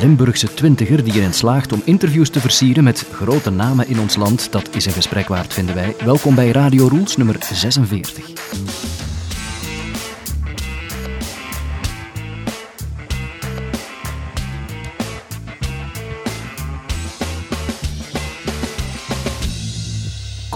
Limburgse 0.00 0.54
twintiger 0.54 1.04
die 1.04 1.14
erin 1.14 1.34
slaagt 1.34 1.72
om 1.72 1.82
interviews 1.84 2.30
te 2.30 2.40
versieren 2.40 2.84
met 2.84 3.06
grote 3.12 3.50
namen 3.50 3.88
in 3.88 4.00
ons 4.00 4.16
land. 4.16 4.52
Dat 4.52 4.76
is 4.76 4.86
een 4.86 4.92
gesprek 4.92 5.28
waard, 5.28 5.54
vinden 5.54 5.74
wij. 5.74 5.94
Welkom 6.04 6.34
bij 6.34 6.50
Radio 6.50 6.86
Rules 6.86 7.16
nummer 7.16 7.36
46. 7.40 8.87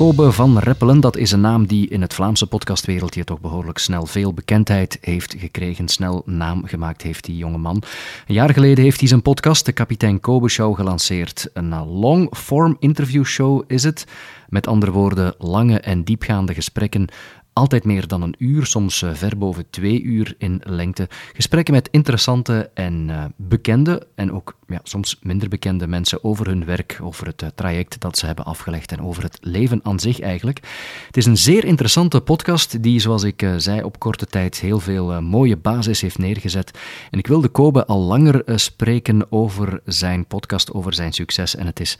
Kobe 0.03 0.33
van 0.33 0.59
Reppelen, 0.59 1.01
dat 1.01 1.17
is 1.17 1.33
een 1.33 1.41
naam 1.41 1.67
die 1.67 1.89
in 1.89 2.01
het 2.01 2.15
Vlaamse 2.15 2.47
podcastwereldje 2.47 3.25
toch 3.25 3.41
behoorlijk 3.41 3.79
snel 3.79 4.07
veel 4.07 4.35
bekendheid 4.35 4.99
heeft 5.01 5.35
gekregen. 5.39 5.89
Snel 5.89 6.23
naam 6.27 6.67
gemaakt 6.67 7.03
heeft 7.03 7.25
die 7.25 7.37
jonge 7.37 7.59
man. 7.59 7.83
Een 8.27 8.35
jaar 8.35 8.53
geleden 8.53 8.85
heeft 8.85 8.99
hij 8.99 9.09
zijn 9.09 9.23
podcast, 9.23 9.67
de 9.67 9.73
Kapitein 9.73 10.21
Kobe 10.21 10.49
Show, 10.49 10.77
gelanceerd. 10.77 11.51
Een 11.53 11.85
long-form 11.87 12.77
interview 12.79 13.25
show 13.25 13.63
is 13.67 13.83
het. 13.83 14.07
Met 14.49 14.67
andere 14.67 14.93
woorden, 14.93 15.35
lange 15.39 15.81
en 15.81 16.03
diepgaande 16.03 16.55
gesprekken 16.55 17.09
altijd 17.53 17.85
meer 17.85 18.07
dan 18.07 18.23
een 18.23 18.35
uur, 18.39 18.67
soms 18.67 19.03
eh, 19.03 19.11
ver 19.13 19.39
boven 19.39 19.71
twee 19.71 20.03
uur 20.03 20.35
in 20.39 20.61
lengte. 20.65 21.09
Gesprekken 21.33 21.75
met 21.75 21.89
interessante 21.91 22.71
en 22.75 23.09
uh, 23.09 23.25
bekende 23.37 24.07
en 24.15 24.33
ook 24.33 24.57
ja, 24.67 24.81
soms 24.83 25.19
minder 25.23 25.49
bekende 25.49 25.87
mensen 25.87 26.25
over 26.25 26.47
hun 26.47 26.65
werk, 26.65 26.99
over 27.03 27.27
het 27.27 27.43
uh, 27.43 27.49
traject 27.55 28.01
dat 28.01 28.19
ze 28.19 28.27
hebben 28.27 28.45
afgelegd 28.45 28.93
en 28.93 29.01
over 29.01 29.23
het 29.23 29.39
leven 29.41 29.81
aan 29.83 30.01
zich 30.01 30.21
eigenlijk. 30.21 30.61
Het 31.07 31.17
is 31.17 31.27
een 31.27 31.37
zeer 31.37 31.65
interessante 31.65 32.21
podcast 32.21 32.83
die, 32.83 33.01
zoals 33.01 33.23
ik 33.23 33.47
zei, 33.57 33.83
op 33.83 33.99
korte 33.99 34.27
tijd 34.27 34.61
heel 34.61 34.81
veel 34.81 35.23
mooie 35.23 35.57
basis 35.57 36.01
heeft 36.01 36.19
neergezet. 36.19 36.79
En 37.11 37.19
ik 37.19 37.27
wilde 37.27 37.49
Kobe 37.49 37.87
al 37.87 38.01
langer 38.01 38.43
spreken 38.47 39.33
over 39.33 39.81
zijn 39.85 40.27
podcast, 40.27 40.73
over 40.73 40.95
zijn 40.95 41.13
succes. 41.13 41.57
En 41.57 41.67
het 41.67 41.81
is 41.81 41.99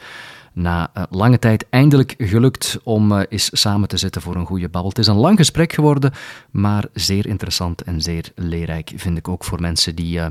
na 0.53 0.91
uh, 0.97 1.03
lange 1.11 1.39
tijd 1.39 1.67
eindelijk 1.71 2.15
gelukt 2.19 2.79
om 2.83 3.13
uh, 3.13 3.21
eens 3.29 3.51
samen 3.53 3.89
te 3.89 3.97
zitten 3.97 4.23
voor 4.23 4.37
een 4.37 4.47
goede 4.47 4.69
babbel. 4.69 4.91
Het 4.91 4.99
is 4.99 5.07
een 5.07 5.17
lang 5.17 5.39
gesprek 5.39 5.73
geworden, 5.73 6.13
maar 6.51 6.85
zeer 6.93 7.27
interessant 7.27 7.83
en 7.83 8.01
zeer 8.01 8.33
leerrijk, 8.35 8.93
vind 8.97 9.19
ik 9.19 9.29
ook 9.29 9.45
voor 9.45 9.61
mensen 9.61 9.95
die 9.95 10.19
uh, 10.19 10.27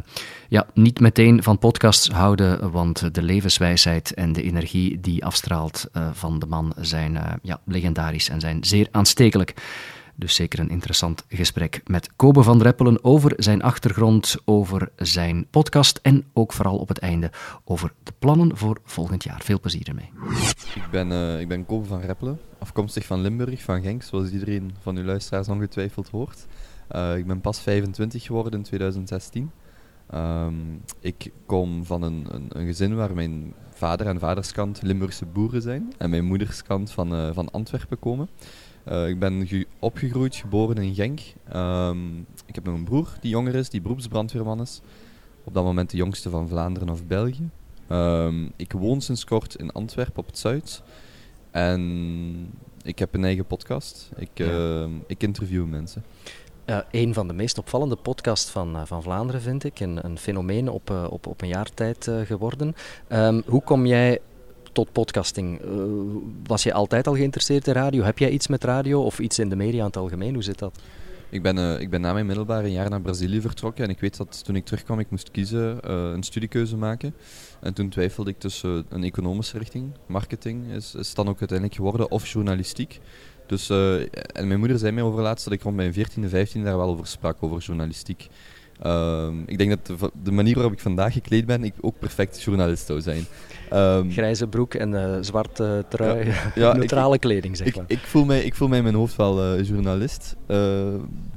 ja, 0.50 0.66
niet 0.73 1.00
meteen 1.00 1.44
van 1.44 1.58
podcasts 1.58 2.09
houden, 2.09 2.72
want 2.72 3.14
de 3.14 3.22
levenswijsheid 3.22 4.14
en 4.14 4.34
de 4.34 4.44
energie 4.44 5.00
die 5.00 5.26
afstraalt 5.26 5.90
van 6.14 6.40
de 6.40 6.46
man 6.46 6.74
zijn 6.80 7.40
ja, 7.42 7.59
legendarisch 7.66 8.30
en 8.30 8.40
zijn 8.40 8.64
zeer 8.64 8.88
aanstekelijk. 8.92 9.53
Dus 10.16 10.36
zeker 10.36 10.59
een 10.59 10.70
interessant 10.70 11.26
gesprek 11.28 11.81
met 11.86 12.09
Kobe 12.16 12.44
van 12.44 12.62
Reppelen 12.62 13.04
over 13.04 13.34
zijn 13.38 13.62
achtergrond, 13.62 14.38
over 14.45 14.90
zijn 14.95 15.48
podcast 15.50 16.00
en 16.02 16.26
ook 16.34 16.53
vooral 16.53 16.78
op 16.78 16.88
het 16.88 16.98
einde 16.98 17.31
over 17.64 17.94
de 18.03 18.14
plannen 18.20 18.58
voor 18.58 18.80
volgend 18.84 19.23
jaar. 19.23 19.42
Veel 19.44 19.59
plezier 19.59 19.88
ermee. 19.88 20.09
Ik 20.76 20.88
ben, 20.92 21.12
uh, 21.12 21.40
ik 21.40 21.48
ben 21.48 21.66
Kobe 21.66 21.86
van 21.86 22.02
Reppelen, 22.02 22.40
afkomstig 22.59 23.06
van 23.06 23.22
Limburg, 23.22 23.62
van 23.62 23.81
Genk, 23.81 24.03
zoals 24.03 24.30
iedereen 24.30 24.76
van 24.81 24.98
uw 24.98 25.03
luisteraars 25.03 25.48
ongetwijfeld 25.48 26.09
hoort. 26.09 26.46
Uh, 26.96 27.18
ik 27.18 27.28
ben 27.28 27.42
pas 27.42 27.59
25 27.59 28.23
geworden 28.23 28.53
in 28.53 28.64
2016. 28.64 29.52
Um, 30.16 30.81
ik 31.00 31.31
kom 31.46 31.86
van 31.86 32.02
een, 32.02 32.25
een, 32.30 32.46
een, 32.50 32.66
gezin 32.66 32.96
waar 32.96 33.14
mijn 33.14 33.53
vader 33.73 34.08
en 34.08 34.20
vaderskant 34.20 34.81
Limburgse 34.81 35.25
boeren 35.25 35.62
zijn 35.62 35.94
en 35.98 36.09
mijn 36.09 36.25
moederskant 36.25 36.92
van, 36.92 37.14
uh, 37.16 37.30
van 37.34 37.52
Antwerpen 37.52 38.00
komen. 38.00 38.30
Uh, 38.90 39.08
ik 39.08 39.20
ben 39.20 39.48
ge 39.48 39.68
opgegroeid, 39.80 40.36
geboren 40.36 40.78
in 40.78 40.94
Genk. 40.94 41.20
Um, 41.56 42.26
ik 42.46 42.56
heb 42.56 42.64
nog 42.64 42.76
een 42.76 42.84
broer 42.84 43.14
die 43.22 43.32
jonger 43.32 43.56
is, 43.56 43.70
die 43.70 43.82
beroepsbrandweerman 43.82 44.62
is. 44.62 44.82
Op 45.44 45.54
dat 45.54 45.64
moment 45.64 45.90
de 45.90 45.98
jongste 45.98 46.30
van 46.30 46.48
Vlaanderen 46.48 46.90
of 46.90 47.06
België. 47.06 47.50
Um, 47.90 48.52
ik 48.56 48.72
woon 48.72 49.02
sinds 49.02 49.26
kort 49.26 49.56
in 49.56 49.72
Antwerpen 49.72 50.18
op 50.18 50.26
het 50.26 50.38
Zuid. 50.38 50.82
En 51.52 52.54
ik 52.84 53.00
heb 53.00 53.14
een 53.14 53.24
eigen 53.24 53.46
podcast. 53.46 54.09
Ik, 54.16 54.30
ja. 54.34 54.46
uh, 54.46 54.86
ik 55.08 55.24
interview 55.24 55.66
mensen. 55.66 56.03
Uh, 56.66 56.78
een 56.92 57.13
van 57.13 57.28
de 57.28 57.34
meest 57.34 57.58
opvallende 57.58 57.96
podcasts 57.96 58.52
van, 58.52 58.75
uh, 58.75 58.81
van 58.86 59.03
Vlaanderen, 59.03 59.42
vind 59.42 59.63
ik. 59.63 59.80
Een, 59.80 60.06
een 60.06 60.18
fenomeen 60.18 60.69
op, 60.69 60.90
uh, 60.90 61.06
op, 61.09 61.28
op 61.28 61.42
een 61.42 61.48
jaar 61.48 61.74
tijd 61.74 62.12
geworden. 62.24 62.75
Um, 63.09 63.44
hoe 63.46 63.62
kom 63.62 63.86
jij 63.86 64.19
tot 64.72 64.92
podcasting. 64.92 65.62
Uh, 65.66 65.84
was 66.46 66.64
je 66.64 66.74
altijd 66.74 67.08
al 67.08 67.16
geïnteresseerd 67.16 67.68
in 67.68 67.74
radio? 67.74 68.04
Heb 68.04 68.18
jij 68.18 68.30
iets 68.30 68.48
met 68.48 68.64
radio 68.64 69.04
of 69.04 69.20
iets 69.20 69.40
in 69.40 69.50
de 69.50 69.56
media 69.56 69.80
in 69.80 69.86
het 69.86 69.98
algemeen? 69.98 70.34
Hoe 70.34 70.44
zit 70.44 70.59
dat? 70.59 70.80
Ik 71.30 71.42
ben, 71.42 71.58
uh, 71.58 71.80
ik 71.80 71.90
ben 71.90 72.02
na 72.02 72.14
mijn 72.14 72.26
middelbare 72.26 72.66
een 72.66 72.72
jaar 72.72 72.90
naar 72.90 73.02
Brazilië 73.02 73.42
vertrokken 73.42 73.84
en 73.84 73.90
ik 73.90 74.00
weet 74.00 74.18
dat 74.18 74.44
toen 74.46 74.56
ik 74.56 74.66
terugkwam 74.66 75.00
ik 75.00 75.10
moest 75.10 75.31
kiezen, 75.31 75.80
uh, 75.88 76.12
een 76.14 76.24
studiekeuze 76.24 76.78
maken. 76.78 77.14
En 77.60 77.74
toen 77.74 77.90
twijfelde 77.90 78.30
ik 78.30 78.40
tussen 78.40 78.86
een 78.90 79.04
economische 79.04 79.58
richting, 79.58 79.92
marketing 80.06 80.72
is, 80.72 80.96
is 80.96 81.14
dan 81.14 81.30
ook 81.30 81.40
uiteindelijk 81.40 81.78
geworden, 81.78 82.12
of 82.12 82.28
journalistiek. 82.28 83.00
Dus, 83.48 83.70
en 83.70 84.48
mijn 84.48 84.60
moeder 84.60 84.78
zei 84.78 84.92
mij 84.92 85.04
over 85.04 85.22
laatst 85.22 85.44
dat 85.44 85.54
ik 85.54 85.62
rond 85.62 85.76
mijn 85.76 85.94
14e, 85.94 86.30
15e 86.30 86.64
daar 86.64 86.78
wel 86.78 86.90
over 86.90 87.08
sprak, 87.08 87.38
over 87.40 87.62
journalistiek. 87.62 88.30
Uh, 88.86 89.28
ik 89.46 89.58
denk 89.58 89.70
dat 89.70 90.12
de, 90.24 90.31
manier 90.31 90.54
waarop 90.54 90.74
ik 90.74 90.80
vandaag 90.80 91.14
gekleed 91.14 91.46
ben, 91.46 91.64
ik 91.64 91.74
ook 91.81 92.00
perfect 92.00 92.42
journalist 92.42 92.86
zou 92.86 93.02
zijn. 93.02 93.26
Um, 93.74 94.12
Grijze 94.12 94.48
broek 94.48 94.74
en 94.74 94.92
uh, 94.92 95.18
zwarte 95.22 95.86
trui, 95.90 96.26
ja, 96.26 96.52
ja, 96.56 96.74
neutrale 96.74 97.14
ik, 97.14 97.20
kleding 97.20 97.58
zeg 97.58 97.76
maar. 97.76 97.86
Ik, 97.88 98.00
ik, 98.00 98.06
voel 98.06 98.26
mij, 98.26 98.42
ik 98.42 98.56
voel 98.56 98.68
mij 98.68 98.78
in 98.78 98.84
mijn 98.84 98.96
hoofd 98.96 99.16
wel 99.16 99.58
uh, 99.58 99.68
journalist, 99.68 100.36
uh, 100.48 100.58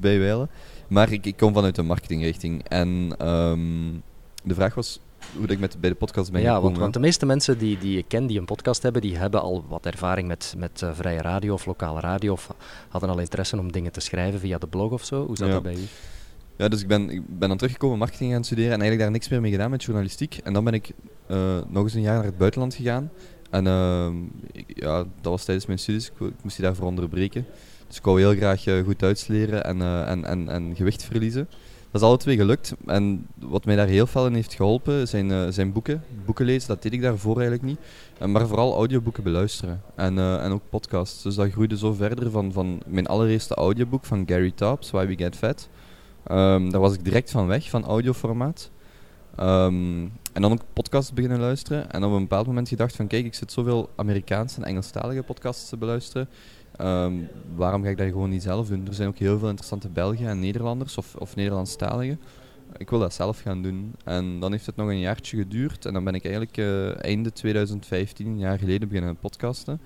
bij 0.00 0.18
wijlen. 0.18 0.50
Maar 0.88 1.12
ik, 1.12 1.26
ik 1.26 1.36
kom 1.36 1.54
vanuit 1.54 1.74
de 1.74 1.82
marketingrichting. 1.82 2.68
En 2.68 3.16
um, 3.28 4.02
de 4.42 4.54
vraag 4.54 4.74
was 4.74 5.00
hoe 5.36 5.46
ik 5.46 5.58
met, 5.58 5.80
bij 5.80 5.90
de 5.90 5.96
podcast 5.96 6.32
ben 6.32 6.40
ja, 6.40 6.46
gekomen. 6.46 6.70
Want, 6.70 6.82
want 6.82 6.94
de 6.94 7.00
meeste 7.00 7.26
mensen 7.26 7.58
die, 7.58 7.78
die 7.78 7.98
ik 7.98 8.04
ken 8.08 8.26
die 8.26 8.38
een 8.38 8.44
podcast 8.44 8.82
hebben, 8.82 9.02
die 9.02 9.16
hebben 9.16 9.42
al 9.42 9.64
wat 9.68 9.86
ervaring 9.86 10.28
met, 10.28 10.54
met 10.56 10.80
uh, 10.84 10.90
vrije 10.94 11.22
radio 11.22 11.52
of 11.52 11.66
lokale 11.66 12.00
radio. 12.00 12.32
Of 12.32 12.54
hadden 12.88 13.10
al 13.10 13.18
interesse 13.18 13.58
om 13.58 13.72
dingen 13.72 13.92
te 13.92 14.00
schrijven 14.00 14.40
via 14.40 14.58
de 14.58 14.66
blog 14.66 14.92
of 14.92 15.04
zo. 15.04 15.26
Hoe 15.26 15.36
zat 15.36 15.46
ja. 15.46 15.52
dat 15.52 15.62
bij 15.62 15.74
u? 15.74 15.86
Dus 16.70 16.80
ik 16.80 16.88
ben, 16.88 17.10
ik 17.10 17.38
ben 17.38 17.48
dan 17.48 17.56
teruggekomen 17.56 17.98
marketing 17.98 18.32
gaan 18.32 18.44
studeren 18.44 18.72
en 18.72 18.80
eigenlijk 18.80 19.02
daar 19.02 19.18
niks 19.18 19.28
meer 19.28 19.40
mee 19.40 19.50
gedaan 19.50 19.70
met 19.70 19.82
journalistiek. 19.82 20.40
En 20.44 20.52
dan 20.52 20.64
ben 20.64 20.74
ik 20.74 20.92
uh, 21.28 21.58
nog 21.68 21.82
eens 21.82 21.94
een 21.94 22.00
jaar 22.00 22.14
naar 22.14 22.24
het 22.24 22.38
buitenland 22.38 22.74
gegaan. 22.74 23.10
En 23.50 23.66
ik, 24.52 24.64
ja, 24.74 24.96
dat 24.96 25.32
was 25.32 25.44
tijdens 25.44 25.66
mijn 25.66 25.78
studies, 25.78 26.06
ik, 26.06 26.32
moest 26.42 26.56
die 26.56 26.64
daarvoor 26.64 26.86
onderbreken. 26.86 27.46
Dus 27.86 27.96
ik 27.96 28.04
wou 28.04 28.20
heel 28.20 28.34
graag 28.34 28.66
uh, 28.66 28.84
goed 28.84 28.98
Duits 28.98 29.26
leren 29.26 29.64
en, 29.64 29.78
uh, 29.78 30.10
en, 30.10 30.24
en, 30.24 30.48
en 30.48 30.76
gewicht 30.76 31.04
verliezen. 31.04 31.48
Dat 31.90 32.02
is 32.02 32.08
alle 32.08 32.16
twee 32.16 32.36
gelukt. 32.36 32.74
En 32.86 33.26
wat 33.38 33.64
mij 33.64 33.76
daar 33.76 33.86
heel 33.86 34.06
veel 34.06 34.26
in 34.26 34.34
heeft 34.34 34.54
geholpen 34.54 35.08
zijn, 35.08 35.52
zijn 35.52 35.72
boeken. 35.72 36.04
Boeken 36.24 36.44
lezen, 36.44 36.68
dat 36.68 36.82
deed 36.82 36.92
ik 36.92 37.02
daarvoor 37.02 37.40
eigenlijk 37.40 37.62
niet. 37.62 37.78
maar 38.30 38.46
vooral 38.46 38.74
audioboeken 38.74 39.22
beluisteren. 39.22 39.82
En, 39.94 40.18
en 40.18 40.52
ook 40.52 40.62
podcasts. 40.70 41.22
Dus 41.22 41.34
dat 41.34 41.50
groeide 41.50 41.76
zo 41.78 41.92
verder 41.92 42.30
van, 42.30 42.52
van 42.52 42.82
mijn 42.86 43.06
allereerste 43.06 43.54
audioboek 43.54 44.04
van 44.04 44.24
Gary 44.26 44.52
Taubes, 44.54 44.90
Why 44.90 45.06
We 45.06 45.16
Get 45.16 45.36
Fat. 45.36 45.68
Um, 46.30 46.70
daar 46.70 46.80
was 46.80 46.94
ik 46.94 47.04
direct 47.04 47.30
van 47.30 47.46
weg, 47.46 47.70
van 47.70 47.84
audioformaat. 47.84 48.70
Um, 49.40 50.12
en 50.32 50.42
dan 50.42 50.52
ook 50.52 50.62
podcasts 50.72 51.12
beginnen 51.12 51.40
luisteren. 51.40 51.90
En 51.90 52.04
op 52.04 52.12
een 52.12 52.20
bepaald 52.20 52.46
moment 52.46 52.68
gedacht 52.68 52.96
van 52.96 53.06
kijk, 53.06 53.24
ik 53.24 53.34
zit 53.34 53.52
zoveel 53.52 53.90
Amerikaanse 53.96 54.56
en 54.56 54.66
Engelstalige 54.66 55.22
podcasts 55.22 55.68
te 55.68 55.76
beluisteren. 55.76 56.28
Um, 56.80 57.28
waarom 57.54 57.82
ga 57.82 57.88
ik 57.88 57.96
dat 57.96 58.06
gewoon 58.06 58.30
niet 58.30 58.42
zelf 58.42 58.68
doen? 58.68 58.86
Er 58.86 58.94
zijn 58.94 59.08
ook 59.08 59.18
heel 59.18 59.38
veel 59.38 59.48
interessante 59.48 59.88
Belgen 59.88 60.26
en 60.26 60.40
Nederlanders 60.40 60.98
of, 60.98 61.14
of 61.14 61.36
Nederlandstaligen. 61.36 62.20
Ik 62.76 62.90
wil 62.90 62.98
dat 62.98 63.14
zelf 63.14 63.40
gaan 63.40 63.62
doen. 63.62 63.94
En 64.04 64.40
dan 64.40 64.52
heeft 64.52 64.66
het 64.66 64.76
nog 64.76 64.88
een 64.88 65.00
jaartje 65.00 65.36
geduurd. 65.36 65.86
En 65.86 65.92
dan 65.92 66.04
ben 66.04 66.14
ik 66.14 66.24
eigenlijk 66.24 66.56
uh, 66.56 67.04
einde 67.04 67.32
2015, 67.32 68.26
een 68.26 68.38
jaar 68.38 68.58
geleden, 68.58 68.88
beginnen 68.88 69.16
podcasten. 69.16 69.80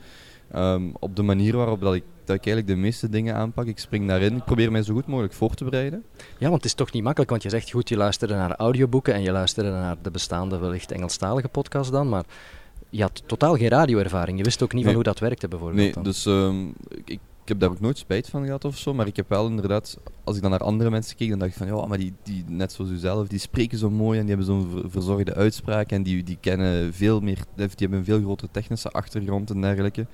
Um, 0.57 0.93
op 0.99 1.17
de 1.17 1.23
manier 1.23 1.57
waarop 1.57 1.81
dat 1.81 1.95
ik, 1.95 2.03
dat 2.25 2.37
ik 2.37 2.47
eigenlijk 2.47 2.67
de 2.67 2.83
meeste 2.83 3.09
dingen 3.09 3.35
aanpak. 3.35 3.67
Ik 3.67 3.79
spring 3.79 4.09
daarin, 4.09 4.37
ik 4.37 4.45
probeer 4.45 4.73
mij 4.73 4.83
zo 4.83 4.95
goed 4.95 5.07
mogelijk 5.07 5.35
voor 5.35 5.55
te 5.55 5.65
bereiden. 5.65 6.05
Ja, 6.17 6.49
want 6.49 6.55
het 6.55 6.65
is 6.65 6.75
toch 6.75 6.93
niet 6.93 7.03
makkelijk, 7.03 7.31
want 7.31 7.43
je 7.43 7.49
zegt 7.49 7.71
goed, 7.71 7.89
je 7.89 7.97
luisterde 7.97 8.35
naar 8.35 8.57
audioboeken 8.57 9.15
en 9.15 9.23
je 9.23 9.33
luisterde 9.33 9.71
naar 9.71 9.97
de 10.03 10.11
bestaande 10.11 10.59
wellicht 10.59 10.93
Engelstalige 10.93 11.49
podcast 11.49 11.91
dan, 11.91 12.09
maar 12.09 12.25
je 12.91 13.03
had 13.03 13.23
totaal 13.27 13.57
geen 13.57 13.69
radioervaring. 13.69 14.39
Je 14.39 14.45
wist 14.45 14.63
ook 14.63 14.73
niet 14.73 14.85
nee. 14.85 14.95
van 14.95 15.03
hoe 15.03 15.13
dat 15.13 15.19
werkte 15.19 15.49
bijvoorbeeld. 15.49 15.81
Nee, 15.81 15.93
dan. 15.93 16.03
dus 16.03 16.25
um, 16.25 16.73
ik, 17.05 17.21
ik 17.49 17.55
heb 17.55 17.63
daar 17.63 17.77
ook 17.77 17.81
nooit 17.81 17.99
spijt 17.99 18.29
van 18.29 18.45
gehad 18.45 18.65
of 18.65 18.79
zo, 18.79 18.95
maar 18.95 19.07
ik 19.07 19.17
heb 19.17 19.29
wel 19.29 19.47
inderdaad, 19.47 19.99
als 20.25 20.37
ik 20.37 20.43
dan 20.43 20.51
naar 20.51 20.61
andere 20.61 20.91
mensen 20.91 21.17
keek, 21.17 21.29
dan 21.29 21.39
dacht 21.39 21.51
ik 21.51 21.57
van, 21.57 21.67
ja, 21.67 21.87
maar 21.87 21.99
die, 21.99 22.13
die 22.23 22.45
net 22.49 22.73
zoals 22.73 22.91
u 22.91 22.97
zelf, 22.97 23.29
die 23.29 23.39
spreken 23.39 23.79
zo 23.79 23.91
mooi 23.91 24.19
en 24.19 24.27
die 24.27 24.37
hebben 24.37 24.55
zo'n 24.55 24.91
verzorgde 24.91 25.35
uitspraak 25.35 25.91
en 25.91 26.03
die, 26.03 26.23
die 26.23 26.39
kennen 26.41 26.95
veel 26.95 27.21
meer, 27.21 27.39
die 27.55 27.69
hebben 27.77 27.99
een 27.99 28.05
veel 28.05 28.21
grotere 28.21 28.51
technische 28.51 28.91
achtergrond 28.91 29.51
en 29.51 29.61
dergelijke. 29.61 30.07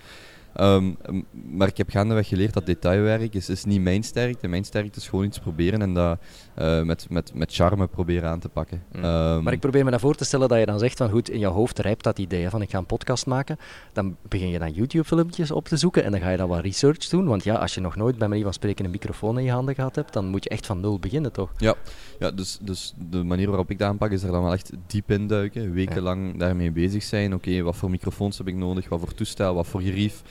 Ehm, 0.55 0.93
maar 1.33 1.69
ik 1.69 1.77
heb 1.77 1.91
gaandeweg 1.91 2.29
geleerd 2.29 2.55
dat 2.55 2.67
detailwerk 2.67 3.35
is, 3.35 3.49
is 3.49 3.65
niet 3.65 3.81
mijn 3.81 4.03
sterkte. 4.03 4.49
Mijn 4.49 4.65
sterkte 4.65 4.99
is 4.99 5.09
gewoon 5.09 5.25
iets 5.25 5.39
proberen 5.39 5.83
en 5.83 5.95
dat 5.95 6.19
eh, 6.55 6.83
met, 6.83 7.07
met, 7.11 7.35
met 7.35 7.55
charme 7.55 7.87
proberen 7.87 8.29
aan 8.29 8.39
te 8.39 8.49
pakken. 8.49 8.83
Mm. 8.93 9.05
Ehm, 9.05 9.43
Maar 9.43 9.53
ik 9.53 9.61
probeer 9.61 9.85
me 9.85 9.91
dan 9.91 10.01
voor 10.01 10.15
te 10.15 10.25
stellen 10.25 10.49
dat 10.49 10.59
je 10.59 10.67
dan 10.67 10.79
zegt 10.79 10.97
van 10.97 11.11
goed, 11.11 11.31
in 11.31 11.39
jouw 11.39 11.53
hoofd 11.53 11.79
rijpt 11.79 12.05
dat 12.05 12.19
idee 12.19 12.49
van 12.49 12.63
ik 12.63 12.71
ga 12.71 12.79
een 12.79 12.87
podcast 12.87 13.27
maken. 13.27 13.57
Dan 13.93 14.17
begin 14.29 14.49
je 14.49 14.59
dan 14.59 14.73
YouTube-filmpjes 14.73 15.51
op 15.51 15.69
te 15.69 15.77
zoeken 15.77 16.05
en 16.05 16.11
dan 16.11 16.21
ga 16.21 16.31
je 16.31 16.37
dan 16.37 16.49
wat 16.49 16.61
research 16.61 17.09
doen. 17.09 17.27
Want 17.27 17.45
ja, 17.45 17.55
als 17.55 17.75
je 17.75 17.81
nog 17.81 17.97
nooit 17.97 18.19
bij 18.19 18.29
manier 18.29 18.45
van 18.45 18.53
spreken 18.53 18.85
een 18.85 18.91
microfoon 18.91 19.39
in 19.39 19.45
je 19.45 19.51
handen 19.51 19.75
gehad 19.75 19.95
hebt, 19.95 20.13
dan 20.13 20.27
moet 20.27 20.45
je 20.45 20.51
echt 20.51 20.67
van 20.67 20.81
nul 20.81 20.99
beginnen 20.99 21.33
toch? 21.33 21.51
Ja, 21.57 21.75
ja 22.19 22.31
dus, 22.31 22.59
dus 22.61 22.95
de 23.11 23.23
manier 23.23 23.49
waarop 23.49 23.71
ik 23.71 23.79
dat 23.79 23.89
aanpak 23.89 24.11
is 24.11 24.23
er 24.23 24.33
dan 24.33 24.43
wel 24.43 24.53
echt 24.53 24.71
diep 24.87 25.11
in 25.11 25.27
duiken. 25.27 25.73
Wekenlang 25.73 26.39
daarmee 26.39 26.71
bezig 26.71 27.03
zijn. 27.03 27.35
Oké, 27.35 27.63
wat 27.63 27.77
voor 27.77 27.91
microfoons 27.91 28.39
heb 28.39 28.49
ik 28.49 28.55
nodig? 28.55 28.89
Wat 28.89 29.01
voor 29.01 29.15
toestel? 29.15 29.55
Wat 29.55 29.67
voor 29.67 29.81
gerief? 29.81 30.23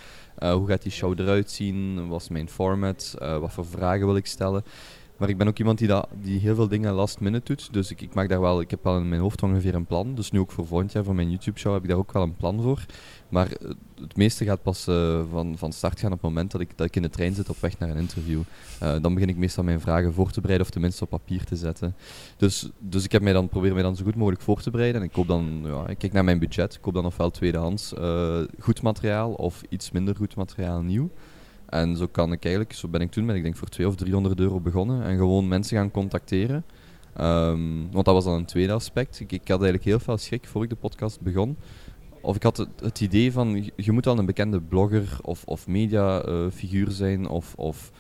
Eh, 0.44 0.54
hoe 0.54 0.68
gaat 0.68 0.82
die 0.82 0.92
show 0.92 1.20
eruit 1.20 1.52
zien? 1.52 2.08
Wat 2.08 2.22
is 2.22 2.30
mijn 2.30 2.50
format? 2.50 3.16
Eh, 3.20 3.38
wat 3.38 3.52
voor 3.52 3.66
vragen 3.66 4.06
wil 4.06 4.16
ik 4.16 4.26
stellen? 4.26 4.64
Maar 5.18 5.30
ik 5.30 5.38
ben 5.38 5.48
ook 5.48 5.58
iemand 5.58 5.78
die, 5.78 5.90
die 6.22 6.40
heel 6.40 6.56
veel 6.56 6.68
dingen 6.68 6.94
last 6.94 7.20
minute 7.20 7.46
doet. 7.46 7.74
Dus 7.74 7.92
ik, 7.92 8.02
ik, 8.02 8.14
maak 8.14 8.30
daar 8.30 8.42
wel, 8.42 8.62
ik 8.62 8.70
heb 8.70 8.84
wel 8.84 8.98
in 8.98 9.10
mijn 9.10 9.22
hoofd 9.22 9.44
ongeveer 9.44 9.76
een 9.76 9.86
plan. 9.86 10.16
Dus 10.16 10.32
nu 10.32 10.40
ook 10.40 10.52
voor 10.52 10.68
volgend 10.68 10.92
jaar, 10.92 11.04
voor 11.04 11.16
mijn 11.16 11.30
YouTube-show, 11.30 11.74
heb 11.74 11.84
ik 11.84 11.90
daar 11.90 11.98
ook 11.98 12.12
wel 12.12 12.24
een 12.24 12.36
plan 12.36 12.62
voor. 12.62 12.86
Maar 13.34 13.48
eh, 13.48 13.70
het 14.02 14.16
meeste 14.16 14.46
gaat 14.46 14.62
pas 14.64 14.88
eh, 14.88 15.22
van, 15.32 15.58
van 15.58 15.74
start 15.74 16.00
gaan 16.00 16.12
op 16.12 16.22
het 16.22 16.30
moment 16.30 16.52
dat 16.52 16.62
ik, 16.62 16.70
dat 16.76 16.88
ik 16.88 16.96
in 16.96 17.02
de 17.02 17.10
trein 17.10 17.34
zit 17.34 17.50
op 17.50 17.58
weg 17.60 17.80
naar 17.80 17.90
een 17.90 17.98
interview. 17.98 18.42
Eh, 18.80 18.96
dan 19.02 19.14
begin 19.14 19.30
ik 19.30 19.38
meestal 19.38 19.64
mijn 19.64 19.82
vragen 19.82 20.14
voor 20.14 20.32
te 20.32 20.42
bereiden 20.42 20.68
of 20.68 20.74
tenminste 20.74 21.04
op 21.04 21.10
papier 21.10 21.44
te 21.44 21.56
zetten. 21.56 21.96
Dus, 22.38 22.70
dus 22.80 23.04
ik 23.04 23.12
heb 23.12 23.22
mij 23.22 23.34
dan, 23.34 23.50
probeer 23.50 23.74
mij 23.74 23.84
dan 23.84 23.96
zo 23.96 24.04
goed 24.04 24.16
mogelijk 24.16 24.42
voor 24.42 24.62
te 24.62 24.72
bereiden. 24.72 25.02
En 25.02 25.08
ik 25.08 25.14
koop 25.14 25.28
dan, 25.28 25.62
ja, 25.66 25.88
ik 25.88 25.98
kijk 25.98 26.14
naar 26.14 26.24
mijn 26.24 26.40
budget. 26.40 26.74
Ik 26.74 26.82
koop 26.82 26.94
dan 26.94 27.06
ofwel 27.06 27.32
tweedehands 27.32 27.94
eh, 27.94 28.42
goed 28.60 28.82
materiaal 28.82 29.32
of 29.32 29.62
iets 29.70 29.92
minder 29.92 30.16
goed 30.16 30.36
materiaal 30.36 30.82
nieuw. 30.82 31.10
En 31.66 31.98
zo 31.98 32.08
kan 32.08 32.32
ik 32.32 32.44
eigenlijk, 32.44 32.74
zo 32.74 32.88
ben 32.88 33.02
ik 33.02 33.12
toen 33.12 33.26
met, 33.26 33.36
ik 33.36 33.44
denk 33.44 33.56
voor 33.56 33.68
200 33.70 34.04
of 34.04 34.10
300 34.10 34.40
euro 34.40 34.60
begonnen 34.60 35.04
en 35.04 35.18
gewoon 35.18 35.48
mensen 35.48 35.78
gaan 35.78 35.92
contacteren. 35.92 36.66
Ehm, 37.14 37.92
want 37.92 38.06
dat 38.06 38.14
was 38.14 38.24
dan 38.24 38.34
een 38.34 38.46
tweede 38.46 38.74
aspect. 38.74 39.20
Ik, 39.20 39.32
ik 39.32 39.48
had 39.48 39.62
eigenlijk 39.62 39.84
heel 39.84 40.00
veel 40.00 40.18
schrik 40.18 40.48
voor 40.48 40.64
ik 40.64 40.70
de 40.70 40.76
podcast 40.76 41.22
begon. 41.22 41.58
Of 42.26 42.36
ik 42.36 42.44
had 42.44 42.58
het, 42.58 42.70
het 42.82 43.02
idee 43.02 43.32
van, 43.32 43.72
je- 43.76 43.92
moet 43.92 44.06
wel 44.06 44.18
een 44.20 44.26
bekende 44.26 44.62
blogger 44.62 45.18
of, 45.22 45.44
of 45.46 45.68
mediafiguur 45.68 46.92
zijn 46.92 47.28
of, 47.28 47.54
of 47.56 47.92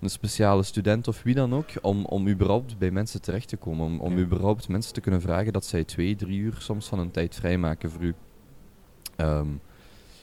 een 0.00 0.10
speciale 0.10 0.62
student 0.62 1.08
of 1.08 1.22
wie 1.22 1.34
dan 1.34 1.54
ook, 1.54 1.66
om, 1.82 2.04
om 2.04 2.28
überhaupt 2.28 2.78
bij 2.78 2.90
mensen 2.90 3.22
terecht 3.22 3.48
te 3.48 3.56
komen. 3.56 3.86
Om, 3.86 4.00
om 4.00 4.18
Ja. 4.18 4.24
überhaupt 4.24 4.68
mensen 4.68 4.92
te 4.94 5.00
kunnen 5.00 5.20
vragen 5.20 5.52
dat 5.52 5.64
zij 5.64 5.84
twee, 5.84 6.16
drie 6.16 6.38
uur 6.38 6.54
soms 6.58 6.86
van 6.88 6.98
hun 6.98 7.10
tijd 7.10 7.34
vrijmaken 7.34 7.90
voor 7.90 8.02
u. 8.02 8.14
Ehm, 9.16 9.48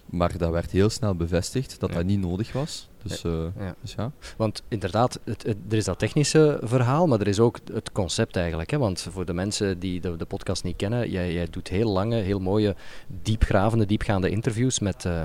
maar 0.06 0.38
dat 0.38 0.52
werd 0.52 0.72
heel 0.72 0.90
snel 0.90 1.16
bevestigd 1.16 1.80
dat 1.80 1.90
Ja. 1.90 1.96
dat 1.96 2.06
niet 2.06 2.20
nodig 2.22 2.52
was. 2.54 2.90
Dus, 3.04 3.24
eh, 3.24 3.32
Ja. 3.60 3.76
dus 3.82 3.94
ja. 3.98 4.12
Want 4.38 4.64
inderdaad, 4.68 5.20
het, 5.24 5.44
het- 5.44 5.58
er 5.70 5.78
is 5.78 5.86
dat 5.86 6.00
technische 6.00 6.60
verhaal, 6.64 7.08
maar 7.08 7.20
er 7.20 7.28
is 7.28 7.40
ook 7.40 7.58
het 7.74 7.92
concept 7.92 8.36
eigenlijk. 8.36 8.70
Hè? 8.72 8.78
Want 8.78 9.08
voor 9.12 9.26
de 9.26 9.34
mensen 9.34 9.80
die 9.80 10.02
de, 10.02 10.16
de 10.16 10.26
podcast 10.26 10.64
niet 10.64 10.76
kennen, 10.76 11.10
jij, 11.10 11.34
jij 11.34 11.48
doet 11.50 11.68
heel 11.68 11.90
lange, 11.92 12.16
heel 12.16 12.40
mooie, 12.40 12.76
diepgravende, 13.22 13.86
diepgaande 13.86 14.30
interviews 14.30 14.80
met, 14.80 15.06
eh, 15.06 15.22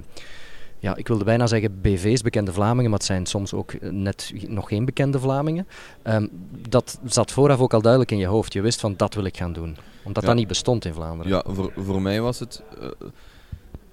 ja, 0.78 0.96
ik 0.96 1.08
wilde 1.08 1.25
bijna 1.25 1.46
zeggen 1.46 1.80
BV's, 1.80 2.22
bekende 2.22 2.52
Vlamingen, 2.52 2.90
maar 2.90 2.98
het 2.98 3.08
zijn 3.08 3.26
soms 3.26 3.52
ook 3.54 3.72
eh, 3.72 3.90
net 3.90 4.32
nog 4.48 4.69
geen 4.69 4.84
bekende 4.84 5.19
Vlamingen. 5.20 5.66
Ehm, 6.02 6.26
dat 6.69 6.98
zat 7.04 7.32
vooraf 7.32 7.60
ook 7.60 7.75
al 7.75 7.82
duidelijk 7.82 8.10
in 8.12 8.19
je 8.19 8.26
hoofd. 8.26 8.52
Je 8.52 8.60
wist 8.60 8.80
van 8.80 8.94
dat 8.96 9.14
wil 9.14 9.25
ik 9.25 9.36
gaan 9.36 9.52
doen. 9.52 9.76
Omdat 10.04 10.22
Ja. 10.22 10.28
dat 10.28 10.38
niet 10.38 10.48
bestond 10.48 10.84
in 10.84 10.92
Vlaanderen. 10.94 11.32
Ja, 11.32 11.42
voor, 11.46 11.72
voor 11.76 12.02
mij 12.02 12.20
was 12.20 12.38
het. 12.38 12.62
eh, 12.80 12.88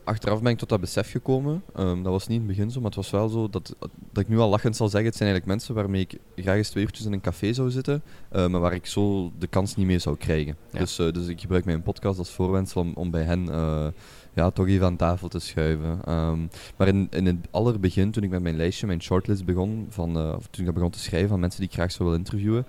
achteraf 0.06 0.42
ben 0.42 0.52
ik 0.52 0.58
tot 0.58 0.70
dat 0.70 0.80
besef 0.80 1.12
gekomen. 1.12 1.64
Ehm, 1.76 2.04
dat 2.04 2.12
was 2.12 2.28
niet 2.28 2.42
in 2.42 2.48
het 2.48 2.56
begin 2.56 2.72
zo, 2.72 2.80
maar 2.80 2.90
het 2.90 2.96
was 2.96 3.10
wel 3.10 3.30
zo 3.30 3.50
dat, 3.50 3.76
dat 4.12 4.24
ik 4.24 4.30
nu 4.30 4.40
al 4.40 4.50
lachend 4.50 4.76
zal 4.76 4.88
zeggen: 4.88 5.10
het 5.10 5.18
zijn 5.18 5.30
eigenlijk 5.30 5.58
mensen 5.58 5.76
waarmee 5.76 6.02
ik 6.02 6.44
graag 6.44 6.56
eens 6.56 6.70
twee 6.70 6.84
uurtjes 6.84 7.06
in 7.06 7.14
een 7.14 7.22
café 7.22 7.54
zou 7.54 7.70
zitten, 7.72 8.04
eh, 8.30 8.48
maar 8.48 8.62
waar 8.62 8.74
ik 8.74 8.86
zo 8.86 9.32
de 9.40 9.48
kans 9.48 9.76
niet 9.76 9.86
mee 9.86 10.00
zou 10.00 10.18
krijgen. 10.18 10.56
Ja. 10.72 10.80
Dus, 10.80 11.00
eh, 11.00 11.12
dus 11.12 11.28
ik 11.28 11.42
gebruik 11.42 11.66
mijn 11.66 11.82
podcast 11.82 12.20
als 12.20 12.30
voorwendsel 12.30 12.82
om, 12.82 12.92
om 12.96 13.12
bij 13.12 13.24
hen 13.24 13.50
eh, 13.50 13.88
ja, 14.36 14.50
toch 14.50 14.68
even 14.68 14.86
aan 14.86 14.96
tafel 14.96 15.28
te 15.28 15.40
schuiven. 15.40 16.00
Ehm, 16.06 16.40
maar 16.78 16.88
in, 16.88 17.08
in 17.10 17.26
het 17.26 17.36
allerbegin, 17.52 18.12
toen 18.12 18.24
ik 18.24 18.30
met 18.30 18.42
mijn 18.42 18.56
lijstje, 18.56 18.88
mijn 18.88 19.02
shortlist 19.02 19.46
begon, 19.46 19.86
van, 19.90 20.18
eh, 20.18 20.34
of 20.38 20.48
toen 20.48 20.60
ik 20.60 20.66
dat 20.66 20.74
begon 20.74 20.90
te 20.90 21.00
schrijven 21.00 21.30
van 21.30 21.40
mensen 21.40 21.60
die 21.60 21.70
ik 21.70 21.76
graag 21.76 21.92
zou 21.92 22.04
willen 22.04 22.24
interviewen, 22.24 22.66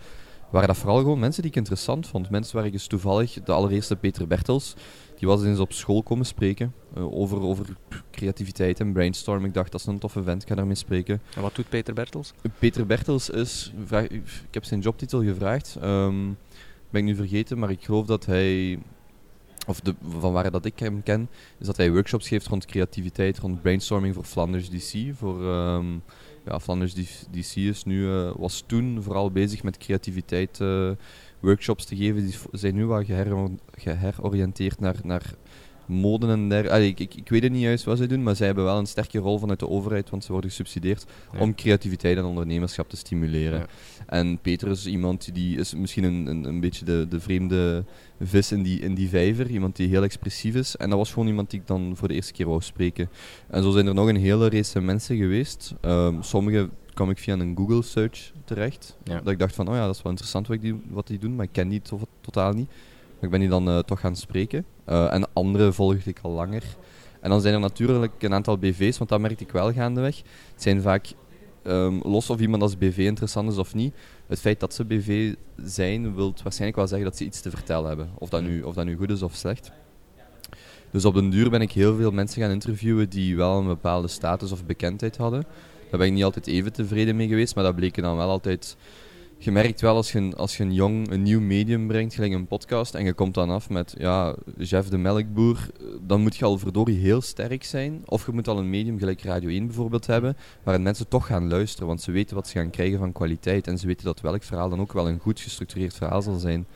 waren 0.50 0.68
dat 0.68 0.76
vooral 0.76 0.98
gewoon 0.98 1.18
mensen 1.18 1.42
die 1.42 1.50
ik 1.50 1.56
interessant 1.56 2.06
vond. 2.06 2.30
Mensen 2.30 2.56
waar 2.56 2.66
ik 2.66 2.72
eens 2.72 2.86
toevallig, 2.86 3.38
de 3.44 3.52
allereerste 3.52 3.96
Peter 3.96 4.26
Bertels, 4.26 4.74
die 5.18 5.28
was 5.28 5.44
eens 5.44 5.58
op 5.58 5.72
school 5.72 6.02
komen 6.02 6.26
spreken 6.26 6.74
eh, 6.94 7.14
over, 7.14 7.40
over 7.40 7.66
creativiteit 8.10 8.80
en 8.80 8.92
brainstorming. 8.92 9.48
Ik 9.48 9.54
dacht, 9.54 9.72
dat 9.72 9.80
is 9.80 9.86
een 9.86 9.98
toffe 9.98 10.22
vent, 10.22 10.42
ik 10.42 10.48
ga 10.48 10.54
daarmee 10.54 10.74
spreken. 10.74 11.22
En 11.34 11.42
wat 11.42 11.54
doet 11.54 11.68
Peter 11.68 11.94
Bertels? 11.94 12.32
Peter 12.58 12.86
Bertels 12.86 13.30
is, 13.30 13.72
vraag, 13.84 14.06
ik 14.06 14.22
heb 14.50 14.64
zijn 14.64 14.80
jobtitel 14.80 15.22
gevraagd, 15.22 15.76
ehm, 15.80 16.32
ben 16.90 17.00
ik 17.00 17.04
nu 17.04 17.14
vergeten, 17.14 17.58
maar 17.58 17.70
ik 17.70 17.84
geloof 17.84 18.06
dat 18.06 18.26
hij, 18.26 18.78
of 19.66 19.80
de, 19.80 19.94
van 20.18 20.32
waar 20.32 20.50
dat 20.50 20.64
ik 20.64 20.78
hem 20.78 21.02
ken, 21.02 21.28
is 21.58 21.66
dat 21.66 21.76
hij 21.76 21.90
workshops 21.90 22.28
geeft 22.28 22.46
rond 22.46 22.66
creativiteit, 22.66 23.38
rond 23.38 23.62
brainstorming 23.62 24.14
voor 24.14 24.24
Flanders 24.24 24.70
DC. 24.70 25.14
Voor, 25.14 25.50
ehm, 25.50 25.86
ja, 26.44 26.60
Flanders 26.60 26.94
DC 27.30 27.56
is 27.56 27.84
nu, 27.84 28.12
eh, 28.12 28.30
was 28.36 28.64
toen 28.66 29.02
vooral 29.02 29.30
bezig 29.30 29.62
met 29.62 29.76
creativiteit 29.76 30.60
eh, 30.60 30.90
workshops 31.40 31.84
te 31.84 31.96
geven. 31.96 32.24
Die 32.24 32.34
zijn 32.52 32.74
nu 32.74 32.86
wel 32.86 33.04
geher, 33.04 33.48
geheroriënteerd 33.74 34.80
naar, 34.80 34.96
naar 35.02 35.34
moden 35.86 36.30
en 36.30 36.48
der. 36.48 36.70
Allee, 36.70 36.88
ik, 36.88 37.00
ik, 37.00 37.14
ik 37.14 37.28
weet 37.28 37.42
het 37.42 37.52
niet 37.52 37.62
juist 37.62 37.84
wat 37.84 37.98
zij 37.98 38.06
doen, 38.06 38.22
maar 38.22 38.36
zij 38.36 38.46
hebben 38.46 38.64
wel 38.64 38.78
een 38.78 38.86
sterke 38.86 39.18
rol 39.18 39.38
vanuit 39.38 39.58
de 39.58 39.68
overheid, 39.68 40.10
want 40.10 40.24
ze 40.24 40.32
worden 40.32 40.50
gesubsidieerd 40.50 41.06
Ja. 41.32 41.38
om 41.38 41.54
creativiteit 41.54 42.16
en 42.16 42.24
ondernemerschap 42.24 42.88
te 42.88 42.96
stimuleren. 42.96 43.58
Ja. 43.58 43.66
En 44.06 44.38
Peter 44.38 44.68
is 44.68 44.86
iemand 44.86 45.34
die 45.34 45.58
is 45.58 45.74
misschien 45.74 46.04
een, 46.04 46.26
een, 46.26 46.44
een 46.44 46.60
beetje 46.60 46.84
de, 46.84 47.06
de 47.08 47.20
vreemde 47.20 47.84
vis 48.20 48.52
in 48.52 48.62
die, 48.62 48.80
in 48.80 48.94
die 48.94 49.08
vijver. 49.08 49.50
Iemand 49.50 49.76
die 49.76 49.88
heel 49.88 50.02
expressief 50.02 50.54
is. 50.54 50.76
En 50.76 50.88
dat 50.90 50.98
was 50.98 51.12
gewoon 51.12 51.28
iemand 51.28 51.50
die 51.50 51.60
ik 51.60 51.66
dan 51.66 51.92
voor 51.96 52.08
de 52.08 52.14
eerste 52.14 52.32
keer 52.32 52.46
wou 52.46 52.60
spreken. 52.62 53.08
En 53.48 53.62
zo 53.62 53.70
zijn 53.70 53.86
er 53.86 53.94
nog 53.94 54.08
een 54.08 54.16
hele 54.16 54.48
race 54.48 54.80
mensen 54.80 55.16
geweest. 55.16 55.74
Ehm, 55.80 56.22
sommige 56.22 56.68
kwam 56.96 57.10
ik 57.10 57.18
via 57.18 57.34
een 57.34 57.56
Google 57.56 57.82
search 57.82 58.32
terecht. 58.44 58.96
Ja. 59.04 59.20
Dat 59.20 59.32
ik 59.32 59.38
dacht 59.38 59.54
van, 59.54 59.68
oh 59.68 59.74
ja, 59.74 59.86
dat 59.86 59.94
is 59.94 60.02
wel 60.02 60.10
interessant 60.10 60.46
wat, 60.46 60.60
die, 60.60 60.80
wat 60.88 61.06
die 61.06 61.18
doen, 61.18 61.34
maar 61.36 61.44
ik 61.44 61.52
ken 61.52 61.68
die 61.68 61.82
to- 61.82 62.00
totaal 62.20 62.52
niet. 62.52 62.68
Maar 63.14 63.24
ik 63.24 63.30
ben 63.30 63.40
die 63.40 63.48
dan 63.48 63.68
eh, 63.68 63.78
toch 63.78 64.00
gaan 64.00 64.16
spreken. 64.16 64.64
Eh, 64.84 65.12
en 65.12 65.28
andere 65.32 65.72
volgde 65.72 66.10
ik 66.10 66.18
al 66.22 66.30
langer. 66.30 66.62
En 67.20 67.30
dan 67.30 67.40
zijn 67.40 67.54
er 67.54 67.60
natuurlijk 67.60 68.22
een 68.22 68.34
aantal 68.34 68.58
BV's, 68.58 68.98
want 68.98 69.10
dat 69.10 69.20
merkte 69.20 69.44
ik 69.44 69.50
wel 69.50 69.72
gaandeweg. 69.72 70.16
Het 70.52 70.62
zijn 70.62 70.82
vaak, 70.82 71.12
ehm, 71.62 71.98
los 72.02 72.30
of 72.30 72.40
iemand 72.40 72.62
als 72.62 72.78
BV 72.78 72.98
interessant 72.98 73.50
is 73.50 73.58
of 73.58 73.74
niet, 73.74 73.94
het 74.26 74.40
feit 74.40 74.60
dat 74.60 74.74
ze 74.74 74.84
BV 74.84 75.34
zijn, 75.56 76.14
wil 76.14 76.34
waarschijnlijk 76.42 76.76
wel 76.76 76.86
zeggen 76.86 77.08
dat 77.08 77.16
ze 77.16 77.24
iets 77.24 77.40
te 77.40 77.50
vertellen 77.50 77.88
hebben. 77.88 78.10
Of 78.18 78.28
dat 78.28 78.42
nu, 78.42 78.62
of 78.62 78.74
dat 78.74 78.84
nu 78.84 78.96
goed 78.96 79.10
is 79.10 79.22
of 79.22 79.34
slecht. 79.34 79.70
Dus 80.90 81.04
op 81.04 81.14
den 81.14 81.30
duur 81.30 81.50
ben 81.50 81.60
ik 81.60 81.72
heel 81.72 81.96
veel 81.96 82.10
mensen 82.10 82.42
gaan 82.42 82.50
interviewen 82.50 83.08
die 83.08 83.36
wel 83.36 83.58
een 83.58 83.66
bepaalde 83.66 84.08
status 84.08 84.52
of 84.52 84.64
bekendheid 84.64 85.16
hadden. 85.16 85.44
Daar 85.90 85.98
ben 85.98 86.06
ik 86.08 86.12
niet 86.12 86.24
altijd 86.24 86.46
even 86.46 86.72
tevreden 86.72 87.16
mee 87.16 87.28
geweest, 87.28 87.54
maar 87.54 87.64
dat 87.64 87.74
bleken 87.74 88.02
dan 88.02 88.16
wel 88.16 88.28
altijd... 88.28 88.76
Je 89.38 89.52
merkt 89.52 89.80
wel 89.80 89.96
als 89.96 90.12
je, 90.12 90.32
als 90.36 90.56
je 90.56 90.62
een 90.62 90.74
jong, 90.74 91.10
een 91.10 91.22
nieuw 91.22 91.40
medium 91.40 91.86
brengt, 91.86 92.14
gelijk 92.14 92.32
een 92.32 92.46
podcast, 92.46 92.94
en 92.94 93.04
je 93.04 93.12
komt 93.12 93.34
dan 93.34 93.50
af 93.50 93.70
met, 93.70 93.94
ja, 93.98 94.34
Jeff 94.58 94.88
de 94.88 94.98
Melkboer, 94.98 95.58
dan 96.06 96.20
moet 96.20 96.36
je 96.36 96.44
al 96.44 96.58
verdorie 96.58 96.98
heel 96.98 97.20
sterk 97.20 97.64
zijn. 97.64 98.02
Of 98.04 98.26
je 98.26 98.32
moet 98.32 98.48
al 98.48 98.58
een 98.58 98.70
medium, 98.70 98.98
gelijk 98.98 99.22
Radio 99.22 99.48
1 99.48 99.66
bijvoorbeeld, 99.66 100.06
hebben, 100.06 100.36
waarin 100.62 100.82
mensen 100.82 101.08
toch 101.08 101.26
gaan 101.26 101.48
luisteren, 101.48 101.86
want 101.86 102.00
ze 102.02 102.12
weten 102.12 102.36
wat 102.36 102.48
ze 102.48 102.58
gaan 102.58 102.70
krijgen 102.70 102.98
van 102.98 103.12
kwaliteit. 103.12 103.66
En 103.66 103.78
ze 103.78 103.86
weten 103.86 104.04
dat 104.04 104.20
welk 104.20 104.42
verhaal 104.42 104.68
dan 104.68 104.80
ook 104.80 104.92
wel 104.92 105.08
een 105.08 105.18
goed 105.18 105.40
gestructureerd 105.40 105.94
verhaal 105.94 106.22
zal 106.22 106.38
zijn. 106.38 106.66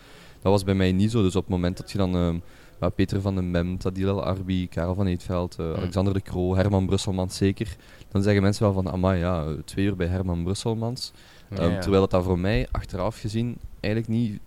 Dat 0.42 0.52
was 0.52 0.64
bij 0.64 0.74
mij 0.74 0.92
niet 0.92 1.10
zo, 1.10 1.22
dus 1.22 1.36
op 1.36 1.42
het 1.42 1.50
moment 1.50 1.76
dat 1.76 1.90
je 1.90 1.98
dan... 1.98 2.14
ehm, 2.14 2.36
ja, 2.80 2.88
Peter 2.88 3.20
van 3.20 3.34
den 3.34 3.50
Mem, 3.50 3.78
Tadil 3.78 4.08
El 4.08 4.24
Arbi, 4.24 4.68
Karel 4.68 4.94
van 4.94 5.06
Eetveld, 5.06 5.56
eh, 5.58 5.72
Alexander 5.72 6.12
de 6.14 6.20
Croo, 6.20 6.54
Herman 6.56 6.86
Brusselmans 6.86 7.36
zeker. 7.36 7.76
Dan 8.08 8.22
zeggen 8.22 8.42
mensen 8.42 8.62
wel 8.62 8.72
van, 8.72 8.90
amai 8.90 9.18
ja, 9.18 9.44
twee 9.64 9.84
uur 9.84 9.96
bij 9.96 10.06
Herman 10.06 10.42
Brusselmans. 10.44 11.12
Ja, 11.50 11.56
Ehm, 11.56 11.70
ja. 11.70 11.78
Terwijl 11.78 12.00
dat 12.02 12.10
daar 12.10 12.22
voor 12.22 12.38
mij, 12.38 12.66
achteraf 12.70 13.18
gezien, 13.20 13.56
eigenlijk 13.80 14.12
niet... 14.14 14.38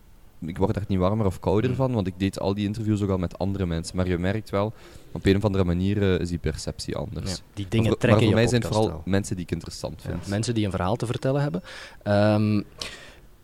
Ik 0.46 0.58
word 0.58 0.74
daar 0.74 0.84
niet 0.88 1.00
warmer 1.00 1.26
of 1.26 1.40
kouder 1.40 1.70
Mm. 1.70 1.76
van, 1.76 1.94
want 1.94 2.08
ik 2.08 2.14
deed 2.18 2.40
al 2.40 2.54
die 2.54 2.66
interviews 2.66 3.02
ook 3.02 3.10
al 3.10 3.18
met 3.18 3.38
andere 3.38 3.66
mensen. 3.66 3.96
Maar 3.96 4.08
je 4.08 4.18
merkt 4.18 4.50
wel, 4.50 4.74
op 5.12 5.26
een 5.26 5.36
of 5.36 5.46
andere 5.46 5.64
manier 5.64 6.02
eh, 6.14 6.20
is 6.20 6.30
die 6.30 6.38
perceptie 6.38 6.96
anders. 6.96 7.32
Ja, 7.32 7.36
die 7.54 7.64
Maar 7.64 7.70
dingen 7.70 7.88
voor, 7.88 7.98
trekken 7.98 8.10
maar 8.10 8.20
voor 8.20 8.28
je 8.30 8.36
mij 8.36 8.48
zijn 8.48 8.62
vooral 8.64 8.88
wel. 8.88 9.02
mensen 9.06 9.36
die 9.36 9.46
ik 9.46 9.52
interessant 9.52 10.02
vind. 10.02 10.28
mensen 10.28 10.54
die 10.54 10.66
een 10.66 10.72
verhaal 10.72 10.96
te 10.96 11.06
vertellen 11.06 11.42
hebben. 11.42 11.62
Ehm, 12.04 12.62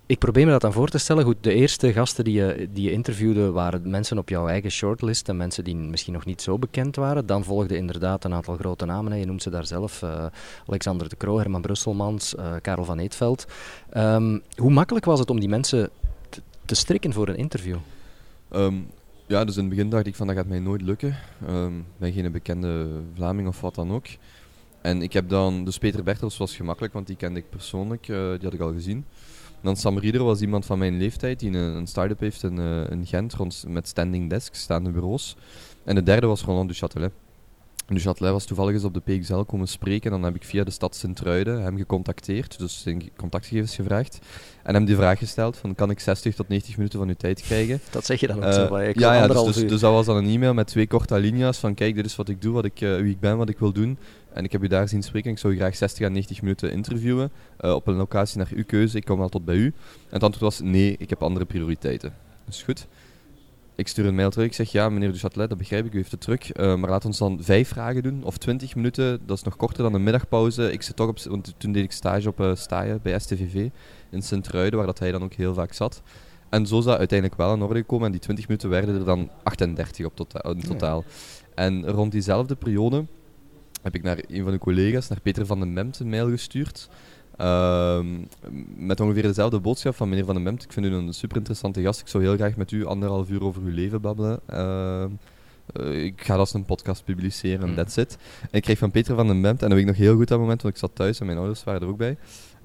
ik 0.10 0.20
probeer 0.20 0.46
me 0.46 0.52
dat 0.52 0.62
dan 0.62 0.74
voor 0.74 0.90
te 0.90 0.98
stellen. 0.98 1.24
Goed, 1.24 1.38
de 1.42 1.54
eerste 1.54 1.94
gasten 1.94 2.24
die 2.24 2.34
je, 2.34 2.70
die 2.74 2.84
je 2.84 2.92
interviewde 2.92 3.52
waren 3.52 3.90
mensen 3.90 4.18
op 4.18 4.30
jouw 4.30 4.48
eigen 4.48 4.72
shortlist 4.72 5.30
en 5.30 5.38
mensen 5.38 5.64
die 5.64 5.76
misschien 5.76 6.14
nog 6.14 6.26
niet 6.26 6.42
zo 6.42 6.60
bekend 6.60 6.96
waren. 6.96 7.26
Dan 7.26 7.44
volgden 7.44 7.78
inderdaad 7.78 8.24
een 8.24 8.34
aantal 8.34 8.58
grote 8.58 8.86
namen. 8.86 9.12
Hè. 9.12 9.18
Je 9.18 9.26
noemt 9.26 9.42
ze 9.42 9.50
daar 9.50 9.66
zelf. 9.66 10.02
eh, 10.02 10.26
Alexander 10.68 11.10
de 11.10 11.18
Croo, 11.18 11.38
Herman 11.38 11.62
Brusselmans, 11.62 12.36
eh, 12.36 12.54
Karel 12.62 12.86
van 12.86 13.00
Eetveld. 13.00 13.46
Ehm, 13.90 14.40
hoe 14.56 14.72
makkelijk 14.72 15.06
was 15.06 15.20
het 15.20 15.30
om 15.30 15.40
die 15.40 15.50
mensen 15.50 15.90
te, 16.66 16.76
strikken 16.76 17.14
voor 17.14 17.28
een 17.28 17.38
interview? 17.38 17.78
Ehm, 18.52 18.76
ja, 19.28 19.46
dus 19.46 19.56
in 19.56 19.62
het 19.62 19.70
begin 19.70 19.90
dacht 19.90 20.08
ik 20.08 20.16
van 20.16 20.28
dat 20.28 20.36
gaat 20.36 20.48
mij 20.48 20.60
nooit 20.60 20.82
lukken. 20.82 21.18
Ehm, 21.48 21.78
Ik 21.78 21.84
ben 21.98 22.14
geen 22.14 22.32
bekende 22.32 22.88
Vlaming 23.16 23.48
of 23.48 23.62
wat 23.62 23.76
dan 23.76 23.92
ook. 23.92 24.06
En 24.82 25.02
ik 25.02 25.14
heb 25.14 25.30
dan, 25.30 25.66
dus 25.66 25.78
Peter 25.78 26.04
Bertels 26.04 26.38
was 26.38 26.56
gemakkelijk, 26.56 26.94
want 26.94 27.08
die 27.08 27.16
kende 27.16 27.40
ik 27.40 27.50
persoonlijk, 27.50 28.06
die 28.06 28.40
had 28.44 28.54
ik 28.54 28.60
al 28.60 28.74
gezien. 28.74 29.06
Dan 29.62 29.76
Sam 29.76 30.00
Rieder 30.00 30.24
was 30.24 30.42
iemand 30.42 30.66
van 30.66 30.80
mijn 30.80 30.98
leeftijd 30.98 31.40
die 31.40 31.50
een, 31.50 31.76
een 31.76 31.88
start-up 31.88 32.20
heeft 32.20 32.44
in, 32.44 32.58
in 32.90 33.06
Gent 33.06 33.34
rond, 33.34 33.64
met 33.68 33.88
standing 33.88 34.30
desks, 34.30 34.62
staande 34.62 34.90
bureaus. 34.90 35.36
En 35.84 35.96
de 35.96 36.04
derde 36.04 36.28
was 36.28 36.42
Roland 36.42 36.70
Duchatelet. 36.70 37.12
Châtelet 37.98 38.32
was 38.32 38.46
toevallig 38.46 38.74
eens 38.74 38.84
op 38.84 38.94
de 38.94 39.00
PXL 39.00 39.40
komen 39.40 39.68
spreken. 39.68 40.12
Dan 40.12 40.24
heb 40.24 40.36
ik 40.36 40.44
via 40.44 40.64
de 40.64 40.72
stad 40.72 40.96
Sint-Truiden 40.96 41.62
hem 41.62 41.78
gecontacteerd, 41.78 42.60
dus 42.60 42.82
zijn 42.82 43.10
contactgegevens 43.16 43.76
gevraagd. 43.76 44.20
En 44.64 44.74
hem 44.74 44.86
die 44.86 44.96
vraag 44.96 45.20
gesteld: 45.20 45.58
van, 45.58 45.76
kan 45.76 45.90
ik 45.90 46.00
60 46.00 46.36
tot 46.36 46.48
90 46.48 46.78
minuten 46.78 47.00
van 47.00 47.08
uw 47.08 47.16
tijd 47.18 47.42
krijgen? 47.42 47.80
Dat 47.92 48.06
zeg 48.06 48.20
je 48.20 48.28
dan 48.28 48.38
ook 48.38 48.44
uh, 48.44 48.54
zo. 48.54 48.76
Ik 48.76 49.00
ja, 49.00 49.14
ja 49.14 49.28
dus, 49.28 49.44
dus, 49.44 49.68
dus, 49.68 49.80
dat 49.80 49.94
was 49.94 50.06
dan 50.06 50.18
een 50.18 50.30
e-mail 50.30 50.54
met 50.54 50.68
twee 50.68 50.88
korte 50.88 51.14
alinea's 51.14 51.58
van 51.58 51.74
kijk, 51.74 51.96
dit 51.96 52.06
is 52.06 52.16
wat 52.16 52.30
ik 52.30 52.42
doe, 52.42 52.54
wat 52.54 52.66
ik, 52.66 52.82
uh, 52.82 52.96
wie 52.96 53.12
ik 53.12 53.20
ben, 53.20 53.38
wat 53.38 53.50
ik 53.50 53.60
wil 53.60 53.72
doen. 53.72 53.98
En 54.34 54.44
ik 54.44 54.52
heb 54.52 54.64
u 54.64 54.68
daar 54.68 54.88
zien 54.88 55.04
spreken. 55.04 55.32
Ik 55.32 55.38
zou 55.38 55.54
u 55.54 55.56
graag 55.56 55.76
60 55.76 56.06
à 56.06 56.10
90 56.10 56.42
minuten 56.42 56.72
interviewen 56.72 57.32
uh, 57.62 57.74
op 57.74 57.88
een 57.88 57.96
locatie 57.96 58.38
naar 58.38 58.50
uw 58.54 58.64
keuze. 58.64 58.98
Ik 58.98 59.06
kom 59.06 59.20
wel 59.20 59.30
tot 59.30 59.46
bij 59.46 59.56
u. 59.56 59.66
En 59.66 59.74
het 60.10 60.24
antwoord 60.24 60.54
was 60.54 60.60
nee, 60.60 60.96
ik 61.00 61.10
heb 61.10 61.24
andere 61.24 61.46
prioriteiten. 61.46 62.14
Dus 62.46 62.64
goed. 62.64 62.88
Ik 63.76 63.88
stuur 63.88 64.06
een 64.06 64.16
mail 64.16 64.30
terug. 64.30 64.46
Ik 64.46 64.54
zeg 64.54 64.72
ja, 64.72 64.90
meneer 64.90 65.12
Duchatelet, 65.12 65.50
dat 65.50 65.58
begrijp 65.58 65.86
ik, 65.86 65.94
u 65.94 65.98
heeft 65.98 66.12
het 66.12 66.22
druk. 66.22 66.52
Uh, 66.54 66.76
maar 66.76 66.90
laat 66.90 67.06
ons 67.06 67.18
dan 67.18 67.40
vijf 67.42 67.68
vragen 67.68 68.04
doen, 68.04 68.24
of 68.24 68.38
twintig 68.38 68.76
minuten. 68.76 69.20
Dat 69.26 69.38
is 69.38 69.44
nog 69.44 69.56
korter 69.56 69.84
dan 69.84 69.94
een 69.94 70.04
middagpauze. 70.04 70.72
Ik 70.72 70.82
zit 70.82 70.96
toch 70.96 71.08
op, 71.08 71.20
want 71.20 71.54
toen 71.58 71.72
deed 71.72 71.84
ik 71.84 71.92
stage 71.92 72.30
op 72.30 72.40
uh, 72.40 72.56
Staaien 72.56 73.00
bij 73.02 73.20
STVV 73.20 73.70
in 74.10 74.22
Sint-Truiden, 74.22 74.78
waar 74.78 74.88
dat 74.88 75.00
hij 75.00 75.12
dan 75.12 75.24
ook 75.24 75.34
heel 75.34 75.54
vaak 75.54 75.74
zat. 75.74 76.02
En 76.50 76.68
zo 76.68 76.78
is 76.78 76.86
dat 76.86 76.98
uiteindelijk 76.98 77.40
wel 77.40 77.54
in 77.54 77.62
orde 77.62 77.80
gekomen. 77.80 78.06
En 78.06 78.12
die 78.12 78.22
20 78.22 78.48
minuten 78.48 78.70
werden 78.70 78.96
er 78.96 79.06
dan 79.06 79.30
38 79.44 80.06
op 80.06 80.16
tota 80.16 80.44
in 80.44 80.62
totaal. 80.62 81.04
En 81.56 81.90
rond 81.90 82.12
diezelfde 82.12 82.56
periode 82.56 83.06
heb 83.82 83.96
ik 83.96 84.04
naar 84.04 84.20
een 84.28 84.44
van 84.44 84.52
uw 84.52 84.58
collega's, 84.58 85.08
naar 85.08 85.22
Peter 85.22 85.46
van 85.46 85.60
den 85.60 85.74
Memt, 85.74 86.00
een 86.00 86.10
mail 86.10 86.30
gestuurd. 86.30 86.90
Uh, 87.42 88.00
met 88.76 89.00
ongeveer 89.00 89.22
dezelfde 89.22 89.60
boodschap 89.60 89.96
van 89.96 90.10
meneer 90.10 90.26
Van 90.26 90.34
den 90.34 90.44
Bemt. 90.44 90.64
Ik 90.64 90.72
vind 90.74 90.86
u 90.86 90.90
een 90.90 91.14
super 91.14 91.38
interessante 91.38 91.82
gast. 91.82 92.00
Ik 92.00 92.08
zou 92.08 92.24
heel 92.24 92.36
graag 92.36 92.56
met 92.56 92.72
u 92.72 92.86
anderhalf 92.86 93.30
uur 93.30 93.44
over 93.44 93.62
uw 93.62 93.74
leven 93.74 94.02
babbelen. 94.02 94.40
Uh, 94.50 95.06
ik 96.06 96.24
ga 96.24 96.38
dat 96.38 96.54
een 96.54 96.66
podcast 96.66 97.04
publiceren, 97.04 97.70
mm. 97.70 97.76
that's 97.76 97.96
it. 97.98 98.18
En 98.42 98.58
ik 98.58 98.62
kreeg 98.62 98.78
van 98.78 98.92
Peter 98.92 99.16
van 99.16 99.28
den 99.28 99.42
Bemt, 99.42 99.62
en 99.62 99.70
dat 99.70 99.78
weet 99.78 99.88
ik 99.88 99.94
nog 99.94 100.06
heel 100.06 100.16
goed 100.16 100.28
dat 100.28 100.40
moment, 100.40 100.62
want 100.62 100.74
ik 100.74 100.80
zat 100.80 100.92
thuis 100.94 101.20
en 101.20 101.26
mijn 101.26 101.38
ouders 101.38 101.64
waren 101.64 101.82
er 101.82 101.88
ook 101.88 101.98
bij. 101.98 102.18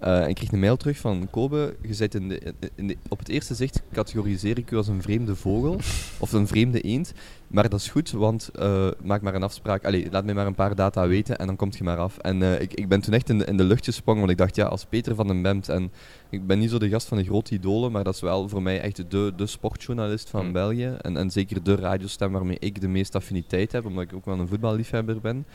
Uh, 0.05 0.29
ik 0.29 0.35
kreeg 0.35 0.53
een 0.53 0.61
mail 0.61 0.77
terug 0.77 0.97
van 0.97 1.29
Kobe. 1.31 1.77
Je 1.83 1.95
zit 1.95 2.15
in 2.15 2.29
de, 2.29 2.55
in 2.75 2.87
de, 2.87 2.97
op 3.09 3.19
het 3.19 3.29
eerste 3.29 3.55
zicht 3.55 3.83
categoriseer 3.93 4.59
ik 4.59 4.71
u 4.71 4.77
als 4.77 4.89
een 4.89 5.03
vreemde 5.03 5.37
vogel 5.37 5.75
of 6.19 6.33
een 6.33 6.47
vreemde 6.47 6.81
eend. 6.81 7.13
Maar 7.47 7.69
dat 7.69 7.81
is 7.81 7.89
goed, 7.89 8.11
want 8.11 8.51
uh, 8.59 8.89
maak 9.03 9.23
maar 9.23 9.35
een 9.35 9.43
afspraak. 9.43 9.85
Allee, 9.85 10.09
laat 10.11 10.25
mij 10.25 10.35
maar 10.35 10.47
een 10.47 10.55
paar 10.55 10.75
data 10.75 11.07
weten 11.07 11.39
en 11.39 11.47
dan 11.47 11.57
komt 11.57 11.77
je 11.77 11.85
maar 11.85 11.99
af. 11.99 12.19
En 12.19 12.41
uh, 12.41 12.61
ik, 12.61 12.75
ik 12.75 12.89
ben 12.89 13.01
toen 13.01 13.15
echt 13.15 13.29
in 13.29 13.39
de, 13.39 13.45
in 13.45 13.57
de 13.57 13.65
lucht 13.65 13.85
gesprongen, 13.85 14.21
want 14.21 14.33
ik 14.33 14.39
dacht, 14.39 14.57
ja, 14.57 14.67
als 14.67 14.85
Peter 14.85 15.15
van 15.15 15.27
den 15.27 15.43
Bemt, 15.43 15.69
en 15.69 15.93
ik 16.31 16.47
ben 16.47 16.59
niet 16.59 16.71
zo 16.71 16.79
de 16.79 16.89
gast 16.89 17.09
van 17.09 17.19
de 17.19 17.25
grote 17.25 17.55
idolen, 17.55 17.93
maar 17.93 18.05
dat 18.05 18.15
is 18.15 18.21
wel 18.21 18.49
voor 18.49 18.63
mij 18.63 18.81
echt 18.81 19.11
de, 19.11 19.33
de 19.37 19.47
sportjournalist 19.47 20.31
van 20.31 20.47
mm. 20.47 20.53
België. 20.53 20.97
En, 21.01 21.17
en 21.17 21.31
zeker 21.31 21.63
de 21.63 21.75
radiostem 21.75 22.33
waarmee 22.33 22.59
ik 22.59 22.81
de 22.81 22.89
meeste 22.89 23.17
affiniteit 23.17 23.73
heb, 23.73 23.87
omdat 23.87 24.05
ik 24.05 24.15
ook 24.15 24.25
wel 24.25 24.39
een 24.39 24.49
voetballiefhebber 24.49 25.21
ben 25.21 25.47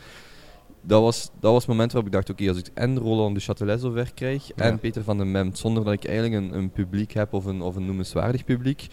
dat 0.82 1.02
was, 1.02 1.30
dat 1.40 1.52
was 1.52 1.60
het 1.60 1.70
moment 1.70 1.92
waarop 1.92 2.12
ik 2.12 2.16
dacht, 2.16 2.30
oké, 2.30 2.48
als 2.48 2.58
ik 2.58 2.70
en 2.74 2.98
Roland 2.98 3.34
de 3.34 3.42
Châtelet 3.42 3.80
zover 3.80 4.14
krijg 4.14 4.52
en 4.52 4.78
Peter 4.78 5.04
van 5.04 5.18
den 5.18 5.30
Memt, 5.30 5.58
zonder 5.58 5.84
dat 5.84 5.92
ik 5.92 6.04
eigenlijk 6.04 6.42
een, 6.42 6.58
een 6.58 6.70
publiek 6.70 7.12
heb 7.12 7.32
of 7.32 7.44
een, 7.44 7.62
of 7.62 7.76
een 7.76 7.86
noemenswaardig 7.86 8.44
publiek, 8.44 8.86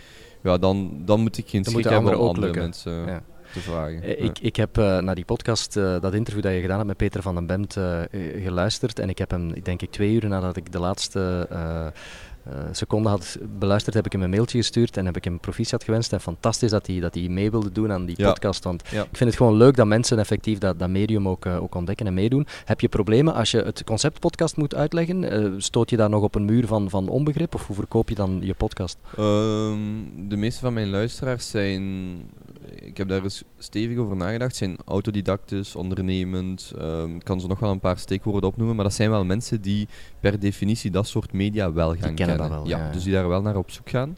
ja, 0.43 0.57
dan, 0.57 1.01
dan 1.05 1.19
moet 1.19 1.37
ik 1.37 1.49
geen 1.49 1.63
schrik 1.63 1.83
hebben 1.83 2.19
om 2.19 2.27
andere 2.27 2.53
mensen 2.53 3.05
ja. 3.05 3.23
te 3.53 3.59
vragen. 3.59 4.01
Eh, 4.01 4.23
ik, 4.23 4.39
ik 4.39 4.55
heb 4.55 4.77
uh, 4.77 4.99
naar 4.99 5.15
die 5.15 5.25
podcast, 5.25 5.75
uh, 5.75 6.01
dat 6.01 6.13
interview 6.13 6.43
dat 6.43 6.53
je 6.53 6.61
gedaan 6.61 6.75
hebt 6.77 6.87
met 6.87 6.97
Peter 6.97 7.21
van 7.21 7.35
den 7.35 7.45
Bemt, 7.45 7.77
geluisterd 8.43 8.99
en 8.99 9.09
ik 9.09 9.17
heb 9.17 9.31
hem, 9.31 9.63
denk 9.63 9.81
ik, 9.81 9.91
twee 9.91 10.13
uur 10.13 10.27
nadat 10.27 10.57
ik 10.57 10.71
de 10.71 10.79
laatste 10.79 11.47
seconde 12.71 13.09
had 13.09 13.37
beluisterd, 13.59 13.95
heb 13.95 14.05
ik 14.05 14.11
hem 14.11 14.21
een 14.21 14.29
mailtje 14.29 14.57
gestuurd 14.57 14.97
en 14.97 15.05
heb 15.05 15.17
ik 15.17 15.23
hem 15.23 15.39
proficiat 15.39 15.83
gewenst. 15.83 16.13
En 16.13 16.21
fantastisch 16.21 16.71
dat 16.71 16.87
hij, 16.87 16.99
dat 16.99 17.13
hij 17.13 17.27
mee 17.27 17.51
wilde 17.51 17.71
doen 17.71 17.91
aan 17.91 18.05
die 18.05 18.15
podcast. 18.15 18.63
Want 18.63 18.81
ik 18.81 19.17
vind 19.17 19.29
het 19.29 19.35
gewoon 19.35 19.57
leuk 19.57 19.75
dat 19.75 19.87
mensen 19.87 20.19
effectief 20.19 20.57
dat, 20.57 20.79
dat 20.79 20.89
medium 20.89 21.27
ook, 21.27 21.45
uh, 21.45 21.63
ook 21.63 21.75
ontdekken 21.75 22.07
en 22.07 22.13
meedoen. 22.13 22.47
Heb 22.65 22.81
je 22.81 22.87
problemen 22.87 23.33
als 23.33 23.51
je 23.51 23.61
het 23.61 23.83
concept 23.83 24.19
podcast 24.19 24.57
moet 24.57 24.75
uitleggen? 24.75 25.43
Uh, 25.43 25.53
stoot 25.57 25.89
je 25.89 25.97
daar 25.97 26.09
nog 26.09 26.23
op 26.23 26.35
een 26.35 26.45
muur 26.45 26.67
van, 26.67 26.89
van 26.89 27.09
onbegrip 27.09 27.55
of 27.55 27.67
hoe 27.67 27.75
verkoop 27.75 28.09
je 28.09 28.15
dan 28.15 28.39
je 28.41 28.53
podcast? 28.53 28.97
Um, 29.19 30.29
de 30.29 30.37
meeste 30.37 30.59
van 30.59 30.73
mijn 30.73 30.89
luisteraars 30.89 31.49
zijn 31.49 31.83
ik 32.75 32.97
heb 32.97 33.07
daar 33.07 33.23
eens 33.23 33.43
stevig 33.57 33.97
over 33.97 34.15
nagedacht. 34.15 34.55
zijn 34.55 34.77
autodidactisch, 34.85 35.75
ondernemend. 35.75 36.73
Um, 36.77 37.15
ik 37.15 37.23
kan 37.23 37.39
ze 37.41 37.47
nog 37.47 37.59
wel 37.59 37.71
een 37.71 37.79
paar 37.79 37.97
steekwoorden 37.97 38.49
opnoemen. 38.49 38.75
Maar 38.75 38.85
dat 38.85 38.93
zijn 38.93 39.09
wel 39.09 39.25
mensen 39.25 39.61
die 39.61 39.87
per 40.19 40.39
definitie 40.39 40.91
dat 40.91 41.07
soort 41.07 41.33
media 41.33 41.73
wel 41.73 41.95
gaan 41.95 42.15
kennen. 42.15 42.37
kennen. 42.37 42.49
Wel, 42.49 42.67
ja, 42.67 42.91
Dus 42.91 43.03
die 43.03 43.13
daar 43.13 43.27
wel 43.27 43.41
naar 43.41 43.55
op 43.55 43.71
zoek 43.71 43.89
gaan. 43.89 44.17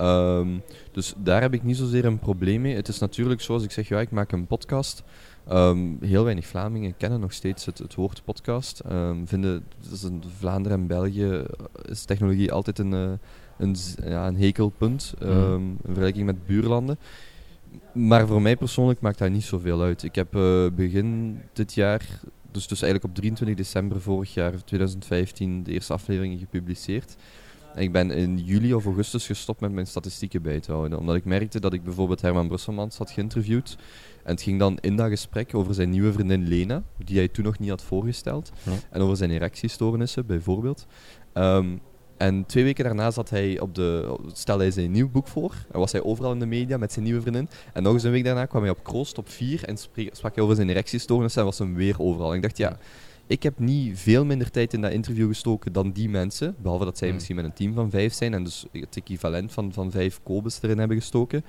Um, 0.00 0.62
dus 0.92 1.14
daar 1.16 1.40
heb 1.40 1.54
ik 1.54 1.62
niet 1.62 1.76
zozeer 1.76 2.04
een 2.04 2.18
probleem 2.18 2.60
mee. 2.60 2.74
Het 2.74 2.88
is 2.88 2.98
natuurlijk 2.98 3.40
zoals 3.40 3.62
ik 3.62 3.70
zeg, 3.70 3.88
ja, 3.88 4.00
ik 4.00 4.10
maak 4.10 4.32
een 4.32 4.46
podcast. 4.46 5.02
Um, 5.52 5.98
heel 6.00 6.24
weinig 6.24 6.46
Vlamingen 6.46 6.96
kennen 6.96 7.20
nog 7.20 7.32
steeds 7.32 7.64
het, 7.64 7.78
het 7.78 7.94
woord 7.94 8.22
podcast. 8.24 8.82
Um, 8.90 9.28
vinden, 9.28 9.64
dus 9.90 10.02
in 10.02 10.22
Vlaanderen 10.38 10.78
en 10.78 10.86
België 10.86 11.44
is 11.88 12.04
technologie 12.04 12.52
altijd 12.52 12.78
een, 12.78 12.92
uh, 12.92 13.10
een, 13.58 13.76
ja, 14.04 14.26
een 14.26 14.36
hekelpunt 14.36 15.14
mm. 15.20 15.28
in 15.62 15.78
vergelijking 15.84 16.26
met 16.26 16.46
buurlanden. 16.46 16.98
Maar 17.92 18.26
voor 18.26 18.42
mij 18.42 18.56
persoonlijk 18.56 19.00
maakt 19.00 19.18
dat 19.18 19.30
niet 19.30 19.44
zoveel 19.44 19.82
uit. 19.82 20.02
Ik 20.02 20.14
heb 20.14 20.36
uh, 20.36 20.66
begin 20.70 21.40
dit 21.52 21.74
jaar, 21.74 22.20
dus, 22.50 22.66
dus 22.66 22.82
eigenlijk 22.82 23.04
op 23.04 23.14
23 23.14 23.56
december 23.56 24.00
vorig 24.00 24.34
jaar, 24.34 24.64
2015, 24.64 25.62
de 25.62 25.72
eerste 25.72 25.92
afleveringen 25.92 26.38
gepubliceerd. 26.38 27.16
En 27.74 27.82
ik 27.82 27.92
ben 27.92 28.10
in 28.10 28.38
juli 28.38 28.74
of 28.74 28.84
augustus 28.84 29.26
gestopt 29.26 29.60
met 29.60 29.72
mijn 29.72 29.86
statistieken 29.86 30.42
bij 30.42 30.60
te 30.60 30.72
houden. 30.72 30.98
Omdat 30.98 31.16
ik 31.16 31.24
merkte 31.24 31.60
dat 31.60 31.72
ik 31.72 31.84
bijvoorbeeld 31.84 32.20
Herman 32.20 32.48
Brusselmans 32.48 32.98
had 32.98 33.10
geïnterviewd. 33.10 33.76
En 34.24 34.30
het 34.30 34.42
ging 34.42 34.58
dan 34.58 34.78
in 34.80 34.96
dat 34.96 35.08
gesprek 35.08 35.54
over 35.54 35.74
zijn 35.74 35.90
nieuwe 35.90 36.12
vriendin 36.12 36.48
Lena, 36.48 36.82
die 37.04 37.16
hij 37.16 37.28
toen 37.28 37.44
nog 37.44 37.58
niet 37.58 37.68
had 37.68 37.82
voorgesteld. 37.82 38.52
En 38.90 39.00
over 39.00 39.16
zijn 39.16 39.30
erectiestoornissen 39.30 40.26
bijvoorbeeld. 40.26 40.86
Um, 41.34 41.80
en 42.16 42.46
twee 42.46 42.64
weken 42.64 42.84
daarna 42.84 43.10
zat 43.10 43.30
hij 43.30 43.60
op 43.60 43.74
de, 43.74 44.18
stelde 44.32 44.62
hij 44.62 44.72
zijn 44.72 44.90
nieuw 44.90 45.10
boek 45.10 45.28
voor. 45.28 45.54
En 45.72 45.78
was 45.78 45.92
hij 45.92 46.02
overal 46.02 46.32
in 46.32 46.38
de 46.38 46.46
media 46.46 46.76
met 46.76 46.92
zijn 46.92 47.04
nieuwe 47.04 47.20
vriendin. 47.20 47.48
En 47.72 47.82
nog 47.82 47.92
eens 47.92 48.02
een 48.02 48.10
week 48.10 48.24
daarna 48.24 48.46
kwam 48.46 48.62
hij 48.62 48.70
op 48.70 48.84
Kroost 48.84 49.18
op 49.18 49.28
4 49.28 49.64
en 49.64 49.76
sprak 50.12 50.34
hij 50.34 50.44
over 50.44 50.56
zijn 50.56 50.68
erectiestoornissen 50.68 51.40
en 51.40 51.46
was 51.46 51.58
hem 51.58 51.74
weer 51.74 52.00
overal. 52.00 52.30
En 52.30 52.36
ik 52.36 52.42
dacht, 52.42 52.56
ja, 52.56 52.78
ik 53.26 53.42
heb 53.42 53.58
niet 53.58 53.98
veel 53.98 54.24
minder 54.24 54.50
tijd 54.50 54.72
in 54.72 54.80
dat 54.80 54.92
interview 54.92 55.28
gestoken 55.28 55.72
dan 55.72 55.92
die 55.92 56.08
mensen. 56.08 56.54
Behalve 56.58 56.84
dat 56.84 56.98
zij 56.98 57.06
hmm. 57.06 57.16
misschien 57.16 57.36
met 57.36 57.44
een 57.44 57.52
team 57.52 57.74
van 57.74 57.90
vijf 57.90 58.12
zijn 58.12 58.34
en 58.34 58.44
dus 58.44 58.66
het 58.72 58.96
equivalent 58.96 59.52
van, 59.52 59.72
van 59.72 59.90
vijf 59.90 60.20
kobes 60.22 60.58
erin 60.62 60.78
hebben 60.78 60.96
gestoken. 60.96 61.44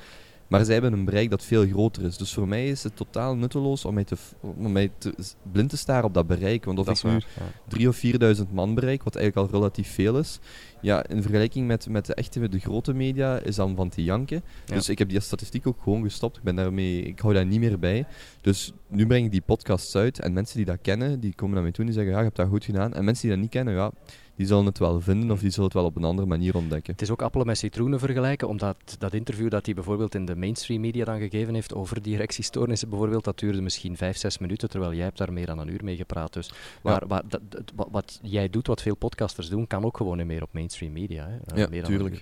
Maar 0.48 0.66
zij 0.66 0.74
hebben 0.74 0.94
een 0.94 1.06
bereik 1.06 1.30
dat 1.30 1.44
veel 1.44 1.66
groter 1.68 2.04
is. 2.04 2.18
Dus 2.18 2.34
voor 2.34 2.48
mij 2.48 2.68
is 2.68 2.84
het 2.84 2.96
totaal 2.96 3.36
nutteloos 3.36 3.86
om 3.86 3.94
mij, 3.94 4.04
te, 4.04 4.16
om 4.40 4.72
mij 4.72 4.92
te, 4.98 5.14
blind 5.52 5.70
te 5.70 5.78
staren 5.78 6.04
op 6.04 6.14
dat 6.14 6.28
bereik. 6.28 6.66
Want 6.66 6.80
of 6.80 6.90
ik 6.90 7.04
nu 7.04 7.20
drie 7.68 7.88
of 7.88 8.02
4.000 8.38 8.44
man 8.52 8.74
bereik, 8.74 9.04
wat 9.04 9.16
eigenlijk 9.16 9.48
al 9.48 9.60
relatief 9.60 9.94
veel 9.94 10.18
is, 10.20 10.40
ja, 10.82 11.08
in 11.08 11.22
vergelijking 11.22 11.68
met, 11.68 11.90
met 11.90 12.06
de 12.06 12.14
echte, 12.14 12.50
de 12.50 12.60
grote 12.60 12.94
media, 12.94 13.40
is 13.40 13.56
dan 13.56 13.76
van 13.76 13.90
te 13.90 14.04
janken. 14.04 14.44
Dus 14.66 14.90
ik 14.90 15.00
heb 15.00 15.10
die 15.10 15.20
statistiek 15.20 15.68
ook 15.68 15.82
gewoon 15.82 16.04
gestopt. 16.04 16.38
Ik, 16.38 16.44
ben 16.44 16.56
daarmee, 16.56 17.02
ik 17.02 17.20
hou 17.20 17.34
daar 17.34 17.46
niet 17.46 17.60
meer 17.60 17.80
bij. 17.80 18.06
Dus 18.42 18.74
nu 18.88 19.08
breng 19.08 19.26
ik 19.26 19.32
die 19.32 19.42
podcasts 19.42 19.96
uit 19.96 20.20
en 20.20 20.34
mensen 20.34 20.58
die 20.58 20.66
dat 20.66 20.78
kennen, 20.82 21.20
die 21.20 21.34
komen 21.36 21.54
naar 21.54 21.64
mij 21.64 21.72
toe 21.72 21.86
en 21.86 21.92
die 21.92 22.00
zeggen, 22.00 22.14
ja, 22.14 22.20
je 22.20 22.26
hebt 22.26 22.38
dat 22.38 22.48
goed 22.48 22.66
gedaan. 22.66 22.94
En 22.94 23.06
mensen 23.06 23.22
die 23.28 23.32
dat 23.32 23.42
niet 23.42 23.52
kennen, 23.52 23.74
ja, 23.74 23.92
die 24.38 24.48
zullen 24.48 24.66
het 24.66 24.78
wel 24.78 25.02
vinden 25.02 25.32
of 25.32 25.40
die 25.40 25.50
zullen 25.50 25.66
het 25.66 25.74
wel 25.74 25.86
op 25.86 25.96
een 25.96 26.04
andere 26.04 26.28
manier 26.28 26.56
ontdekken. 26.56 26.92
Het 26.94 27.02
is 27.02 27.10
ook 27.10 27.22
appelen 27.22 27.46
met 27.46 27.58
citroenen 27.58 28.00
vergelijken, 28.00 28.48
omdat 28.48 28.96
dat 29.00 29.14
interview 29.14 29.50
dat 29.50 29.66
hij 29.66 29.76
bijvoorbeeld 29.76 30.16
in 30.16 30.26
de 30.26 30.36
mainstream 30.36 30.82
media 30.82 31.06
dan 31.06 31.20
gegeven 31.20 31.54
heeft 31.54 31.74
over 31.74 32.02
die 32.02 32.16
erectiestoornissen 32.16 32.90
bijvoorbeeld, 32.90 33.24
dat 33.24 33.40
duurde 33.40 33.62
misschien 33.62 33.98
vijf, 33.98 34.18
zes 34.18 34.38
minuten, 34.38 34.70
terwijl 34.70 34.94
jij 34.94 35.04
hebt 35.04 35.18
daar 35.18 35.34
meer 35.34 35.46
dan 35.46 35.60
een 35.60 35.74
uur 35.74 35.84
mee 35.84 35.96
gepraat. 35.96 36.34
Dus 36.34 36.52
waar, 36.82 37.08
waar, 37.08 37.24
dat, 37.28 37.42
wat, 37.76 37.88
wat, 37.92 38.20
jij 38.22 38.50
doet, 38.50 38.68
wat 38.68 38.82
veel 38.82 38.96
podcasters 38.96 39.50
doen, 39.50 39.68
kan 39.68 39.86
ook 39.86 39.98
gewoon 39.98 40.18
niet 40.18 40.26
meer 40.26 40.44
op 40.44 40.54
mainstream 40.54 40.92
media. 40.92 41.28
Hè. 41.28 41.62
Ja, 41.62 41.68
meer 41.70 41.84
tuurlijk. 41.84 42.22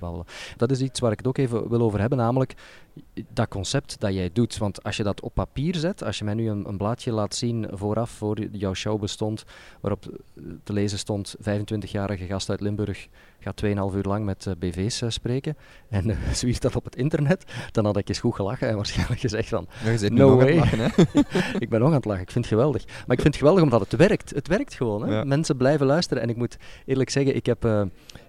Dat 0.58 0.72
is 0.72 0.82
iets 0.82 1.00
waar 1.00 1.12
ik 1.12 1.18
het 1.18 1.28
ook 1.28 1.38
even 1.38 1.70
wil 1.70 1.82
over 1.82 2.00
hebben, 2.00 2.18
namelijk 2.18 2.56
dat 3.34 3.48
concept 3.48 4.00
dat 4.00 4.14
jij 4.14 4.30
doet. 4.34 4.58
Want 4.58 4.84
als 4.84 4.98
je 4.98 5.04
dat 5.04 5.22
op 5.22 5.34
papier 5.34 5.76
zet, 5.76 6.04
als 6.04 6.18
je 6.18 6.24
mij 6.24 6.34
nu 6.34 6.50
een, 6.50 6.68
een 6.68 6.78
blaadje 6.78 7.12
laat 7.12 7.36
zien 7.36 7.68
vooraf, 7.72 8.10
voor 8.10 8.40
jouw 8.52 8.74
show 8.74 9.00
bestond, 9.00 9.44
waarop 9.82 10.24
te 10.64 10.74
lezen 10.74 10.98
stond 10.98 11.36
25 11.40 11.92
jarige 11.92 12.26
gast 12.26 12.50
uit 12.50 12.62
Limburg 12.62 13.08
gaat 13.46 13.92
2,5 13.92 13.98
uur 13.98 14.04
lang 14.04 14.26
met 14.26 14.46
uh, 14.46 14.54
BV's 14.60 15.02
uh, 15.02 15.10
spreken 15.10 15.58
en 15.90 16.10
uh, 16.10 16.18
zwiert 16.32 16.62
dat 16.62 16.76
op 16.76 16.84
het 16.86 16.96
internet, 16.96 17.44
dan 17.72 17.86
had 17.86 17.98
ik 17.98 18.10
eens 18.10 18.20
goed 18.20 18.36
gelachen 18.36 18.68
en 18.68 18.76
waarschijnlijk 18.76 19.20
gezegd 19.20 19.50
van, 19.50 19.68
ja, 19.84 19.92
je 19.92 20.10
no 20.10 20.36
way. 20.36 20.56
Lachen, 20.56 20.80
hè? 20.80 20.88
ik 21.64 21.70
ben 21.70 21.80
nog 21.80 21.90
aan 21.90 21.96
het 21.96 22.06
lachen, 22.06 22.24
ik 22.24 22.32
vind 22.32 22.46
het 22.46 22.54
geweldig. 22.54 22.86
Maar 22.86 23.16
ik 23.16 23.22
vind 23.22 23.24
het 23.24 23.36
geweldig 23.36 23.64
omdat 23.64 23.80
het 23.80 23.96
werkt. 23.96 24.30
Het 24.30 24.48
werkt 24.48 24.74
gewoon. 24.74 25.08
Hè? 25.08 25.26
Mensen 25.26 25.58
blijven 25.58 25.86
luisteren 25.86 26.24
en 26.24 26.30
ik 26.30 26.36
moet 26.36 26.58
eerlijk 26.86 27.10
zeggen, 27.10 27.36
ik 27.36 27.46
heb 27.46 27.88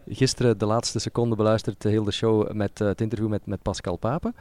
gisteren 0.08 0.58
de 0.58 0.66
laatste 0.66 0.99
seconde 0.99 1.37
beluisterd, 1.37 1.82
heel 1.82 2.04
de 2.04 2.12
show 2.12 2.52
met 2.52 2.78
het 2.78 3.00
interview 3.00 3.28
met, 3.28 3.46
met 3.46 3.62
Pascal 3.62 3.96
Papen. 3.96 4.35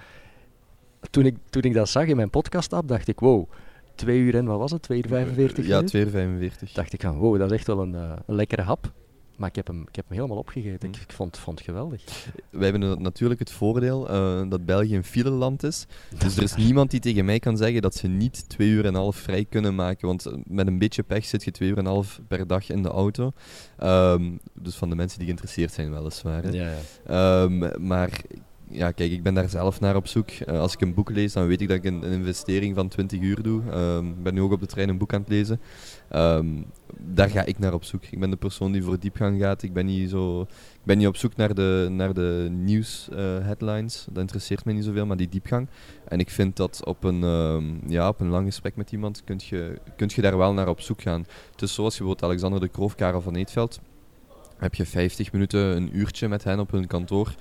Toen 1.10 1.26
ik, 1.26 1.38
toen 1.50 1.62
ik 1.62 1.74
dat 1.74 1.90
zag 1.90 2.06
in 2.06 2.16
mijn 2.16 2.30
podcast-app, 2.30 2.88
dacht 2.88 3.08
ik, 3.08 3.20
wow, 3.20 3.50
2 3.96 4.20
uur 4.20 4.36
en 4.36 4.46
wat 4.46 4.60
was 4.60 4.72
het? 4.72 4.82
2 4.82 4.98
uur 4.98 5.08
45 5.08 5.66
Ja, 5.66 5.70
minuten? 5.70 5.88
2 5.90 6.04
uur 6.04 6.10
45. 6.10 6.72
dacht 6.72 6.94
ik 6.94 7.02
van, 7.02 7.18
wow, 7.18 7.38
dat 7.38 7.52
is 7.52 7.58
echt 7.58 7.68
wel 7.68 7.82
een, 7.82 7.96
eh, 7.96 8.12
een 8.26 8.36
lekkere 8.36 8.62
hap. 8.62 8.92
Maar 9.38 9.50
ik 9.50 9.56
heb 9.56 9.68
hem, 9.68 9.82
ik 9.82 9.96
heb 9.96 10.06
hem 10.08 10.18
helemaal 10.18 10.38
opgegeten. 10.38 10.88
Mm. 10.90 10.96
Ik, 10.96 11.02
ik 11.02 11.12
vond, 11.12 11.38
vond 11.38 11.58
het 11.58 11.68
geweldig. 11.68 12.04
Wij 12.50 12.70
hebben 12.70 13.02
natuurlijk 13.02 13.40
het 13.40 13.52
voordeel 13.52 14.10
eh, 14.10 14.50
dat 14.50 14.66
België 14.66 14.96
een 14.96 15.04
fileland 15.04 15.64
is. 15.64 15.86
Dus 16.18 16.38
er 16.38 16.44
is 16.44 16.56
niemand 16.56 16.92
die 16.92 17.00
tegen 17.00 17.26
mij 17.26 17.40
kan 17.40 17.58
zeggen 17.58 17.82
dat 17.82 17.96
ze 17.96 18.08
niet 18.08 18.50
twee 18.50 18.70
uur 18.70 18.86
en 18.86 18.88
een 18.88 18.96
half 18.96 19.16
vrij 19.16 19.46
kunnen 19.46 19.76
maken. 19.76 20.08
Want 20.08 20.26
eh, 20.26 20.34
met 20.44 20.68
een 20.68 20.80
beetje 20.80 21.04
pech 21.04 21.26
zit 21.26 21.44
je 21.44 21.52
twee 21.52 21.70
uur 21.70 21.78
en 21.78 21.86
een 21.86 21.92
half 21.92 22.22
per 22.28 22.48
dag 22.48 22.70
in 22.70 22.84
de 22.84 22.90
auto. 22.90 23.32
Ehm, 23.78 24.38
dus 24.54 24.76
van 24.76 24.90
de 24.90 24.96
mensen 24.96 25.18
die 25.18 25.28
geïnteresseerd 25.28 25.74
zijn, 25.74 25.92
weliswaar. 25.92 26.54
Ja, 26.54 26.72
ja. 26.72 26.78
Ehm, 27.44 27.88
maar 27.88 28.22
ja, 28.70 28.92
kijk, 28.92 29.12
ik 29.12 29.24
ben 29.24 29.34
daar 29.34 29.50
zelf 29.50 29.80
naar 29.80 29.96
op 29.96 30.08
zoek. 30.08 30.30
Eh, 30.30 30.60
als 30.60 30.74
ik 30.74 30.82
een 30.82 30.94
boek 30.94 31.10
lees, 31.10 31.34
dan 31.34 31.48
weet 31.48 31.62
ik 31.62 31.68
dat 31.68 31.78
ik 31.78 31.84
een, 31.84 32.04
investering 32.04 32.76
van 32.76 32.88
20 32.88 33.20
uur 33.20 33.44
doe. 33.44 33.62
Ehm, 33.72 34.08
ik 34.08 34.24
ben 34.24 34.34
nu 34.34 34.42
ook 34.42 34.52
op 34.52 34.60
de 34.60 34.66
trein 34.66 34.90
een 34.90 34.98
boek 34.98 35.14
aan 35.14 35.20
het 35.20 35.30
lezen. 35.30 35.62
Ehm, 36.10 36.48
daar 36.98 37.30
ga 37.30 37.46
ik 37.46 37.60
naar 37.60 37.74
op 37.74 37.84
zoek. 37.84 38.06
Ik 38.06 38.20
ben 38.20 38.30
de 38.30 38.36
persoon 38.36 38.72
die 38.72 38.84
voor 38.84 39.00
diepgang 39.00 39.42
gaat. 39.42 39.64
Ik 39.64 39.74
ben 39.74 39.86
niet, 39.86 40.10
zo, 40.10 40.42
ik 40.42 40.84
ben 40.84 40.98
niet 40.98 41.08
op 41.08 41.16
zoek 41.16 41.36
naar 41.36 41.54
de, 41.54 41.88
naar 41.92 42.14
de 42.14 42.48
nieuws 42.52 43.10
eh. 43.10 43.58
Dat 43.58 43.98
interesseert 44.16 44.66
me 44.66 44.74
niet 44.74 44.84
zoveel, 44.84 45.06
maar 45.06 45.18
die 45.18 45.30
diepgang. 45.30 45.68
En 46.08 46.20
ik 46.20 46.30
vind 46.30 46.56
dat 46.56 46.86
op 46.86 47.04
een, 47.04 47.24
ehm, 47.24 47.92
ja, 47.92 48.08
op 48.08 48.20
een 48.20 48.30
lang 48.30 48.46
gesprek 48.46 48.76
met 48.76 48.92
iemand 48.92 49.24
kun 49.24 49.40
je, 49.44 49.80
kunt 49.96 50.14
je 50.14 50.22
daar 50.22 50.38
wel 50.38 50.54
naar 50.54 50.68
op 50.68 50.82
zoek 50.82 51.02
gaan. 51.02 51.26
Is 51.60 51.74
zoals 51.74 51.94
je 51.94 52.00
bijvoorbeeld 52.00 52.24
Alexander 52.24 52.60
de 52.60 52.68
Kroof, 52.68 52.96
Karel 52.96 53.22
van 53.22 53.36
Eetveld. 53.36 53.80
Heb 54.58 54.76
je 54.76 54.86
50 54.86 55.32
minuten, 55.32 55.60
een 55.60 55.98
uurtje 55.98 56.28
met 56.28 56.44
hen 56.44 56.60
op 56.60 56.72
hun 56.72 56.88
kantoor. 56.88 57.36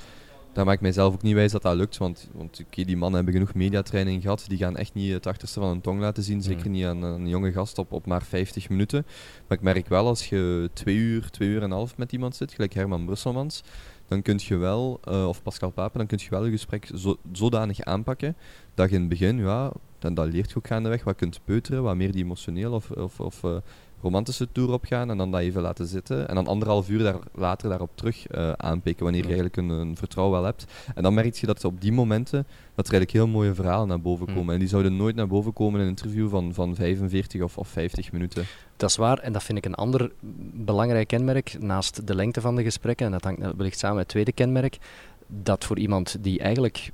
Daar 0.54 0.64
maak 0.64 0.74
ik 0.74 0.80
mijzelf 0.80 1.14
ook 1.14 1.22
niet 1.22 1.34
wijs 1.34 1.52
dat 1.52 1.62
dat 1.62 1.76
lukt, 1.76 1.96
want, 1.96 2.28
want 2.32 2.64
die 2.70 2.96
mannen 2.96 3.14
hebben 3.14 3.32
genoeg 3.32 3.54
mediatraining 3.54 4.22
gehad. 4.22 4.44
Die 4.48 4.58
gaan 4.58 4.76
echt 4.76 4.94
niet 4.94 5.12
het 5.12 5.26
achterste 5.26 5.60
van 5.60 5.68
hun 5.68 5.80
tong 5.80 6.00
laten 6.00 6.22
zien, 6.22 6.42
zeker 6.42 6.66
Mm. 6.66 6.72
niet 6.72 6.84
aan 6.84 7.02
een 7.02 7.28
jonge 7.28 7.52
gast 7.52 7.78
op, 7.78 7.92
op 7.92 8.06
maar 8.06 8.22
50 8.22 8.68
minuten. 8.68 9.06
Maar 9.48 9.58
ik 9.58 9.64
merk 9.64 9.88
wel, 9.88 10.06
als 10.06 10.28
je 10.28 10.70
twee 10.72 10.96
uur, 10.96 11.30
twee 11.30 11.48
uur 11.48 11.56
en 11.56 11.62
een 11.62 11.70
half 11.70 11.96
met 11.96 12.12
iemand 12.12 12.36
zit, 12.36 12.52
gelijk 12.52 12.74
Herman 12.74 13.04
Brusselmans, 13.04 13.62
dan 14.08 14.22
kun 14.22 14.40
je 14.42 14.56
wel, 14.56 15.00
eh, 15.04 15.28
of 15.28 15.42
Pascal 15.42 15.70
Papen, 15.70 15.98
dan 15.98 16.06
kun 16.06 16.18
je 16.22 16.30
wel 16.30 16.44
je 16.44 16.50
gesprek 16.50 16.90
zo, 16.94 17.16
zodanig 17.32 17.80
aanpakken 17.80 18.36
dat 18.74 18.88
je 18.88 18.94
in 18.94 19.00
het 19.00 19.10
begin, 19.10 19.38
ja, 19.38 19.72
dan, 19.98 20.14
dat 20.14 20.26
leert 20.26 20.50
je 20.50 20.56
ook 20.56 20.66
gaandeweg, 20.66 21.04
wat 21.04 21.16
kunt 21.16 21.40
peuteren, 21.44 21.82
wat 21.82 21.96
meer 21.96 22.12
die 22.12 22.24
emotioneel 22.24 22.72
of, 22.72 22.90
of, 22.90 23.20
of 23.20 23.44
eh, 23.44 23.56
romantische 24.04 24.48
tour 24.52 24.72
opgaan 24.72 25.10
en 25.10 25.16
dan 25.16 25.30
dat 25.30 25.40
even 25.40 25.62
laten 25.62 25.86
zitten. 25.86 26.28
En 26.28 26.34
dan 26.34 26.46
anderhalf 26.46 26.88
uur 26.88 26.98
daar, 27.02 27.18
later 27.34 27.68
daarop 27.68 27.90
terug 27.94 28.26
eh, 28.26 28.52
aanpikken, 28.52 29.04
wanneer 29.04 29.22
je 29.22 29.26
eigenlijk 29.34 29.56
een, 29.56 29.68
een 29.68 29.96
vertrouwen 29.96 30.36
wel 30.36 30.44
hebt. 30.44 30.64
En 30.94 31.02
dan 31.02 31.14
merk 31.14 31.34
je 31.34 31.46
dat 31.46 31.64
op 31.64 31.80
die 31.80 31.92
momenten, 31.92 32.46
dat 32.74 32.86
er 32.86 32.92
eigenlijk 32.92 33.10
heel 33.10 33.26
mooie 33.26 33.54
verhalen 33.54 33.88
naar 33.88 34.00
boven 34.00 34.28
Mm. 34.28 34.34
komen. 34.34 34.54
En 34.54 34.60
die 34.60 34.68
zouden 34.68 34.96
nooit 34.96 35.16
naar 35.16 35.26
boven 35.26 35.52
komen 35.52 35.74
in 35.80 35.86
een 35.86 35.96
interview 35.96 36.28
van, 36.28 36.54
van 36.54 36.74
45 36.74 37.42
of, 37.42 37.58
of 37.58 37.68
50 37.68 38.12
minuten. 38.12 38.44
Dat 38.76 38.90
is 38.90 38.96
waar 38.96 39.18
en 39.18 39.32
dat 39.32 39.42
vind 39.42 39.58
ik 39.58 39.64
een 39.64 39.74
ander 39.74 40.12
belangrijk 40.54 41.08
kenmerk 41.08 41.56
naast 41.60 42.06
de 42.06 42.14
lengte 42.14 42.40
van 42.40 42.56
de 42.56 42.62
gesprekken. 42.62 43.06
En 43.06 43.12
dat 43.12 43.24
hangt 43.24 43.40
wellicht 43.56 43.78
samen 43.78 43.96
met 43.96 44.04
het 44.04 44.12
tweede 44.12 44.32
kenmerk. 44.32 44.78
Dat 45.26 45.64
voor 45.64 45.78
iemand 45.78 46.16
die 46.20 46.38
eigenlijk 46.38 46.90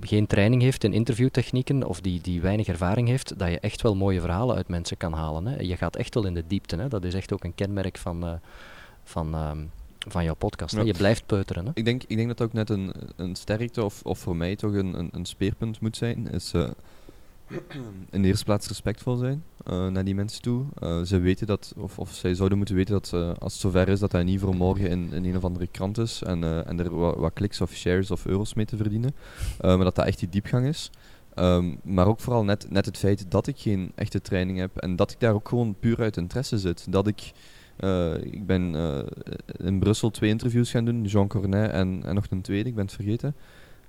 geen 0.00 0.26
training 0.26 0.62
heeft 0.62 0.84
in 0.84 0.92
interviewtechnieken 0.92 1.84
of 1.84 2.00
die, 2.00 2.20
die 2.20 2.40
weinig 2.40 2.66
ervaring 2.66 3.08
heeft, 3.08 3.38
dat 3.38 3.48
je 3.48 3.60
echt 3.60 3.82
wel 3.82 3.96
mooie 3.96 4.20
verhalen 4.20 4.56
uit 4.56 4.68
mensen 4.68 4.96
kan 4.96 5.12
halen. 5.12 5.46
Hè. 5.46 5.60
Je 5.60 5.76
gaat 5.76 5.96
echt 5.96 6.14
wel 6.14 6.26
in 6.26 6.34
de 6.34 6.44
diepte. 6.46 6.76
Hè. 6.76 6.88
Dat 6.88 7.04
is 7.04 7.14
echt 7.14 7.32
ook 7.32 7.44
een 7.44 7.54
kenmerk 7.54 7.98
van, 7.98 8.24
eh, 8.24 8.32
van, 9.04 9.34
ehm, 9.34 9.58
van 10.08 10.24
jouw 10.24 10.34
podcast. 10.34 10.74
Ja. 10.74 10.82
Je 10.82 10.92
blijft 10.92 11.26
peuteren. 11.26 11.64
Hè. 11.64 11.70
Ik 11.74 11.84
denk, 11.84 12.02
ik 12.06 12.16
denk 12.16 12.28
dat 12.28 12.38
dat 12.38 12.46
ook 12.46 12.52
net 12.52 12.70
een, 12.70 12.92
een 13.16 13.36
sterkte, 13.36 13.84
of, 13.84 14.02
of 14.02 14.18
voor 14.18 14.36
mij 14.36 14.56
toch 14.56 14.72
een, 14.72 14.98
een, 14.98 15.08
een 15.12 15.24
speerpunt 15.24 15.80
moet 15.80 15.96
zijn, 15.96 16.30
is 16.30 16.52
eh, 16.52 16.70
in 18.10 18.22
de 18.22 18.28
eerste 18.28 18.44
plaats 18.44 18.68
respectvol 18.68 19.16
zijn 19.16 19.44
eh, 19.64 19.86
naar 19.86 20.04
die 20.04 20.14
mensen 20.14 20.42
toe. 20.42 20.64
Eh, 20.78 21.02
ze 21.02 21.18
weten 21.18 21.46
dat, 21.46 21.74
of, 21.76 21.98
of 21.98 22.14
zij 22.14 22.34
zouden 22.34 22.58
moeten 22.58 22.76
weten 22.76 22.92
dat 22.92 23.12
eh, 23.12 23.32
als 23.38 23.52
het 23.52 23.62
zover 23.62 23.88
is, 23.88 24.00
dat 24.00 24.12
hij 24.12 24.22
niet 24.22 24.40
voor 24.40 24.56
morgen 24.56 24.88
in, 24.88 25.12
in 25.12 25.24
een 25.24 25.36
of 25.36 25.44
andere 25.44 25.66
krant 25.66 25.98
is 25.98 26.22
en, 26.22 26.66
en 26.66 26.80
er 26.80 26.96
wat, 26.96 27.16
wat 27.16 27.32
kliks 27.32 27.60
of 27.60 27.72
shares 27.72 28.10
of 28.10 28.26
euro's 28.26 28.54
mee 28.54 28.64
te 28.64 28.76
verdienen. 28.76 29.14
Maar 29.60 29.78
dat 29.78 29.94
dat 29.94 30.06
echt 30.06 30.18
die 30.18 30.28
diepgang 30.28 30.66
is. 30.66 30.90
Ehm, 31.34 31.74
maar 31.82 32.06
ook 32.06 32.20
vooral 32.20 32.44
net, 32.44 32.66
net 32.70 32.86
het 32.86 32.98
feit 32.98 33.30
dat 33.30 33.46
ik 33.46 33.58
geen 33.58 33.92
echte 33.94 34.20
training 34.20 34.58
heb 34.58 34.76
en 34.76 34.96
dat 34.96 35.10
ik 35.10 35.20
daar 35.20 35.34
ook 35.34 35.48
gewoon 35.48 35.76
puur 35.80 36.00
uit 36.00 36.16
interesse 36.16 36.58
zit. 36.58 36.92
Dat 36.92 37.06
ik, 37.06 37.32
ik 38.20 38.46
ben 38.46 38.74
in 39.56 39.78
Brussel 39.78 40.10
twee 40.10 40.30
interviews 40.30 40.70
gaan 40.70 40.84
doen, 40.84 41.04
Jean 41.04 41.28
Cornet 41.28 41.70
en, 41.70 42.02
en 42.04 42.14
nog 42.14 42.26
een 42.30 42.40
tweede, 42.40 42.68
ik 42.68 42.74
ben 42.74 42.84
het 42.84 42.94
vergeten. 42.94 43.34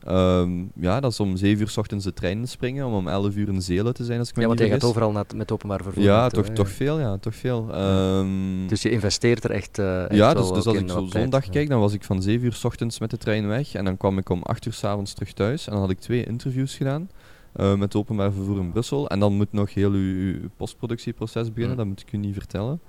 Ehm, 0.08 0.52
ja, 0.76 1.00
dat 1.00 1.12
is 1.12 1.20
om 1.20 1.38
7 1.38 1.62
uur 1.62 1.70
s 1.70 1.78
ochtends 1.78 2.06
de 2.06 2.14
trein 2.14 2.42
te 2.44 2.50
springen, 2.50 2.86
om 2.86 2.94
om 2.94 3.08
11 3.08 3.36
uur 3.36 3.48
in 3.48 3.62
Zelen 3.62 3.94
te 3.94 4.04
zijn 4.04 4.20
als 4.20 4.30
ik 4.30 4.36
me 4.36 4.42
Ja, 4.42 4.48
want 4.48 4.60
je 4.60 4.68
gaat 4.68 4.84
overal 4.84 5.12
naar, 5.12 5.26
met 5.36 5.52
openbaar 5.52 5.84
vervoer. 5.84 6.04
Ja, 6.04 6.18
naartoe, 6.20 6.40
toch, 6.40 6.48
hè. 6.50 6.56
toch 6.56 6.70
veel, 6.70 7.00
ja, 7.00 7.18
toch 7.18 7.36
veel. 7.36 7.68
Ehm, 7.74 8.68
Dus 8.68 8.82
je 8.82 8.90
investeert 8.90 9.44
er 9.44 9.52
echt, 9.52 9.80
eh 9.80 10.02
echt 10.04 10.16
ja, 10.16 10.34
dus, 10.34 10.48
dus 10.52 10.66
als 10.66 10.76
ik 10.78 10.90
zo 10.90 11.06
zondag 11.10 11.46
Ja. 11.46 11.52
kijk, 11.52 11.70
dan 11.70 11.80
was 11.80 11.94
ik 11.94 12.04
van 12.04 12.22
7 12.22 12.46
uur 12.46 12.54
s 12.54 12.64
ochtends 12.64 13.00
met 13.00 13.10
de 13.10 13.18
trein 13.18 13.48
weg 13.48 13.74
en 13.74 13.86
dan 13.86 13.98
kwam 13.98 14.18
ik 14.18 14.30
om 14.30 14.42
8 14.44 14.66
uur 14.66 14.74
s 14.74 14.84
avonds 14.84 15.14
terug 15.14 15.34
thuis 15.34 15.66
en 15.66 15.72
dan 15.72 15.82
had 15.82 15.90
ik 15.90 16.00
twee 16.00 16.26
interviews 16.26 16.76
gedaan 16.76 17.10
eh, 17.54 17.76
met 17.76 17.96
openbaar 17.96 18.32
vervoer 18.32 18.60
in 18.60 18.72
Brussel 18.72 19.10
en 19.10 19.20
dan 19.20 19.34
moet 19.34 19.52
nog 19.52 19.74
heel 19.74 19.92
uw, 19.92 20.34
uw 20.42 20.50
postproductieproces 20.58 21.48
beginnen, 21.54 21.72
Mm. 21.72 21.78
dat 21.78 21.86
moet 21.86 22.02
ik 22.02 22.12
u 22.14 22.18
niet 22.18 22.34
vertellen. 22.34 22.80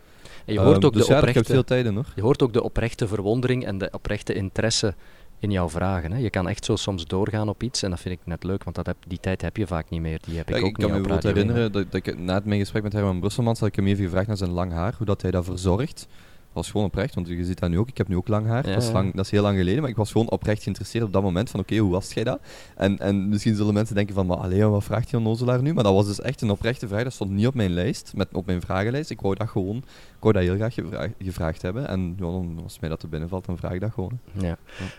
En 0.44 0.52
je 0.54 0.60
hoort 0.60 0.76
Ehm, 0.76 0.84
ook 0.86 0.92
dus 0.92 1.06
de 1.06 1.12
ja, 1.12 1.18
oprechte... 1.18 1.44
veel 1.52 1.64
tijd 1.64 1.86
in 1.86 1.94
hoor. 1.94 2.12
Je 2.14 2.22
hoort 2.22 2.42
ook 2.42 2.52
de 2.52 2.62
oprechte 2.62 3.08
verwondering 3.08 3.64
en 3.66 3.78
de 3.78 3.88
oprechte 3.92 4.34
interesse 4.34 4.94
in 5.38 5.50
jouw 5.50 5.68
vragen. 5.68 6.12
Hè. 6.12 6.18
Je 6.18 6.30
kan 6.30 6.48
echt 6.48 6.64
zo 6.64 6.76
soms 6.76 7.04
doorgaan 7.04 7.48
op 7.48 7.62
iets 7.62 7.82
en 7.82 7.90
dat 7.90 8.00
vind 8.00 8.14
ik 8.14 8.26
net 8.26 8.44
leuk, 8.44 8.64
want 8.64 8.76
dat 8.76 8.86
heb, 8.86 8.96
die 9.06 9.20
tijd 9.20 9.42
heb 9.42 9.56
je 9.56 9.66
vaak 9.66 9.90
niet 9.90 10.00
meer. 10.00 10.18
Die 10.24 10.36
heb 10.36 10.48
ik 10.48 10.54
Ja, 10.54 10.60
ook 10.60 10.66
ik 10.66 10.72
kan 10.72 10.84
me 10.84 10.90
bijvoorbeeld 10.90 11.22
herinneren 11.22 11.72
dat, 11.72 11.92
dat 11.92 12.06
ik 12.06 12.18
na 12.18 12.40
mijn 12.44 12.60
gesprek 12.60 12.82
met 12.82 12.92
Herman 12.92 13.20
Brusselmans 13.20 13.60
had 13.60 13.68
ik 13.68 13.76
hem 13.76 13.86
even 13.86 14.04
gevraagd 14.04 14.26
naar 14.26 14.36
zijn 14.36 14.50
lang 14.50 14.72
haar, 14.72 14.94
hoe 14.96 15.06
dat 15.06 15.22
hij 15.22 15.30
dat 15.30 15.44
verzorgt. 15.44 16.08
Dat 16.48 16.66
was 16.66 16.70
gewoon 16.70 16.86
oprecht, 16.86 17.14
want 17.14 17.28
je 17.28 17.44
ziet 17.44 17.58
dat 17.58 17.70
nu 17.70 17.78
ook. 17.78 17.88
Ik 17.88 17.98
heb 17.98 18.08
nu 18.08 18.16
ook 18.16 18.28
lang 18.28 18.46
haar. 18.46 18.66
Ja, 18.66 18.74
dat, 18.74 18.82
is 18.82 18.92
lang, 18.92 19.14
dat 19.14 19.24
is 19.24 19.30
heel 19.30 19.42
lang 19.42 19.58
geleden, 19.58 19.80
maar 19.80 19.90
ik 19.90 19.96
was 19.96 20.12
gewoon 20.12 20.30
oprecht 20.30 20.62
geïnteresseerd 20.62 21.04
op 21.04 21.12
dat 21.12 21.22
moment 21.22 21.50
van 21.50 21.60
oké, 21.60 21.76
hoe 21.76 21.90
was 21.90 22.12
jij 22.12 22.24
dat? 22.24 22.40
En, 22.76 22.98
en 22.98 23.28
misschien 23.28 23.54
zullen 23.54 23.74
mensen 23.74 23.94
denken 23.94 24.14
van, 24.14 24.26
maar 24.26 24.36
allee, 24.36 24.64
wat 24.64 24.84
vraagt 24.84 25.10
die 25.10 25.18
onnozelaar 25.18 25.62
nu? 25.62 25.74
Maar 25.74 25.84
dat 25.84 25.94
was 25.94 26.06
dus 26.06 26.20
echt 26.20 26.40
een 26.40 26.50
oprechte 26.50 26.88
vraag. 26.88 27.02
Dat 27.02 27.12
stond 27.12 27.30
niet 27.30 27.46
op 27.46 27.54
mijn 27.54 27.70
lijst, 27.70 28.12
met, 28.14 28.28
op 28.32 28.46
mijn 28.46 28.60
vragenlijst. 28.60 29.10
Ik 29.10 29.20
wou 29.20 29.34
dat 29.34 29.48
gewoon, 29.48 29.76
ik 29.76 29.84
wou 30.20 30.32
dat 30.32 30.42
heel 30.42 30.54
graag 30.54 30.74
gevraagd, 30.74 31.12
gevraagd 31.18 31.62
hebben. 31.62 31.88
En 31.88 32.14
ja, 32.18 32.24
dan, 32.24 32.58
als 32.62 32.78
mij 32.78 32.88
dat 32.88 33.00
te 33.00 33.06
binnen 33.06 33.28
valt, 33.28 33.44
dan 33.44 33.56
vraag 33.56 33.72
ik 33.72 33.80
dat 33.80 33.92
gewoon. 33.92 34.18
Ja. 34.32 34.56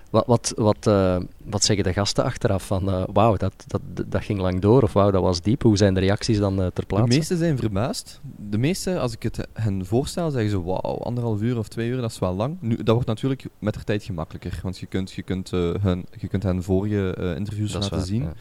Wat, 0.10 0.26
wat, 0.26 0.54
wat, 0.56 0.88
eh, 0.88 1.18
wat 1.44 1.64
zeggen 1.64 1.86
de 1.86 1.94
gasten 1.94 2.24
achteraf 2.24 2.66
van 2.66 2.90
eh, 2.90 3.04
wauw, 3.14 3.38
dat, 3.38 3.54
dat, 3.68 3.82
dat 4.08 4.24
ging 4.24 4.40
lang 4.40 4.62
door 4.62 4.84
of 4.84 4.94
wauw, 4.94 5.12
dat 5.12 5.22
was 5.22 5.42
diep? 5.42 5.62
Hoe 5.62 5.78
zijn 5.78 5.94
de 5.94 6.00
reacties 6.00 6.38
dan 6.38 6.54
eh, 6.54 6.66
ter 6.66 6.74
De 6.74 6.86
plaatse? 6.86 7.18
meesten 7.18 7.38
zijn 7.38 7.58
verbaasd. 7.58 8.20
De 8.50 8.58
meeste, 8.58 9.00
als 9.00 9.14
ik 9.14 9.24
het 9.24 9.48
hen 9.54 9.86
voorstel, 9.86 10.32
zeggen 10.32 10.50
ze 10.50 10.62
wauw, 10.62 10.98
anderhalf 10.98 11.39
uur 11.42 11.58
of 11.58 11.68
twee 11.68 11.90
uur, 11.90 12.02
dat 12.02 12.12
is 12.12 12.20
wel 12.20 12.36
lang. 12.36 12.58
Nu, 12.60 12.76
dat 12.76 12.94
wordt 12.94 13.08
natuurlijk 13.08 13.46
met 13.60 13.74
de 13.74 13.84
tijd 13.84 14.04
gemakkelijker, 14.04 14.60
want 14.64 14.78
je 14.78 14.86
kunt, 14.86 15.12
je 15.12 15.22
kunt, 15.22 15.54
eh, 15.54 15.74
hun, 15.82 16.06
je 16.20 16.28
kunt 16.28 16.44
hen 16.44 16.64
vorige 16.64 17.16
eh, 17.16 17.36
interviews 17.36 17.72
Dat 17.72 17.82
laten 17.82 17.98
waar, 17.98 18.06
zien. 18.06 18.22
ja. 18.22 18.34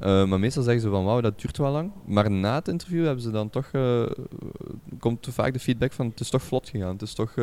Eh, 0.00 0.26
maar 0.28 0.38
meestal 0.38 0.62
zeggen 0.62 0.82
ze 0.82 0.88
van 0.88 1.04
wauw, 1.04 1.20
dat 1.20 1.40
duurt 1.40 1.56
wel 1.56 1.72
lang. 1.72 1.90
Maar 2.04 2.30
na 2.30 2.54
het 2.54 2.68
interview 2.68 3.04
hebben 3.04 3.22
ze 3.22 3.30
dan 3.30 3.50
toch, 3.50 3.70
komt 4.98 5.28
vaak 5.30 5.52
de 5.52 5.58
feedback 5.58 5.92
van 5.92 6.06
het 6.06 6.20
is 6.20 6.30
toch 6.30 6.42
vlot 6.42 6.68
gegaan, 6.68 6.92
het 6.92 7.02
is 7.02 7.14
toch 7.14 7.34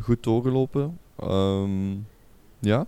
goed 0.00 0.22
doorgelopen. 0.22 0.98
Ehm, 1.18 1.92
ja. 2.58 2.86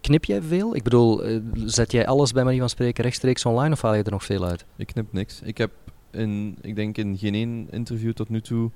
Knip 0.00 0.24
jij 0.24 0.42
veel? 0.42 0.74
Ik 0.74 0.82
bedoel, 0.82 1.22
zet 1.64 1.92
jij 1.92 2.06
alles 2.06 2.32
bij 2.32 2.44
manier 2.44 2.60
van 2.60 2.68
spreken 2.68 3.04
rechtstreeks 3.04 3.44
online 3.44 3.72
of 3.72 3.82
haal 3.82 3.94
je 3.94 4.02
er 4.02 4.10
nog 4.10 4.24
veel 4.24 4.44
uit? 4.44 4.64
Ik 4.76 4.86
knip 4.86 5.12
niks. 5.12 5.40
Ik 5.42 5.58
heb 5.58 5.70
in, 6.10 6.58
ik 6.60 6.76
denk 6.76 6.96
in 6.96 7.18
geen 7.18 7.34
één 7.34 7.68
interview 7.70 8.12
tot 8.12 8.28
nu 8.28 8.40
toe 8.40 8.70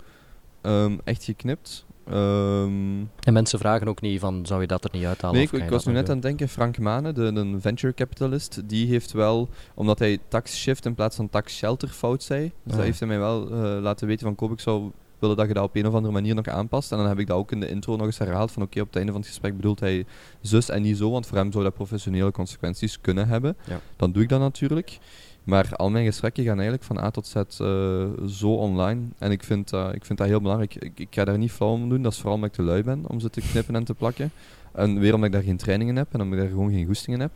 ehm, 0.65 0.97
echt 1.05 1.25
geknipt. 1.25 1.87
Ehm, 2.07 3.01
En 3.21 3.33
mensen 3.33 3.59
vragen 3.59 3.89
ook 3.89 4.01
niet 4.01 4.21
van, 4.21 4.47
zou 4.47 4.61
je 4.61 4.67
dat 4.67 4.85
er 4.85 4.91
niet 4.93 5.05
uithalen? 5.05 5.37
nee, 5.37 5.63
ik, 5.63 5.71
was 5.71 5.85
nu 5.87 5.93
net 5.93 6.09
aan 6.09 6.15
het 6.15 6.23
denken, 6.23 6.49
Frank 6.49 6.79
Mane, 6.79 7.13
de, 7.13 7.23
een 7.23 7.61
venture 7.61 7.95
capitalist, 7.95 8.61
die 8.69 8.87
heeft 8.87 9.13
wel, 9.13 9.49
omdat 9.75 9.99
hij 9.99 10.19
tax 10.29 10.57
shift 10.61 10.85
in 10.87 10.95
plaats 10.95 11.17
van 11.17 11.31
tax 11.31 11.57
shelter 11.57 11.89
fout 11.89 12.23
zei, 12.23 12.41
dus 12.41 12.73
Ah. 12.73 12.77
dat 12.77 12.85
heeft 12.87 12.99
hij 12.99 13.09
mij 13.09 13.19
wel 13.19 13.51
eh, 13.51 13.83
laten 13.83 14.07
weten 14.07 14.27
van, 14.27 14.35
Koop, 14.35 14.53
ik 14.53 14.61
zou 14.61 14.91
willen 15.19 15.37
dat 15.37 15.49
je 15.49 15.55
dat 15.55 15.65
op 15.65 15.77
een 15.77 15.87
of 15.87 15.95
andere 15.95 16.13
manier 16.13 16.35
nog 16.35 16.47
aanpast. 16.47 16.93
En 16.93 16.99
dan 16.99 17.07
heb 17.07 17.19
ik 17.19 17.27
dat 17.27 17.37
ook 17.37 17.53
in 17.53 17.61
de 17.61 17.69
intro 17.69 17.97
nog 17.97 18.07
eens 18.07 18.19
herhaald, 18.19 18.53
van 18.53 18.63
oké, 18.63 18.81
op 18.81 18.87
het 18.87 18.97
einde 18.97 19.13
van 19.13 19.21
het 19.21 19.31
gesprek 19.31 19.57
bedoelt 19.57 19.81
hij 19.81 20.05
zus 20.41 20.69
en 20.69 20.83
niet 20.83 20.97
zo, 20.97 21.11
want 21.11 21.27
voor 21.27 21.37
hem 21.39 21.53
zou 21.53 21.65
dat 21.65 21.75
professionele 21.75 22.31
consequenties 22.31 23.01
kunnen 23.01 23.29
hebben. 23.29 23.57
Ja. 23.67 23.81
Dan 23.97 24.13
doe 24.13 24.23
ik 24.23 24.29
dat 24.29 24.41
natuurlijk. 24.41 24.99
Maar 25.45 25.77
al 25.77 25.91
mijn 25.91 26.05
gesprekken 26.05 26.45
gaan 26.45 26.55
eigenlijk 26.55 26.83
van 26.85 26.99
A 26.99 27.11
tot 27.11 27.27
Z 27.27 27.35
eh, 27.35 28.07
zo 28.27 28.49
online. 28.55 29.01
En 29.19 29.31
ik 29.31 29.43
vind, 29.43 29.71
dat- 29.71 29.95
ik 29.95 30.05
vind 30.05 30.19
dat 30.19 30.29
heel 30.29 30.41
belangrijk. 30.41 30.75
Ik, 30.75 30.99
ik 30.99 31.09
ga 31.11 31.25
daar 31.25 31.39
niet 31.39 31.51
flauw 31.53 31.71
om 31.73 31.89
doen. 31.89 32.03
Dat 32.03 32.13
is 32.13 32.19
vooral 32.19 32.35
omdat 32.35 32.49
ik 32.51 32.55
te 32.57 32.63
lui 32.63 32.83
ben 32.83 33.05
om 33.09 33.21
ze 33.21 33.31
te 33.31 33.41
knippen 33.41 33.75
en 33.75 33.85
te 33.85 33.95
plakken. 33.95 34.31
En 34.73 34.99
weer 34.99 35.15
omdat 35.15 35.27
ik 35.29 35.35
daar 35.35 35.43
geen 35.43 35.57
trainingen 35.57 35.97
heb 35.97 36.07
en 36.15 36.21
omdat 36.21 36.39
ik 36.39 36.45
daar 36.45 36.53
gewoon 36.53 36.71
geen 36.73 36.87
goestingen 36.87 37.21
heb. 37.21 37.31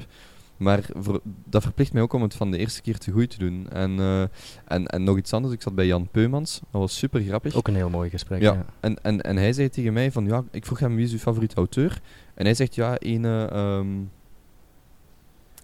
Maar 0.56 0.80
voor, 0.96 1.20
dat 1.44 1.62
verplicht 1.62 1.92
mij 1.92 2.02
ook 2.02 2.12
om 2.12 2.22
het 2.22 2.34
van 2.34 2.50
de 2.50 2.58
eerste 2.58 2.82
keer 2.82 2.98
te 2.98 3.10
goed 3.10 3.30
te 3.30 3.38
doen. 3.38 3.66
En, 3.70 3.98
eh, 3.98 4.20
en, 4.64 4.86
en 4.86 5.04
nog 5.04 5.16
iets 5.16 5.32
anders. 5.32 5.54
Ik 5.54 5.62
zat 5.62 5.74
bij 5.74 5.86
Jan 5.86 6.08
Peumans. 6.10 6.60
Dat 6.70 6.80
was 6.80 6.98
super 6.98 7.20
grappig. 7.22 7.54
Ook 7.54 7.68
een 7.68 7.74
heel 7.74 7.90
mooi 7.90 8.10
gesprek. 8.10 8.40
Ja. 8.40 8.52
Ja. 8.52 8.64
En, 8.80 9.02
en, 9.02 9.20
en 9.22 9.36
hij 9.36 9.52
zei 9.52 9.68
tegen 9.68 9.92
mij 9.92 10.12
van, 10.12 10.26
ja, 10.26 10.44
ik 10.50 10.66
vroeg 10.66 10.78
hem 10.78 10.94
wie 10.94 11.04
is 11.04 11.12
uw 11.12 11.18
favoriete 11.18 11.56
auteur. 11.56 12.00
En 12.34 12.44
hij 12.44 12.54
zegt, 12.54 12.74
ja, 12.74 12.98
ene, 12.98 13.48
ehm 13.52 13.86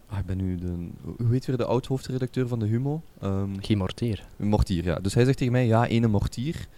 Ah, 0.06 0.18
ik 0.18 0.26
ben 0.26 0.36
nu 0.36 0.56
de... 0.56 0.88
Hoe 1.02 1.32
heet 1.32 1.46
weer 1.46 1.56
de 1.56 1.64
oud-hoofdredacteur 1.64 2.48
van 2.48 2.58
de 2.58 2.66
Humo? 2.66 3.02
Um, 3.22 3.56
Guy 3.60 3.76
Mortier. 3.76 4.26
Mortier, 4.36 4.84
ja. 4.84 4.94
Dus 4.94 5.14
hij 5.14 5.24
zegt 5.24 5.38
tegen 5.38 5.52
mij, 5.52 5.66
ja, 5.66 5.86
ene 5.86 6.06
Mortier. 6.06 6.68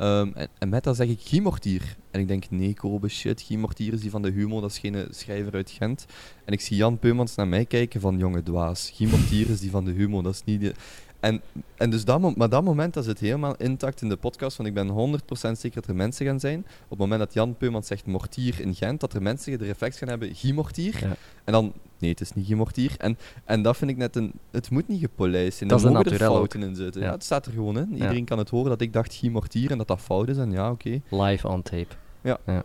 Um, 0.00 0.32
en, 0.34 0.48
en, 0.58 0.68
met 0.68 0.84
dat 0.84 0.96
zeg 0.96 1.08
ik 1.08 1.20
Guy 1.20 1.40
Mortier. 1.40 1.96
En 2.10 2.20
ik 2.20 2.28
denk, 2.28 2.50
nee, 2.50 2.74
Kobe, 2.74 3.08
shit, 3.08 3.42
Guy 3.42 3.56
Mortier 3.56 3.92
is 3.92 4.00
die 4.00 4.10
van 4.10 4.22
de 4.22 4.30
Humo, 4.30 4.60
dat 4.60 4.70
is 4.70 4.78
geen 4.78 5.06
schrijver 5.10 5.52
uit 5.52 5.70
Gent. 5.70 6.06
En 6.44 6.52
ik 6.52 6.60
zie 6.60 6.76
Jan 6.76 6.98
Peumans 6.98 7.34
naar 7.34 7.48
mij 7.48 7.64
kijken 7.64 8.00
van, 8.00 8.18
jonge 8.18 8.42
dwaas, 8.42 8.90
Guy 8.94 9.08
Mortier 9.08 9.50
is 9.50 9.60
die 9.60 9.70
van 9.70 9.84
de 9.84 9.92
Humo, 9.92 10.22
dat 10.22 10.34
is 10.34 10.44
niet... 10.44 10.60
De... 10.60 10.74
En, 11.20 11.40
en 11.76 11.90
dus 11.90 12.04
dat, 12.04 12.36
maar 12.36 12.48
dat 12.48 12.64
moment 12.64 12.94
dat 12.94 13.04
zit 13.04 13.18
helemaal 13.18 13.56
intact 13.56 14.02
in 14.02 14.08
de 14.08 14.16
podcast, 14.16 14.56
want 14.56 14.68
ik 14.68 14.74
ben 14.74 14.88
100% 14.88 15.22
zeker 15.32 15.80
dat 15.80 15.86
er 15.86 15.94
mensen 15.94 16.26
gaan 16.26 16.40
zijn, 16.40 16.58
op 16.58 16.90
het 16.90 16.98
moment 16.98 17.20
dat 17.20 17.34
Jan 17.34 17.56
Peumans 17.56 17.86
zegt 17.86 18.06
Mortier 18.06 18.60
in 18.60 18.74
Gent, 18.74 19.00
dat 19.00 19.14
er 19.14 19.22
mensen 19.22 19.58
de 19.58 19.64
reflex 19.64 19.98
gaan 19.98 20.08
hebben, 20.08 20.34
Guy 20.34 20.52
Mortier. 20.52 20.98
Ja. 21.00 21.16
En 21.44 21.52
dan, 21.52 21.72
nee, 21.98 22.10
het 22.10 22.20
is 22.20 22.32
niet 22.32 22.46
Guy 22.46 22.56
Mortier. 22.56 22.94
En, 22.98 23.18
en 23.44 23.62
dat 23.62 23.76
vind 23.76 23.90
ik 23.90 23.96
net 23.96 24.16
een, 24.16 24.32
het 24.50 24.70
moet 24.70 24.88
niet 24.88 25.00
gepolijst 25.00 25.56
zijn, 25.56 25.68
dat 25.68 25.84
er 25.84 25.92
mogen 25.92 26.12
er 26.12 26.18
fouten 26.18 26.62
ook. 26.62 26.68
in 26.68 26.74
zitten. 26.76 27.02
Ja. 27.02 27.10
het 27.10 27.24
staat 27.24 27.46
er 27.46 27.52
gewoon 27.52 27.78
in. 27.78 27.92
Iedereen 27.92 28.24
kan 28.24 28.38
het 28.38 28.50
horen 28.50 28.68
dat 28.68 28.80
ik 28.80 28.92
dacht 28.92 29.14
Guy 29.14 29.30
Mortier 29.30 29.70
en 29.70 29.78
dat 29.78 29.88
dat 29.88 30.00
fout 30.00 30.28
is, 30.28 30.36
en 30.36 30.50
ja, 30.50 30.70
oké. 30.70 31.00
Live 31.08 31.48
on 31.48 31.62
tape. 31.62 31.94
Ja. 32.20 32.38
ja. 32.46 32.64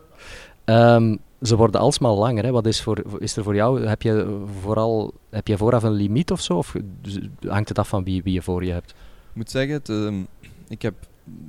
Um, 0.95 1.19
ze 1.41 1.55
worden 1.55 1.81
alsmaar 1.81 2.11
langer. 2.11 2.43
Hè. 2.43 2.51
Wat 2.51 2.65
is, 2.65 2.81
voor, 2.81 3.03
is 3.19 3.35
er 3.35 3.43
voor 3.43 3.55
jou? 3.55 3.85
Heb 3.85 4.01
je, 4.01 4.43
vooral, 4.61 5.13
heb 5.29 5.47
je 5.47 5.57
vooraf 5.57 5.83
een 5.83 5.91
limiet 5.91 6.31
of 6.31 6.41
zo? 6.41 6.57
Of 6.57 6.75
hangt 7.47 7.69
het 7.69 7.79
af 7.79 7.87
van 7.87 8.03
wie, 8.03 8.23
wie 8.23 8.33
je 8.33 8.41
voor 8.41 8.65
je 8.65 8.71
hebt? 8.71 8.89
Ik 8.89 9.35
moet 9.35 9.49
zeggen, 9.51 9.81
uh, 9.89 10.23
ik 10.67 10.81
heb 10.81 10.93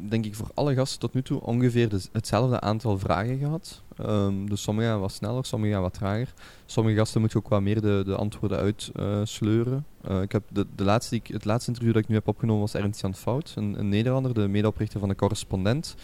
denk 0.08 0.24
ik 0.24 0.34
voor 0.34 0.50
alle 0.54 0.74
gasten 0.74 1.00
tot 1.00 1.14
nu 1.14 1.22
toe 1.22 1.40
ongeveer 1.40 1.88
de, 1.88 2.00
hetzelfde 2.12 2.60
aantal 2.60 2.98
vragen 2.98 3.38
gehad. 3.38 3.82
Um, 4.00 4.48
dus 4.48 4.62
sommige 4.62 4.98
wat 4.98 5.12
sneller, 5.12 5.44
sommige 5.44 5.72
gaan 5.72 5.82
wat 5.82 5.94
trager. 5.94 6.32
Sommige 6.66 6.96
gasten 6.96 7.20
moeten 7.20 7.38
ook 7.38 7.48
wat 7.48 7.60
meer 7.60 7.80
de, 7.80 8.02
de 8.04 8.16
antwoorden 8.16 8.58
uitsleuren. 8.58 9.86
Uh, 10.08 10.16
uh, 10.16 10.22
ik 10.22 10.32
heb 10.32 10.42
de, 10.48 10.66
de 10.74 10.84
laatste, 10.84 11.14
ik, 11.14 11.26
het 11.26 11.44
laatste 11.44 11.70
interview 11.70 11.94
dat 11.94 12.02
ik 12.02 12.08
nu 12.08 12.14
heb 12.14 12.28
opgenomen 12.28 12.60
was 12.60 12.74
Ernst 12.74 13.00
Jan 13.00 13.14
Fout, 13.14 13.52
een, 13.56 13.78
een 13.78 13.88
Nederlander, 13.88 14.34
de 14.34 14.48
medeoprichter 14.48 15.00
van 15.00 15.08
de 15.08 15.14
correspondent. 15.14 15.94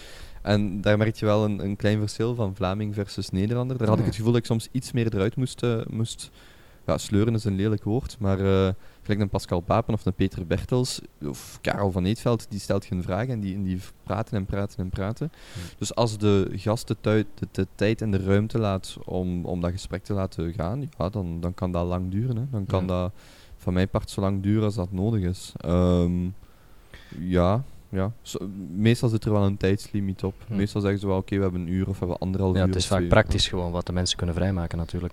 En 0.48 0.80
daar 0.80 0.98
merk 0.98 1.16
je 1.16 1.24
wel 1.24 1.44
een, 1.44 1.64
een 1.64 1.76
klein 1.76 1.98
verschil 1.98 2.34
van 2.34 2.54
Vlaming 2.54 2.94
versus 2.94 3.30
Nederlander. 3.30 3.78
Daar 3.78 3.88
had 3.88 3.98
ik 3.98 4.04
het 4.04 4.14
gevoel 4.14 4.32
dat 4.32 4.40
ik 4.40 4.46
soms 4.46 4.68
iets 4.72 4.92
meer 4.92 5.14
eruit 5.14 5.36
moest, 5.36 5.62
uh, 5.62 5.80
moest 5.90 6.30
ja, 6.86 6.98
sleuren 6.98 7.34
is 7.34 7.44
een 7.44 7.56
lelijk 7.56 7.84
woord, 7.84 8.16
maar 8.18 8.40
uh, 8.40 8.68
gelijk 9.02 9.20
een 9.20 9.28
Pascal 9.28 9.60
Papen 9.60 9.94
of 9.94 10.06
een 10.06 10.12
Peter 10.12 10.46
Bertels 10.46 11.00
of 11.22 11.58
Karel 11.60 11.92
van 11.92 12.04
Eetveld, 12.04 12.46
die 12.50 12.60
stelt 12.60 12.84
geen 12.84 13.02
vragen 13.02 13.28
en 13.28 13.40
die, 13.40 13.62
die 13.62 13.80
praten 14.02 14.36
en 14.36 14.44
praten 14.44 14.78
en 14.78 14.88
praten. 14.88 15.32
Dus 15.78 15.94
als 15.94 16.18
de 16.18 16.50
gast 16.52 16.94
de, 17.00 17.26
de, 17.50 17.66
tijd 17.74 18.02
en 18.02 18.10
de 18.10 18.24
ruimte 18.24 18.58
laat 18.58 18.96
om, 19.04 19.44
om 19.44 19.60
dat 19.60 19.70
gesprek 19.70 20.04
te 20.04 20.12
laten 20.12 20.52
gaan, 20.52 20.88
ja, 20.98 21.08
dan, 21.08 21.40
dan 21.40 21.54
kan 21.54 21.72
dat 21.72 21.86
lang 21.86 22.10
duren. 22.10 22.36
Hè. 22.36 22.44
Dan 22.50 22.66
kan 22.66 22.86
dat 22.86 23.12
van 23.56 23.72
mijn 23.72 23.88
part 23.88 24.10
zo 24.10 24.20
lang 24.20 24.42
duren 24.42 24.64
als 24.64 24.74
dat 24.74 24.92
nodig 24.92 25.22
is. 25.22 25.52
Um, 25.64 26.34
ja, 27.18 27.64
ja. 27.88 28.12
meestal 28.74 29.08
zit 29.08 29.24
er 29.24 29.32
wel 29.32 29.42
een 29.42 29.56
tijdslimiet 29.56 30.24
op. 30.24 30.34
Meestal 30.48 30.80
zeggen 30.80 31.00
ze 31.00 31.06
wel, 31.06 31.16
oké, 31.16 31.36
we 31.36 31.42
hebben 31.42 31.60
een 31.60 31.68
uur 31.68 31.88
of 31.88 31.92
we 31.92 31.98
hebben 31.98 32.18
anderhalf 32.18 32.54
ja, 32.54 32.60
uur. 32.60 32.66
Het 32.66 32.76
is 32.76 32.86
vaak 32.86 33.08
praktisch 33.08 33.48
gewoon 33.48 33.72
wat 33.72 33.86
de 33.86 33.92
mensen 33.92 34.16
kunnen 34.16 34.34
vrijmaken 34.34 34.78
natuurlijk. 34.78 35.12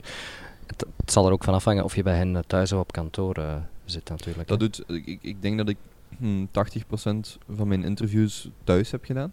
Het, 0.67 0.85
het, 0.95 1.11
zal 1.11 1.25
er 1.25 1.31
ook 1.31 1.43
van 1.43 1.53
afhangen 1.53 1.83
of 1.83 1.95
je 1.95 2.03
bij 2.03 2.17
hen 2.17 2.43
thuis 2.47 2.71
of 2.71 2.79
op 2.79 2.91
kantoor 2.91 3.38
uh, 3.38 3.55
zit 3.85 4.09
natuurlijk. 4.09 4.47
Dat 4.47 4.59
doet, 4.59 4.83
ik, 4.88 5.19
ik 5.21 5.41
denk 5.41 5.57
dat 5.57 5.69
ik 5.69 5.77
hm, 6.17 6.45
80% 6.45 7.41
van 7.49 7.67
mijn 7.67 7.83
interviews 7.83 8.49
thuis 8.63 8.91
heb 8.91 9.05
gedaan. 9.05 9.31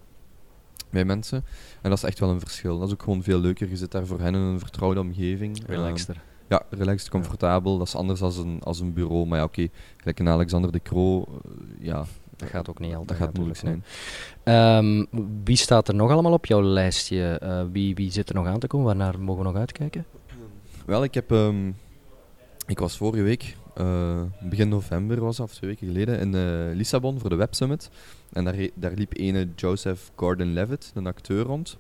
Bij 0.91 1.05
mensen. 1.05 1.45
En 1.81 1.91
dat 1.91 1.99
is 1.99 2.05
echt 2.05 2.19
wel 2.19 2.31
een 2.31 2.41
verschil. 2.41 2.79
Dat 2.79 2.87
is 2.87 2.95
ook 2.95 3.03
gewoon 3.03 3.23
veel 3.23 3.41
leuker. 3.41 3.69
Je 3.69 3.77
zit 3.77 3.91
daar 3.91 4.07
voor 4.07 4.21
hen 4.21 4.35
in 4.35 4.41
een 4.41 4.59
vertrouwde 4.59 5.01
omgeving. 5.01 5.63
Relaxter. 5.67 6.15
Uh, 6.15 6.21
ja, 6.49 6.63
relaxed, 6.71 7.09
comfortabel. 7.09 7.73
Ja. 7.73 7.79
Dat 7.79 7.87
is 7.87 7.95
anders 7.95 8.21
dan 8.21 8.33
een, 8.39 8.63
als 8.63 8.81
een 8.81 8.93
bureau. 8.93 9.27
Maar 9.27 9.39
ja, 9.39 9.45
oké. 9.45 9.61
Okay. 9.61 9.71
Gelijk 9.97 10.19
een 10.19 10.29
Alexander 10.29 10.73
de 10.73 10.83
Croo, 10.83 11.27
uh, 11.29 11.87
ja, 11.87 12.05
dat 12.43 12.51
gaat 12.51 12.71
ook 12.71 12.79
niet 12.79 12.95
altijd. 12.95 13.09
Dat 13.09 13.27
gaat 13.27 13.37
moeilijk 13.37 13.59
zijn. 13.59 13.85
Um, 14.85 15.07
wie 15.45 15.57
staat 15.57 15.89
er 15.89 15.95
nog 15.95 16.11
allemaal 16.11 16.33
op 16.33 16.47
jouw 16.47 16.63
lijstje? 16.63 17.41
Uh, 17.43 17.63
wie, 17.73 17.95
wie 17.95 18.11
zit 18.11 18.29
er 18.29 18.35
nog 18.35 18.47
aan 18.47 18.59
te 18.59 18.67
komen? 18.67 18.87
Waarnaar 18.87 19.21
mogen 19.21 19.43
we 19.43 19.49
nog 19.49 19.59
uitkijken? 19.59 20.07
Wel, 20.87 21.05
ik 21.05 21.15
heb... 21.15 21.31
Um, 21.31 21.77
ik 22.67 22.79
was 22.79 22.97
vorige 22.97 23.23
week, 23.23 23.57
uh, 23.81 24.23
begin 24.41 24.69
november 24.69 25.21
was 25.21 25.37
dat, 25.37 25.47
of 25.47 25.55
twee 25.55 25.71
weken 25.71 25.87
geleden, 25.87 26.19
in 26.19 26.35
uh, 26.35 26.77
Lissabon 26.77 27.19
voor 27.19 27.31
de 27.31 27.37
Web 27.37 27.55
Summit. 27.55 27.91
En 28.33 28.45
daar, 28.45 28.69
daar 28.75 28.93
liep 28.93 29.13
ene 29.17 29.49
Joseph 29.57 30.11
Gordon-Levitt, 30.15 30.93
een 30.95 31.07
acteur, 31.07 31.45
rond. 31.45 31.79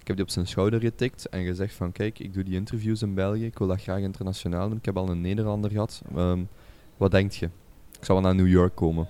Ik 0.00 0.06
heb 0.06 0.16
die 0.16 0.24
op 0.24 0.30
zijn 0.30 0.46
schouder 0.46 0.80
getikt 0.80 1.28
en 1.28 1.44
gezegd 1.44 1.74
van 1.74 1.92
kijk, 1.92 2.18
ik 2.18 2.34
doe 2.34 2.42
die 2.42 2.54
interviews 2.54 3.02
in 3.02 3.14
België, 3.14 3.44
ik 3.44 3.58
wil 3.58 3.66
dat 3.66 3.82
graag 3.82 4.00
internationaal 4.00 4.68
doen. 4.68 4.78
Ik 4.78 4.84
heb 4.84 4.96
al 4.96 5.08
een 5.08 5.20
Nederlander 5.20 5.70
gehad. 5.70 6.02
Um, 6.16 6.48
wat 6.96 7.10
denk 7.10 7.32
je? 7.32 7.46
Ik 7.98 8.04
zal 8.04 8.14
wel 8.14 8.24
naar 8.24 8.34
New 8.34 8.48
York 8.48 8.74
komen. 8.74 9.08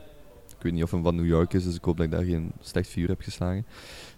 Ik 0.61 0.66
weet 0.66 0.75
niet 0.75 0.85
of 0.85 0.90
hij 0.90 1.03
van 1.03 1.14
New 1.14 1.27
York 1.27 1.53
is, 1.53 1.64
dus 1.64 1.75
ik 1.75 1.85
hoop 1.85 1.96
dat 1.96 2.07
ik 2.07 2.12
daar 2.12 2.25
geen 2.25 2.53
slecht 2.61 2.88
vuur 2.88 3.09
heb 3.09 3.20
geslagen. 3.20 3.66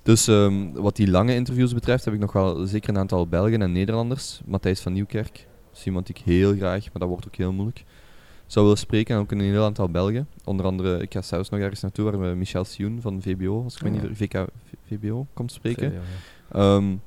Dus 0.02 0.26
um, 0.26 0.72
wat 0.72 0.96
die 0.96 1.10
lange 1.10 1.34
interviews 1.34 1.74
betreft, 1.74 2.04
heb 2.04 2.14
ik 2.14 2.20
nog 2.20 2.32
wel 2.32 2.66
zeker 2.66 2.88
een 2.88 2.98
aantal 2.98 3.26
Belgen 3.26 3.62
en 3.62 3.72
Nederlanders. 3.72 4.40
Matthijs 4.44 4.80
van 4.80 4.92
Nieuwkerk 4.92 5.46
is 5.74 5.86
iemand 5.86 6.06
die 6.06 6.16
ik 6.16 6.22
heel 6.22 6.54
graag, 6.54 6.84
maar 6.84 6.98
dat 6.98 7.08
wordt 7.08 7.26
ook 7.26 7.34
heel 7.34 7.52
moeilijk, 7.52 7.84
zou 8.46 8.64
willen 8.64 8.80
spreken. 8.80 9.14
En 9.14 9.20
ook 9.20 9.30
een 9.30 9.40
heel 9.40 9.64
aantal 9.64 9.88
Belgen. 9.88 10.28
Onder 10.44 10.66
andere, 10.66 11.02
ik 11.02 11.12
ga 11.12 11.22
zelfs 11.22 11.48
nog 11.48 11.60
ergens 11.60 11.80
naartoe 11.80 12.04
waar 12.10 12.20
we 12.20 12.34
Michel 12.34 12.64
Sioen 12.64 13.00
van 13.00 13.22
VBO, 13.22 13.62
als 13.62 13.76
ik 13.76 13.86
oh, 13.86 13.94
ja. 13.94 14.02
niet 14.02 14.16
VK, 14.16 14.46
VBO 14.86 15.26
komt 15.34 15.52
spreken. 15.52 15.90
VBO, 15.90 16.58
ja. 16.60 16.76
um, 16.76 17.00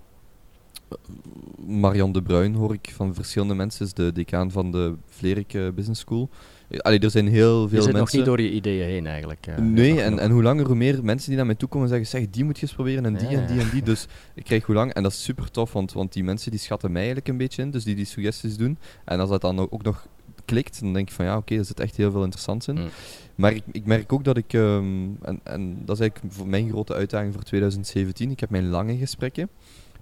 Marion 1.67 2.11
de 2.11 2.21
Bruin 2.21 2.53
hoor 2.53 2.73
ik 2.73 2.91
van 2.93 3.13
verschillende 3.13 3.55
mensen, 3.55 3.85
is 3.85 3.93
de 3.93 4.11
decaan 4.11 4.51
van 4.51 4.71
de 4.71 4.95
Vlerik 5.09 5.57
Business 5.75 6.01
School. 6.01 6.29
Allee, 6.77 6.99
er 6.99 7.11
zijn 7.11 7.27
heel 7.27 7.33
veel 7.41 7.59
mensen... 7.59 7.75
Je 7.75 7.81
zit 7.81 7.93
mensen... 7.93 7.99
nog 7.99 8.11
niet 8.11 8.25
door 8.25 8.41
je 8.41 8.51
ideeën 8.51 8.87
heen 8.87 9.07
eigenlijk. 9.07 9.47
Uh, 9.49 9.57
nee, 9.57 10.01
en, 10.01 10.19
en 10.19 10.31
hoe 10.31 10.43
langer 10.43 10.65
hoe 10.65 10.75
meer 10.75 11.03
mensen 11.03 11.27
die 11.27 11.37
naar 11.37 11.45
mij 11.45 11.55
toe 11.55 11.69
komen 11.69 11.87
en 11.87 11.93
zeggen, 11.93 12.19
zeg, 12.19 12.29
die 12.29 12.43
moet 12.43 12.55
je 12.55 12.61
eens 12.61 12.73
proberen 12.73 13.05
en 13.05 13.13
die 13.13 13.29
ja, 13.29 13.39
en 13.39 13.47
die 13.47 13.59
en 13.59 13.69
die. 13.69 13.81
Dus 13.81 14.07
ik 14.33 14.43
krijg 14.43 14.65
hoe 14.65 14.75
lang, 14.75 14.93
en 14.93 15.03
dat 15.03 15.11
is 15.11 15.23
super 15.23 15.51
tof, 15.51 15.73
want, 15.73 15.93
want 15.93 16.13
die 16.13 16.23
mensen 16.23 16.51
die 16.51 16.59
schatten 16.59 16.91
mij 16.91 17.01
eigenlijk 17.01 17.29
een 17.29 17.37
beetje 17.37 17.61
in, 17.61 17.71
dus 17.71 17.83
die 17.83 17.95
die 17.95 18.05
suggesties 18.05 18.57
doen. 18.57 18.77
En 19.05 19.19
als 19.19 19.29
dat 19.29 19.41
dan 19.41 19.59
ook 19.59 19.83
nog 19.83 20.07
klikt, 20.45 20.81
dan 20.81 20.93
denk 20.93 21.07
ik 21.07 21.15
van 21.15 21.25
ja, 21.25 21.31
oké, 21.31 21.41
okay, 21.41 21.57
er 21.57 21.65
zit 21.65 21.79
echt 21.79 21.95
heel 21.95 22.11
veel 22.11 22.23
interessants 22.23 22.67
in. 22.67 22.75
Mm. 22.75 22.89
Maar 23.35 23.53
ik, 23.53 23.63
ik 23.71 23.85
merk 23.85 24.13
ook 24.13 24.23
dat 24.23 24.37
ik, 24.37 24.53
um, 24.53 25.17
en, 25.21 25.39
en 25.43 25.81
dat 25.85 25.95
is 25.95 26.01
eigenlijk 26.01 26.33
voor 26.33 26.47
mijn 26.47 26.69
grote 26.69 26.93
uitdaging 26.93 27.33
voor 27.33 27.43
2017, 27.43 28.31
ik 28.31 28.39
heb 28.39 28.49
mijn 28.49 28.69
lange 28.69 28.97
gesprekken 28.97 29.49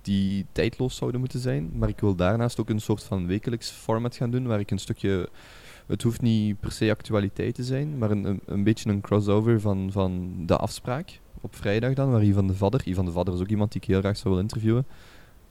die 0.03 0.45
tijdloos 0.51 0.95
zouden 0.95 1.19
moeten 1.19 1.39
zijn, 1.39 1.71
maar 1.73 1.89
ik 1.89 1.99
wil 1.99 2.15
daarnaast 2.15 2.59
ook 2.59 2.69
een 2.69 2.81
soort 2.81 3.03
van 3.03 3.27
wekelijks 3.27 3.69
format 3.69 4.15
gaan 4.15 4.31
doen, 4.31 4.47
waar 4.47 4.59
ik 4.59 4.71
een 4.71 4.79
stukje 4.79 5.29
het 5.87 6.01
hoeft 6.01 6.21
niet 6.21 6.59
per 6.59 6.71
se 6.71 6.89
actualiteit 6.89 7.55
te 7.55 7.63
zijn, 7.63 7.97
maar 7.97 8.11
een, 8.11 8.23
een, 8.23 8.41
een, 8.45 8.63
beetje 8.63 8.89
een 8.89 9.01
crossover 9.01 9.61
van, 9.61 9.91
van 9.91 10.33
de 10.45 10.57
afspraak 10.57 11.19
op 11.41 11.55
vrijdag 11.55 11.93
dan, 11.93 12.11
waar 12.11 12.23
Ivan 12.23 12.47
de 12.47 12.55
Vadder, 12.55 12.81
Ivan 12.87 13.05
de 13.05 13.11
Vadder 13.11 13.33
is 13.33 13.41
ook 13.41 13.47
iemand 13.47 13.71
die 13.71 13.81
ik 13.81 13.87
heel 13.87 13.99
graag 13.99 14.17
zou 14.17 14.29
willen 14.29 14.49
interviewen. 14.49 14.85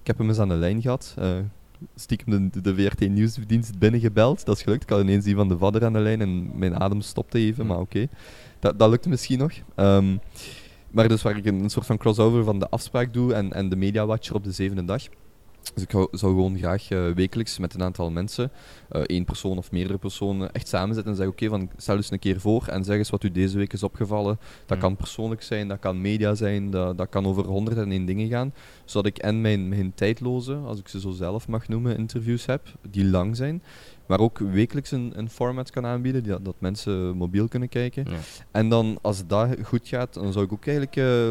Ik 0.00 0.06
heb 0.06 0.18
hem 0.18 0.28
eens 0.28 0.38
aan 0.38 0.48
de 0.48 0.54
lijn 0.54 0.82
gehad, 0.82 1.14
uh, 1.18 1.38
stiekem 1.94 2.50
de, 2.50 2.60
de 2.60 2.74
VRT 2.74 3.08
Nieuwsdienst 3.08 3.78
binnengebeld, 3.78 4.44
dat 4.44 4.56
is 4.56 4.62
gelukt. 4.62 4.82
Ik 4.82 4.88
had 4.88 5.00
ineens 5.00 5.26
Ivan 5.26 5.48
de 5.48 5.58
Vadder 5.58 5.84
aan 5.84 5.92
de 5.92 5.98
lijn 5.98 6.20
en 6.20 6.58
mijn 6.58 6.80
adem 6.80 7.00
stopte 7.00 7.38
even, 7.38 7.66
maar 7.66 7.78
oké. 7.78 7.96
Okay. 7.96 8.08
Dat, 8.58 8.78
dat 8.78 8.90
lukte 8.90 9.08
misschien 9.08 9.38
nog. 9.38 9.52
Um, 9.76 10.20
maar 10.92 11.08
dus 11.08 11.22
waar 11.22 11.36
ik 11.36 11.46
een, 11.46 11.62
een, 11.62 11.70
soort 11.70 11.86
van 11.86 11.98
crossover 11.98 12.44
van 12.44 12.58
de 12.58 12.68
afspraak 12.68 13.12
doe 13.12 13.34
en, 13.34 13.52
en 13.52 13.68
de 13.68 13.76
Media 13.76 14.06
Watcher 14.06 14.34
op 14.34 14.44
de 14.44 14.52
zevende 14.52 14.84
dag. 14.84 15.02
Dus 15.74 15.82
ik 15.82 15.90
zou 15.90 16.08
gewoon 16.10 16.58
graag 16.58 16.90
uh, 16.90 17.10
wekelijks 17.10 17.58
met 17.58 17.74
een 17.74 17.82
aantal 17.82 18.10
mensen, 18.10 18.50
uh, 18.92 19.02
één 19.02 19.24
persoon 19.24 19.58
of 19.58 19.70
meerdere 19.72 19.98
personen, 19.98 20.52
echt 20.52 20.68
samenzetten 20.68 21.12
en 21.12 21.16
zeggen: 21.16 21.34
Oké, 21.34 21.54
okay, 21.54 21.68
stel 21.76 21.96
eens 21.96 22.10
een 22.10 22.18
keer 22.18 22.40
voor 22.40 22.66
en 22.66 22.84
zeg 22.84 22.96
eens 22.96 23.10
wat 23.10 23.24
u 23.24 23.30
deze 23.30 23.56
week 23.56 23.72
is 23.72 23.82
opgevallen. 23.82 24.38
Dat 24.66 24.76
mm. 24.76 24.82
kan 24.82 24.96
persoonlijk 24.96 25.42
zijn, 25.42 25.68
dat 25.68 25.78
kan 25.78 26.00
media 26.00 26.34
zijn, 26.34 26.70
dat, 26.70 26.98
dat 26.98 27.08
kan 27.08 27.26
over 27.26 27.44
honderd 27.44 27.76
en 27.76 27.90
één 27.90 28.04
dingen 28.04 28.28
gaan. 28.28 28.54
Zodat 28.84 29.06
ik 29.06 29.18
en 29.18 29.40
mijn, 29.40 29.68
mijn 29.68 29.92
tijdloze, 29.94 30.54
als 30.54 30.78
ik 30.78 30.88
ze 30.88 31.00
zo 31.00 31.10
zelf 31.10 31.48
mag 31.48 31.68
noemen, 31.68 31.96
interviews 31.96 32.46
heb, 32.46 32.66
die 32.90 33.04
lang 33.04 33.36
zijn. 33.36 33.62
Maar 34.12 34.20
ook 34.20 34.38
wekelijks 34.38 34.90
een, 34.90 35.12
een 35.14 35.30
format 35.30 35.70
kan 35.70 35.86
aanbieden, 35.86 36.22
die, 36.22 36.42
dat 36.42 36.54
mensen 36.58 37.16
mobiel 37.16 37.48
kunnen 37.48 37.68
kijken. 37.68 38.04
Ja. 38.08 38.16
En 38.50 38.68
dan, 38.68 38.98
als 39.02 39.26
dat 39.26 39.48
goed 39.62 39.88
gaat, 39.88 40.14
dan 40.14 40.32
zou 40.32 40.44
ik 40.44 40.52
ook 40.52 40.66
eigenlijk. 40.66 40.96
Uh, 40.96 41.30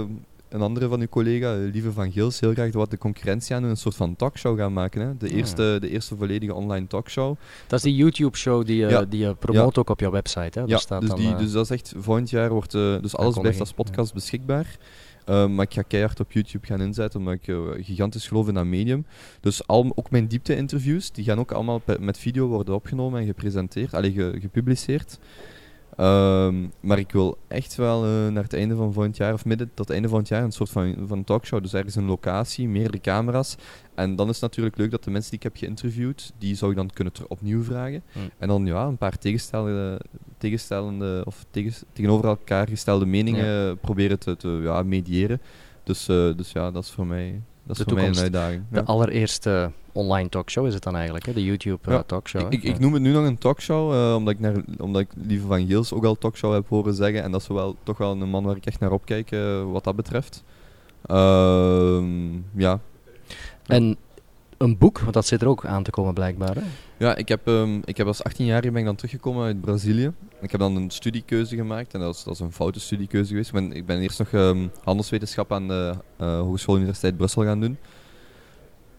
een 0.50 0.62
andere 0.62 0.88
van 0.88 1.00
uw 1.00 1.08
collega, 1.08 1.56
Lieve 1.56 1.92
van 1.92 2.12
Gils, 2.12 2.40
heel 2.40 2.54
graag 2.54 2.74
wat 2.74 2.92
de 2.92 2.98
concurrentie 2.98 3.56
aan 3.56 3.64
een 3.64 3.78
soort 3.78 3.96
van 3.96 4.16
talkshow 4.16 4.58
gaan 4.58 4.74
maken. 4.74 5.02
Hè? 5.02 5.18
De, 5.18 5.30
ja. 5.30 5.36
eerste, 5.36 5.78
de 5.82 5.90
eerste 5.90 6.16
volledige 6.16 6.54
online 6.54 6.88
talkshow. 6.88 7.36
Dat 7.68 7.80
is 7.80 7.86
die 7.86 7.96
YouTube-show 7.96 8.66
die, 8.66 8.76
ja. 8.76 9.06
die 9.06 9.20
je 9.20 9.36
promoot 9.36 9.76
ja. 9.76 9.82
ook 9.82 9.90
op 9.90 10.00
jouw 10.00 10.12
website. 10.12 10.60
Hè? 10.60 10.66
Ja, 10.66 10.78
staat 10.78 11.02
dus, 11.02 11.10
dan, 11.10 11.20
die, 11.20 11.30
uh, 11.30 11.38
dus 11.38 11.52
dat 11.52 11.64
is 11.64 11.72
echt, 11.72 11.94
volgend 11.98 12.30
jaar 12.30 12.50
wordt, 12.50 12.74
uh, 12.74 13.02
dus 13.02 13.16
alles 13.16 13.38
blijft 13.38 13.60
als 13.60 13.74
podcast 13.74 14.14
beschikbaar. 14.14 14.78
Uh, 15.30 15.48
maar 15.48 15.66
ik 15.66 15.74
ga 15.74 15.82
keihard 15.82 16.20
op 16.20 16.32
YouTube 16.32 16.68
gaan 16.68 16.82
inzetten, 16.82 17.20
omdat 17.20 17.34
ik 17.34 17.48
uh, 17.48 17.60
gigantisch 17.78 18.28
geloof 18.28 18.48
in 18.48 18.54
dat 18.54 18.66
medium. 18.66 19.06
Dus 19.40 19.68
al, 19.68 19.92
ook 19.96 20.12
mijn 20.12 20.28
diepte-interviews, 20.28 21.12
die 21.12 21.24
gaan 21.24 21.40
ook 21.40 21.52
allemaal 21.52 21.82
met 22.00 22.18
video 22.18 22.48
worden 22.48 22.76
opgenomen 22.76 23.20
en 23.20 23.26
gepresenteerd, 23.26 23.94
allee, 23.94 24.12
ge, 24.12 24.38
gepubliceerd. 24.40 25.20
Ehm, 25.98 26.56
maar 26.80 27.00
ik 27.00 27.12
wil 27.12 27.38
echt 27.48 27.76
wel 27.76 28.04
eh, 28.06 28.28
naar 28.28 28.44
het 28.44 28.54
einde 28.54 28.76
van 28.76 28.94
volgend 28.94 29.18
jaar, 29.18 29.34
of 29.34 29.46
midden 29.46 29.68
tot 29.68 29.78
het 29.88 29.90
einde 29.90 30.10
van 30.10 30.20
het 30.20 30.28
jaar, 30.28 30.44
een 30.44 30.52
soort 30.52 30.70
van, 30.70 30.96
van 31.08 31.24
talkshow. 31.24 31.62
Dus 31.62 31.74
ergens 31.74 31.96
een 31.96 32.06
locatie, 32.06 32.68
meerdere 32.68 33.02
camera's. 33.02 33.56
En 33.96 34.16
dan 34.16 34.28
is 34.28 34.34
het 34.34 34.42
natuurlijk 34.44 34.78
leuk 34.78 34.92
dat 34.92 35.04
de 35.04 35.12
mensen 35.12 35.30
die 35.30 35.40
ik 35.40 35.46
heb 35.46 35.58
geïnterviewd, 35.58 36.32
die 36.38 36.56
zou 36.56 36.72
ik 36.72 36.78
dan 36.78 36.90
kunnen 36.94 37.14
ter- 37.14 37.26
opnieuw 37.28 37.64
vragen. 37.64 38.04
Hmm. 38.12 38.30
En 38.38 38.48
dan 38.48 38.66
ja, 38.66 38.86
een 38.86 38.98
paar 38.98 39.18
tegenstellende, 39.18 40.02
tegenstellende 40.38 41.22
of 41.26 41.46
tegens- 41.52 41.84
tegenover 41.94 42.26
elkaar 42.28 42.68
gestelde 42.68 43.06
meningen 43.06 43.80
proberen 43.80 44.20
te, 44.20 44.36
te 44.38 44.60
ja, 44.64 44.84
mediëren. 44.84 45.42
Dus, 45.84 46.08
eh, 46.08 46.36
dus 46.36 46.52
ja, 46.52 46.72
dat 46.72 46.84
is 46.84 46.90
voor 46.92 47.08
mij, 47.08 47.42
dat 47.78 47.88
is 47.88 47.94
De 47.94 48.02
een 48.02 48.18
uitdaging. 48.18 48.64
De 48.70 48.84
allereerste 48.84 49.72
online 49.92 50.30
talkshow 50.30 50.66
is 50.66 50.74
het 50.74 50.84
dan 50.84 50.96
eigenlijk, 50.96 51.26
hè? 51.26 51.34
de 51.34 51.44
YouTube 51.44 51.92
eh, 51.92 52.00
talkshow. 52.00 52.54
Ik, 52.54 52.64
ik, 52.64 52.80
noem 52.80 52.94
het 52.94 53.02
nu 53.02 53.12
nog 53.12 53.26
een 53.26 53.38
talkshow, 53.38 53.94
eh, 53.94 54.16
omdat, 54.16 54.34
ik 54.34 54.40
naar, 54.40 54.56
omdat 54.78 55.02
ik 55.02 55.10
Lieve 55.16 55.48
van 55.48 55.68
Geels 55.68 55.94
ook 55.94 56.06
al 56.06 56.18
talkshow 56.18 56.54
heb 56.54 56.68
horen 56.68 56.94
zeggen. 56.94 57.24
En 57.24 57.32
dat 57.32 57.42
is 57.42 57.48
wel, 57.48 57.76
toch 57.84 57.98
wel 57.98 58.12
een 58.12 58.30
man 58.30 58.44
waar 58.44 58.56
ik 58.56 58.66
echt 58.66 58.80
naar 58.80 58.92
opkijk, 58.92 59.32
eh, 59.32 59.72
wat 59.72 59.84
dat 59.84 59.96
betreft. 59.96 60.44
Ehm, 61.06 62.34
ja. 62.56 62.80
En 63.66 63.98
een 64.62 64.78
boek, 64.78 65.00
want 65.00 65.14
dat 65.14 65.26
zit 65.26 65.42
er 65.42 65.48
ook 65.48 65.66
aan 65.66 65.84
te 65.84 65.92
komen 65.92 66.14
blijkbaar. 66.14 66.56
Hè? 66.56 66.62
ja, 66.98 67.16
ik 67.16 67.28
heb, 67.28 67.48
ehm, 67.48 67.80
ik 67.86 67.98
heb 67.98 68.08
als 68.08 68.22
18-jarige 68.30 68.72
ben 68.72 68.80
ik 68.80 68.86
dan 68.86 68.96
teruggekomen 68.96 69.46
uit 69.46 69.62
Brazilië. 69.62 70.12
Ik 70.42 70.52
heb 70.52 70.60
dan 70.60 70.76
een 70.76 70.90
studiekeuze 70.90 71.56
gemaakt 71.56 71.94
en 71.94 72.00
dat 72.00 72.16
is, 72.16 72.24
dat 72.24 72.40
een 72.40 72.52
foute 72.52 72.80
studiekeuze 72.80 73.30
geweest. 73.30 73.48
Ik 73.48 73.54
ben, 73.54 73.72
ik 73.72 73.86
ben 73.86 74.00
eerst 74.00 74.20
nog 74.20 74.32
ehm, 74.32 74.68
handelswetenschap 74.84 75.52
aan 75.52 75.68
de 75.68 75.96
eh, 76.18 76.40
Hogeschool 76.40 76.76
Universiteit 76.76 77.18
Brussel 77.18 77.44
gaan 77.44 77.60
doen. 77.60 77.78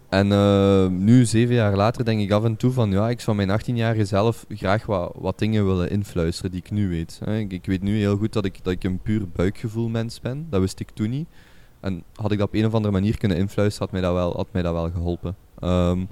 En 0.09 0.33
eh, 0.33 0.87
nu, 0.87 1.25
zeven 1.25 1.55
jaar 1.55 1.77
later, 1.77 2.05
denk 2.05 2.21
ik 2.21 2.31
af 2.31 2.45
en 2.45 2.57
toe 2.57 2.73
van 2.73 2.91
ja, 2.91 3.09
ik 3.09 3.21
zou 3.21 3.37
mijn 3.37 3.61
18-jarige 3.61 4.05
zelf 4.05 4.45
graag 4.49 4.87
wat, 4.87 5.13
wat 5.15 5.39
dingen 5.39 5.67
willen 5.67 5.91
influisteren 5.91 6.51
die 6.51 6.61
ik 6.61 6.71
nu 6.71 6.89
weet. 6.89 7.21
Ik, 7.27 7.53
ik 7.53 7.67
weet 7.67 7.83
nu 7.83 7.97
heel 7.97 8.17
goed 8.17 8.33
dat 8.33 8.45
ik, 8.45 8.59
dat 8.63 8.73
ik 8.73 8.85
een 8.85 8.99
puur 8.99 9.29
buikgevoel 9.29 9.89
mens 9.89 10.21
ben. 10.21 10.47
Dat 10.51 10.61
wist 10.61 10.81
ik 10.81 10.91
toen 10.91 11.11
niet. 11.11 11.29
En 11.83 12.03
had 12.15 12.33
ik 12.33 12.39
dat 12.39 12.47
op 12.47 12.55
een 12.55 12.67
of 12.67 12.75
andere 12.75 12.93
manier 12.93 13.19
kunnen 13.19 13.37
influisteren, 13.37 13.89
had 13.89 14.01
mij 14.01 14.11
dat 14.11 14.15
wel, 14.15 14.37
had 14.37 14.49
mij 14.53 14.63
dat 14.63 14.73
wel 14.73 14.91
geholpen. 14.91 15.37
Ehm, 15.63 16.05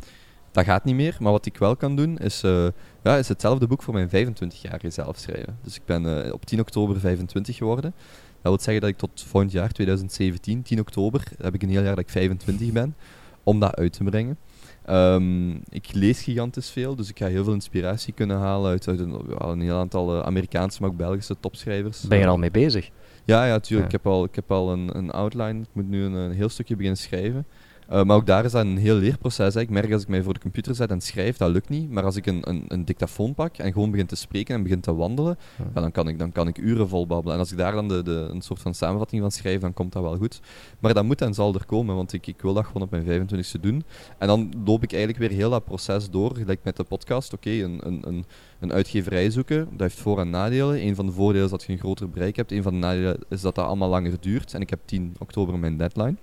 dat 0.52 0.64
gaat 0.64 0.84
niet 0.84 0.94
meer, 0.94 1.16
maar 1.20 1.32
wat 1.32 1.46
ik 1.46 1.56
wel 1.56 1.76
kan 1.76 1.96
doen, 1.96 2.18
is, 2.18 2.42
eh, 2.42 2.66
ja, 3.02 3.16
is 3.16 3.28
hetzelfde 3.28 3.66
boek 3.66 3.82
voor 3.82 3.94
mijn 3.94 4.08
25-jarige 4.08 4.90
zelf 4.90 5.18
schrijven. 5.18 5.58
Dus 5.62 5.76
ik 5.76 5.82
ben 5.84 6.24
eh, 6.24 6.32
op 6.32 6.44
10 6.44 6.60
oktober 6.60 7.00
25 7.00 7.56
geworden. 7.56 7.94
Dat 8.42 8.52
wil 8.52 8.60
zeggen 8.60 8.80
dat 8.80 8.90
ik 8.90 8.96
tot 8.96 9.24
volgend 9.26 9.52
jaar, 9.52 9.72
2017, 9.72 10.62
10 10.62 10.80
oktober, 10.80 11.22
heb 11.42 11.54
ik 11.54 11.62
een 11.62 11.68
heel 11.68 11.82
jaar 11.82 11.94
dat 11.94 12.04
ik 12.04 12.10
25 12.10 12.72
ben, 12.72 12.94
om 13.42 13.60
dat 13.60 13.76
uit 13.76 13.92
te 13.92 14.04
brengen. 14.04 14.38
Ehm, 14.84 15.50
ik 15.50 15.92
lees 15.92 16.22
gigantisch 16.22 16.70
veel, 16.70 16.96
dus 16.96 17.08
ik 17.08 17.18
ga 17.18 17.26
heel 17.26 17.44
veel 17.44 17.52
inspiratie 17.52 18.12
kunnen 18.12 18.38
halen 18.38 18.70
uit, 18.70 18.88
uit 18.88 18.98
een, 18.98 19.60
heel 19.60 19.76
aantal 19.76 20.14
eh, 20.14 20.26
Amerikaanse, 20.26 20.80
maar 20.80 20.90
ook 20.90 20.96
Belgische 20.96 21.36
topschrijvers. 21.40 22.00
Ben 22.00 22.18
je 22.18 22.24
er 22.24 22.30
al 22.30 22.36
mee 22.36 22.50
bezig? 22.50 22.90
Ja, 23.24 23.46
ja, 23.46 23.58
tuurlijk. 23.58 23.90
Ja. 23.90 23.96
Ik 23.96 24.02
heb 24.02 24.12
al, 24.12 24.24
ik 24.24 24.34
heb 24.34 24.50
al 24.50 24.72
een, 24.72 24.96
een 24.96 25.10
outline. 25.10 25.60
Ik 25.60 25.68
moet 25.72 25.88
nu 25.88 26.04
een, 26.04 26.12
een 26.12 26.32
heel 26.32 26.48
stukje 26.48 26.74
beginnen 26.76 27.00
schrijven. 27.00 27.46
Eh, 27.90 28.02
maar 28.04 28.16
ook 28.16 28.26
daar 28.26 28.44
is 28.44 28.52
dat 28.52 28.64
een 28.64 28.76
heel 28.76 28.94
leerproces. 28.94 29.54
Hè. 29.54 29.60
Ik 29.60 29.70
merk 29.70 29.92
als 29.92 30.02
ik 30.02 30.08
mij 30.08 30.22
voor 30.22 30.34
de 30.34 30.40
computer 30.40 30.74
zet 30.74 30.90
en 30.90 31.00
schrijf, 31.00 31.36
dat 31.36 31.50
lukt 31.50 31.68
niet. 31.68 31.90
Maar 31.90 32.04
als 32.04 32.16
ik 32.16 32.26
een, 32.26 32.48
een, 32.48 32.64
een 32.68 32.84
dictafoon 32.84 33.34
pak 33.34 33.56
en 33.56 33.72
gewoon 33.72 33.90
begin 33.90 34.06
te 34.06 34.16
spreken 34.16 34.54
en 34.54 34.62
begin 34.62 34.80
te 34.80 34.94
wandelen, 34.94 35.38
Ja. 35.58 35.64
ja, 35.74 35.80
dan, 35.80 35.90
kan 35.92 36.08
ik, 36.08 36.18
dan 36.18 36.32
kan 36.32 36.48
ik 36.48 36.58
uren 36.58 36.88
vol 36.88 37.06
babbelen. 37.06 37.34
En 37.34 37.40
als 37.40 37.52
ik 37.52 37.58
daar 37.58 37.72
dan 37.72 37.88
de, 37.88 38.02
de, 38.02 38.28
een 38.30 38.40
soort 38.40 38.60
van 38.60 38.74
samenvatting 38.74 39.20
van 39.22 39.30
schrijf, 39.30 39.60
dan 39.60 39.72
komt 39.72 39.92
dat 39.92 40.02
wel 40.02 40.16
goed. 40.16 40.40
Maar 40.78 40.94
dat 40.94 41.04
moet 41.04 41.20
en 41.22 41.34
zal 41.34 41.54
er 41.54 41.64
komen, 41.66 41.94
want 41.94 42.12
ik, 42.12 42.26
ik 42.26 42.40
wil 42.42 42.54
dat 42.54 42.66
gewoon 42.66 42.82
op 42.82 42.90
mijn 42.90 43.28
25e 43.28 43.60
doen. 43.60 43.84
En 44.18 44.26
dan 44.26 44.52
loop 44.64 44.82
ik 44.82 44.92
eigenlijk 44.92 45.20
weer 45.28 45.38
heel 45.38 45.50
dat 45.50 45.64
proces 45.64 46.10
door, 46.10 46.36
gelijk 46.36 46.60
met 46.64 46.76
de 46.76 46.84
podcast. 46.84 47.32
Oké, 47.32 47.50
een, 47.50 47.80
een, 47.82 48.02
een, 48.06 48.24
een 48.60 48.72
uitgeverij 48.72 49.30
zoeken, 49.30 49.68
dat 49.70 49.80
heeft 49.80 50.00
voor- 50.00 50.20
en 50.20 50.30
nadelen. 50.30 50.86
Een 50.86 50.94
van 50.94 51.06
de 51.06 51.12
voordelen 51.12 51.44
is 51.44 51.50
dat 51.50 51.62
je 51.62 51.72
een 51.72 51.78
groter 51.78 52.10
bereik 52.10 52.36
hebt. 52.36 52.52
Een 52.52 52.62
van 52.62 52.72
de 52.72 52.78
nadelen 52.78 53.18
is 53.28 53.40
dat 53.40 53.54
dat 53.54 53.64
allemaal 53.66 53.88
langer 53.88 54.12
duurt. 54.20 54.54
En 54.54 54.60
ik 54.60 54.70
heb 54.70 54.80
10 54.84 55.14
oktober 55.18 55.58
mijn 55.58 55.76
deadline. 55.76 56.16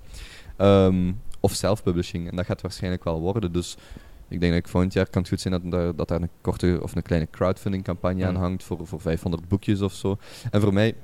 Ehm, 0.58 1.12
of 1.48 1.54
self-publishing. 1.56 2.30
En 2.30 2.36
dat 2.36 2.46
gaat 2.46 2.62
waarschijnlijk 2.62 3.04
wel 3.04 3.20
worden. 3.20 3.52
Dus 3.52 3.78
ik 4.30 4.40
denk 4.40 4.54
dat 4.54 4.62
ik 4.62 4.68
volgend 4.68 4.94
jaar 4.94 5.10
kan 5.10 5.22
het 5.22 5.30
goed 5.30 5.42
zijn 5.42 5.54
dat, 5.62 5.72
daar- 5.72 5.96
dat 5.96 6.08
daar 6.08 6.22
een 6.22 6.30
korte 6.42 6.80
of 6.82 6.96
een 6.96 7.02
kleine 7.02 7.28
crowdfunding 7.32 7.84
campagne 7.84 8.26
aan 8.26 8.36
hangt 8.36 8.64
voor, 8.64 8.88
voor 8.88 9.02
500 9.02 9.48
boekjes 9.48 9.82
of 9.82 9.94
zo. 9.94 10.18
En 10.52 10.62
voor 10.62 10.74
mij, 10.74 10.96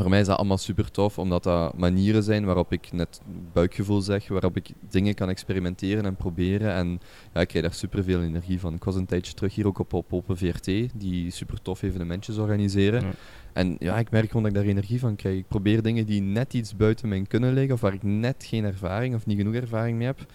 voor 0.00 0.10
mij 0.10 0.20
is 0.20 0.26
dat 0.26 0.38
allemaal 0.38 0.58
super 0.58 0.90
tof, 0.90 1.18
omdat 1.18 1.42
dat 1.42 1.78
manieren 1.78 2.22
zijn 2.22 2.44
waarop 2.44 2.72
ik 2.72 2.92
net 2.92 3.20
buikgevoel 3.52 4.00
zeg, 4.00 4.28
waarop 4.28 4.56
ik 4.56 4.70
dingen 4.90 5.14
kan 5.14 5.28
experimenteren 5.28 6.04
en 6.04 6.16
proberen. 6.16 6.72
En 6.72 7.00
ja, 7.34 7.40
ik 7.40 7.48
krijg 7.48 7.64
daar 7.64 7.74
super 7.74 8.04
veel 8.04 8.22
energie 8.22 8.60
van. 8.60 8.74
Ik 8.74 8.84
was 8.84 8.94
een 8.94 9.06
tijdje 9.06 9.34
terug 9.34 9.54
hier 9.54 9.66
ook 9.66 9.78
op, 9.78 9.92
op 9.92 10.12
Open 10.12 10.36
VRT, 10.36 10.64
die 10.94 11.30
super 11.30 11.62
tof 11.62 11.82
evenementjes 11.82 12.36
organiseren. 12.36 13.02
Ja. 13.02 13.10
En 13.52 13.76
ja, 13.78 13.98
ik 13.98 14.10
merk 14.10 14.26
gewoon 14.26 14.42
dat 14.42 14.52
ik 14.52 14.58
daar 14.58 14.68
energie 14.68 15.00
van 15.00 15.16
krijg. 15.16 15.38
Ik 15.38 15.48
probeer 15.48 15.82
dingen 15.82 16.06
die 16.06 16.20
net 16.20 16.54
iets 16.54 16.76
buiten 16.76 17.08
mijn 17.08 17.26
kunnen 17.26 17.52
liggen, 17.52 17.74
of 17.74 17.80
waar 17.80 17.94
ik 17.94 18.02
net 18.02 18.44
geen 18.48 18.64
ervaring 18.64 19.14
of 19.14 19.26
niet 19.26 19.38
genoeg 19.38 19.54
ervaring 19.54 19.98
mee 19.98 20.06
heb. 20.06 20.26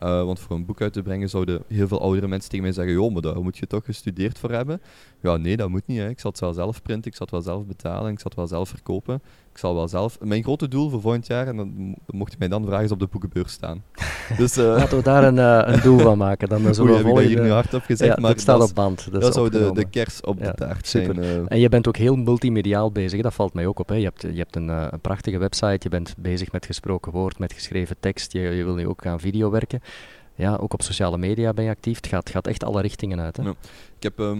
Eh, 0.00 0.24
want 0.24 0.40
voor 0.40 0.56
een 0.56 0.64
boek 0.64 0.80
uit 0.80 0.92
te 0.92 1.02
brengen 1.02 1.28
zouden 1.28 1.62
heel 1.66 1.88
veel 1.88 2.00
oudere 2.00 2.28
mensen 2.28 2.50
tegen 2.50 2.64
mij 2.64 2.74
zeggen: 2.74 2.94
Joh, 2.94 3.12
maar 3.12 3.22
daar 3.22 3.42
moet 3.42 3.58
je 3.58 3.66
toch 3.66 3.84
gestudeerd 3.84 4.38
voor 4.38 4.50
hebben. 4.50 4.80
Ja, 5.20 5.36
nee, 5.36 5.56
dat 5.56 5.68
moet 5.68 5.86
niet. 5.86 6.00
Ik 6.00 6.20
zal 6.20 6.30
het 6.30 6.40
wel 6.40 6.52
zelf 6.52 6.82
printen, 6.82 7.10
ik 7.10 7.16
zal 7.16 7.26
het 7.26 7.34
wel 7.34 7.54
zelf 7.54 7.66
betalen, 7.66 8.12
ik 8.12 8.20
zal 8.20 8.30
het 8.30 8.38
wel 8.38 8.46
zelf 8.46 8.68
verkopen. 8.68 9.22
Zal 9.60 9.74
wel 9.74 9.88
zelf. 9.88 10.18
Mijn 10.20 10.42
grote 10.42 10.68
doel 10.68 10.90
voor 10.90 11.00
volgend 11.00 11.26
jaar, 11.26 11.46
en 11.46 11.56
dan 11.56 11.72
mo- 11.76 11.94
mocht 12.06 12.30
je 12.32 12.36
mij 12.38 12.48
dan 12.48 12.64
vragen, 12.64 12.84
is 12.84 12.90
op 12.90 12.98
de 12.98 13.06
boekenbeurs 13.10 13.52
staan. 13.52 13.82
dus, 14.38 14.56
eh 14.56 14.64
Laten 14.64 14.96
we 14.96 15.02
daar 15.04 15.24
een, 15.24 15.38
eh, 15.38 15.74
een 15.74 15.80
doel 15.80 15.98
van 15.98 16.18
maken. 16.18 16.48
Dan 16.48 16.64
oei, 16.64 16.74
zullen 16.74 16.90
we 16.90 16.96
heb 16.98 17.06
ik 17.06 17.14
dat 17.14 17.24
hier 17.24 17.42
nu 17.42 17.50
hardop 17.50 17.82
gezegd, 17.82 18.14
ja, 18.14 18.20
maar 18.20 18.38
staat 18.38 18.62
op 18.62 18.74
band. 18.74 19.12
Dat, 19.12 19.20
dat, 19.22 19.34
zou 19.34 19.50
de, 19.50 19.70
de 19.74 19.84
kers 19.84 20.20
op 20.20 20.38
Ja, 20.38 20.50
de 20.50 20.54
taart 20.54 20.86
super. 20.86 21.14
zijn. 21.14 21.26
eh. 21.46 21.52
En 21.52 21.58
je 21.60 21.68
bent 21.68 21.88
ook 21.88 21.96
heel 21.96 22.16
multimediaal 22.16 22.92
bezig, 22.92 23.22
dat 23.22 23.34
valt 23.34 23.54
mij 23.54 23.66
ook 23.66 23.78
op. 23.78 23.88
Hè. 23.88 23.94
Je 23.94 24.04
hebt, 24.04 24.22
je 24.22 24.28
hebt 24.38 24.56
een, 24.56 24.70
eh, 24.70 24.86
een 24.90 25.00
prachtige 25.00 25.38
website, 25.38 25.78
je 25.80 25.88
bent 25.88 26.14
bezig 26.18 26.52
met 26.52 26.66
gesproken 26.66 27.12
woord, 27.12 27.38
met 27.38 27.52
geschreven 27.52 27.96
tekst, 28.00 28.32
je, 28.32 28.40
je 28.40 28.64
wil 28.64 28.74
nu 28.74 28.86
ook 28.86 29.06
aan 29.06 29.20
video 29.20 29.50
werken. 29.50 29.80
Ja, 30.34 30.56
ook 30.56 30.72
op 30.72 30.82
sociale 30.82 31.18
media 31.18 31.52
ben 31.52 31.64
je 31.64 31.70
actief. 31.70 31.96
Het 31.96 32.06
gaat, 32.06 32.30
gaat 32.30 32.46
echt 32.46 32.64
alle 32.64 32.80
richtingen 32.80 33.20
uit. 33.20 33.36
Hè. 33.36 33.42
Ja. 33.42 33.54
Ik, 33.96 34.02
heb, 34.02 34.18
ehm, 34.20 34.38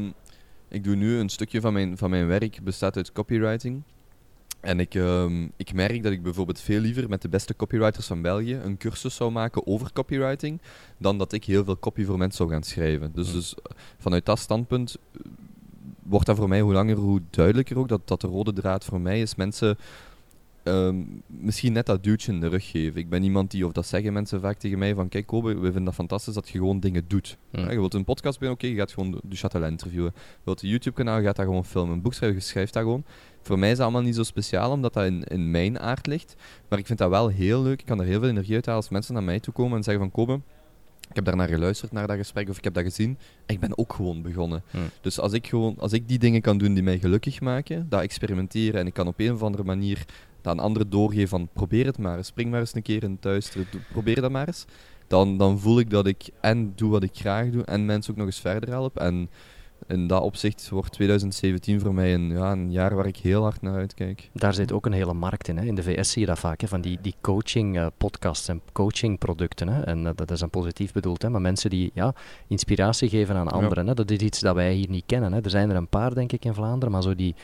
ik 0.68 0.84
doe 0.84 0.94
nu 0.94 1.18
een 1.18 1.28
stukje 1.28 1.60
van 1.60 1.72
mijn, 1.72 1.96
van 1.98 2.10
mijn 2.10 2.26
werk 2.26 2.58
bestaat 2.62 2.96
uit 2.96 3.12
copywriting. 3.12 3.82
En 4.60 4.80
ik, 4.80 4.94
ehm, 4.94 5.48
ik 5.56 5.72
merk 5.72 6.02
dat 6.02 6.12
ik 6.12 6.22
bijvoorbeeld 6.22 6.60
veel 6.60 6.80
liever 6.80 7.08
met 7.08 7.22
de 7.22 7.28
beste 7.28 7.56
copywriters 7.56 8.06
van 8.06 8.22
België 8.22 8.54
een 8.54 8.76
cursus 8.76 9.14
zou 9.14 9.30
maken 9.30 9.66
over 9.66 9.92
copywriting, 9.92 10.60
dan 10.98 11.18
dat 11.18 11.32
ik 11.32 11.44
heel 11.44 11.64
veel 11.64 11.78
copy 11.78 12.04
voor 12.04 12.18
mensen 12.18 12.36
zou 12.36 12.50
gaan 12.50 12.62
schrijven. 12.62 13.12
Dus, 13.14 13.26
Hmm. 13.26 13.36
dus 13.36 13.54
eh, 13.54 13.76
vanuit 13.98 14.26
dat 14.26 14.38
standpunt 14.38 14.96
eh, 15.12 15.20
wordt 16.02 16.26
dat 16.26 16.36
voor 16.36 16.48
mij 16.48 16.60
hoe 16.60 16.72
langer 16.72 16.96
hoe 16.96 17.22
duidelijker 17.30 17.78
ook, 17.78 17.88
dat, 17.88 18.08
dat 18.08 18.20
de 18.20 18.26
rode 18.26 18.52
draad 18.52 18.84
voor 18.84 19.00
mij 19.00 19.20
is 19.20 19.34
mensen 19.34 19.78
ehm, 20.62 21.04
misschien 21.26 21.72
net 21.72 21.86
dat 21.86 22.04
duwtje 22.04 22.32
in 22.32 22.40
de 22.40 22.48
rug 22.48 22.70
geven. 22.70 23.00
Ik 23.00 23.08
ben 23.08 23.22
iemand 23.22 23.50
die, 23.50 23.66
of 23.66 23.72
dat 23.72 23.86
zeggen 23.86 24.12
mensen 24.12 24.40
vaak 24.40 24.58
tegen 24.58 24.78
mij, 24.78 24.94
van 24.94 25.08
kijk 25.08 25.26
Kobe, 25.26 25.54
we 25.54 25.64
vinden 25.64 25.84
dat 25.84 25.94
fantastisch 25.94 26.34
dat 26.34 26.48
je 26.48 26.58
gewoon 26.58 26.80
dingen 26.80 27.04
doet. 27.08 27.36
Ja, 27.50 27.70
je 27.70 27.78
wilt 27.78 27.94
een 27.94 28.04
podcast 28.04 28.38
beginnen, 28.38 28.64
oké, 28.64 28.66
je 28.66 28.78
gaat 28.78 28.92
gewoon 28.92 29.20
Du 29.24 29.36
Châtelet 29.36 29.70
interviewen. 29.70 30.12
Je 30.14 30.40
wilt 30.44 30.62
een 30.62 30.68
YouTube-kanaal, 30.68 31.18
je 31.18 31.24
gaat 31.24 31.36
dat 31.36 31.44
gewoon 31.44 31.64
filmen. 31.64 31.94
Een 31.94 32.02
boek 32.02 32.14
schrijven, 32.14 32.38
je 32.38 32.44
schrijft 32.44 32.72
dat 32.72 32.82
gewoon. 32.82 33.04
Voor 33.42 33.58
mij 33.58 33.70
is 33.70 33.76
dat 33.76 33.84
allemaal 33.84 34.02
niet 34.02 34.14
zo 34.14 34.22
speciaal, 34.22 34.70
omdat 34.70 34.92
dat 34.92 35.04
in, 35.04 35.24
in 35.24 35.50
mijn 35.50 35.78
aard 35.78 36.06
ligt. 36.06 36.34
Maar 36.68 36.78
ik 36.78 36.86
vind 36.86 36.98
dat 36.98 37.10
wel 37.10 37.28
heel 37.28 37.62
leuk. 37.62 37.80
Ik 37.80 37.86
kan 37.86 38.00
er 38.00 38.06
heel 38.06 38.20
veel 38.20 38.28
energie 38.28 38.54
uit 38.54 38.66
halen 38.66 38.82
als 38.82 38.90
mensen 38.90 39.14
naar 39.14 39.22
mij 39.22 39.40
toe 39.40 39.54
komen 39.54 39.76
en 39.76 39.82
zeggen 39.82 40.02
van 40.02 40.12
Kobe, 40.12 40.40
ik 41.10 41.16
heb 41.16 41.24
daar 41.24 41.36
naar 41.36 41.48
geluisterd, 41.48 41.92
naar 41.92 42.06
dat 42.06 42.16
gesprek, 42.16 42.48
of 42.48 42.58
ik 42.58 42.64
heb 42.64 42.74
dat 42.74 42.84
gezien. 42.84 43.18
En 43.46 43.54
ik 43.54 43.60
ben 43.60 43.78
ook 43.78 43.92
gewoon 43.92 44.22
begonnen. 44.22 44.62
Hmm. 44.70 44.90
Dus 45.00 45.20
als 45.20 45.32
ik, 45.32 45.46
gewoon, 45.46 45.74
als 45.78 45.92
ik 45.92 46.08
die 46.08 46.18
dingen 46.18 46.40
kan 46.40 46.58
doen 46.58 46.74
die 46.74 46.82
mij 46.82 46.98
gelukkig 46.98 47.40
maken, 47.40 47.86
dat 47.88 48.00
experimenteren 48.00 48.80
en 48.80 48.86
ik 48.86 48.92
kan 48.92 49.06
op 49.06 49.18
een 49.18 49.32
of 49.32 49.42
andere 49.42 49.64
manier 49.64 50.04
dat 50.40 50.52
aan 50.52 50.64
anderen 50.64 50.90
doorgeven 50.90 51.28
van 51.28 51.48
probeer 51.52 51.86
het 51.86 51.98
maar 51.98 52.16
eens, 52.16 52.26
spring 52.26 52.50
maar 52.50 52.60
eens 52.60 52.74
een 52.74 52.82
keer 52.82 53.02
in 53.02 53.18
het 53.20 53.52
doe- 53.52 53.80
probeer 53.92 54.20
dat 54.20 54.30
maar 54.30 54.46
eens. 54.46 54.64
Dan, 55.06 55.36
dan 55.36 55.58
voel 55.58 55.78
ik 55.78 55.90
dat 55.90 56.06
ik 56.06 56.28
en 56.40 56.72
doe 56.76 56.90
wat 56.90 57.02
ik 57.02 57.14
graag 57.14 57.50
doe 57.50 57.64
en 57.64 57.84
mensen 57.84 58.12
ook 58.12 58.18
nog 58.18 58.26
eens 58.26 58.40
verder 58.40 58.68
help. 58.68 58.98
En 58.98 59.30
in 59.86 60.06
dat 60.06 60.22
opzicht 60.22 60.68
wordt 60.68 60.92
2017 60.92 61.80
voor 61.80 61.94
mij 61.94 62.14
een, 62.14 62.30
ja, 62.30 62.52
een 62.52 62.72
jaar 62.72 62.94
waar 62.94 63.06
ik 63.06 63.16
heel 63.16 63.42
hard 63.42 63.62
naar 63.62 63.74
uitkijk. 63.74 64.30
Daar 64.32 64.54
zit 64.54 64.72
ook 64.72 64.86
een 64.86 64.92
hele 64.92 65.12
markt 65.12 65.48
in. 65.48 65.56
Hè. 65.56 65.64
In 65.64 65.74
de 65.74 65.82
VS 65.82 66.10
zie 66.10 66.20
je 66.20 66.26
dat 66.26 66.38
vaak, 66.38 66.60
hè, 66.60 66.68
van 66.68 66.80
die, 66.80 66.98
die 67.02 67.14
coaching-podcasts 67.20 68.48
en 68.48 68.60
coaching-producten. 68.72 69.68
Hè. 69.68 69.82
En 69.82 70.06
eh, 70.06 70.12
dat 70.14 70.30
is 70.30 70.38
dan 70.38 70.50
positief 70.50 70.92
bedoeld, 70.92 71.22
hè, 71.22 71.30
maar 71.30 71.40
mensen 71.40 71.70
die 71.70 71.90
ja, 71.94 72.14
inspiratie 72.46 73.08
geven 73.08 73.36
aan 73.36 73.48
anderen. 73.48 73.86
Hè. 73.86 73.94
Dat 73.94 74.10
is 74.10 74.18
iets 74.18 74.40
dat 74.40 74.54
wij 74.54 74.72
hier 74.72 74.90
niet 74.90 75.06
kennen. 75.06 75.32
Hè. 75.32 75.40
Er 75.40 75.50
zijn 75.50 75.70
er 75.70 75.76
een 75.76 75.88
paar, 75.88 76.14
denk 76.14 76.32
ik, 76.32 76.44
in 76.44 76.54
Vlaanderen, 76.54 76.92
maar 76.92 77.02
zo 77.02 77.14
die 77.14 77.34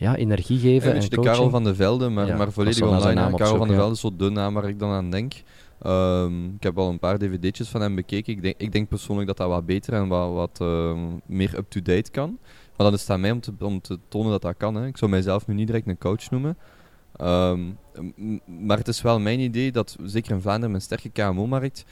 ja, 0.00 0.16
energie 0.16 0.58
geven 0.58 0.94
en 0.94 1.08
de. 1.08 1.20
Karel 1.20 1.50
van 1.50 1.64
de 1.64 1.74
Velde, 1.74 2.08
maar, 2.08 2.26
Ja, 2.26 2.36
maar 2.36 2.52
volledig 2.52 2.82
online. 2.82 3.34
Karel 3.34 3.56
van 3.56 3.68
de 3.68 3.74
Velde 3.74 3.92
is 3.92 4.00
zo 4.00 4.16
de 4.16 4.30
naam 4.30 4.54
waar 4.54 4.68
ik 4.68 4.78
dan 4.78 4.90
aan 4.90 5.10
denk. 5.10 5.32
Ehm, 5.82 6.44
ik 6.44 6.62
heb 6.62 6.78
al 6.78 6.88
een 6.88 6.98
paar 6.98 7.18
dvd'tjes 7.18 7.68
van 7.68 7.80
hem 7.80 7.94
bekeken. 7.94 8.32
Ik 8.32 8.42
denk, 8.42 8.54
ik 8.58 8.72
denk 8.72 8.88
persoonlijk 8.88 9.26
dat 9.26 9.36
dat 9.36 9.48
wat 9.48 9.66
beter 9.66 9.94
en 9.94 10.08
wat, 10.08 10.32
wat 10.32 10.60
ehm, 10.60 10.98
meer 11.26 11.58
up-to-date 11.58 12.10
kan. 12.10 12.38
Maar 12.76 12.86
dan 12.86 12.92
is 12.92 13.00
het 13.00 13.10
aan 13.10 13.20
mij 13.20 13.30
om 13.60 13.80
te, 13.80 13.98
tonen 14.08 14.30
dat 14.30 14.42
dat 14.42 14.56
kan. 14.56 14.74
Hè. 14.74 14.86
Ik 14.86 14.96
zou 14.96 15.10
mijzelf 15.10 15.46
nu 15.46 15.54
niet 15.54 15.66
direct 15.66 15.86
een 15.86 15.98
coach 15.98 16.30
noemen. 16.30 16.56
Ehm, 17.16 17.60
maar 18.66 18.76
het 18.76 18.88
is 18.88 19.02
wel 19.02 19.20
mijn 19.20 19.40
idee 19.40 19.72
dat, 19.72 19.96
zeker 20.02 20.32
in 20.32 20.40
Vlaanderen, 20.40 20.70
mijn 20.70 20.82
sterke 20.82 21.10
KMO-markt, 21.10 21.84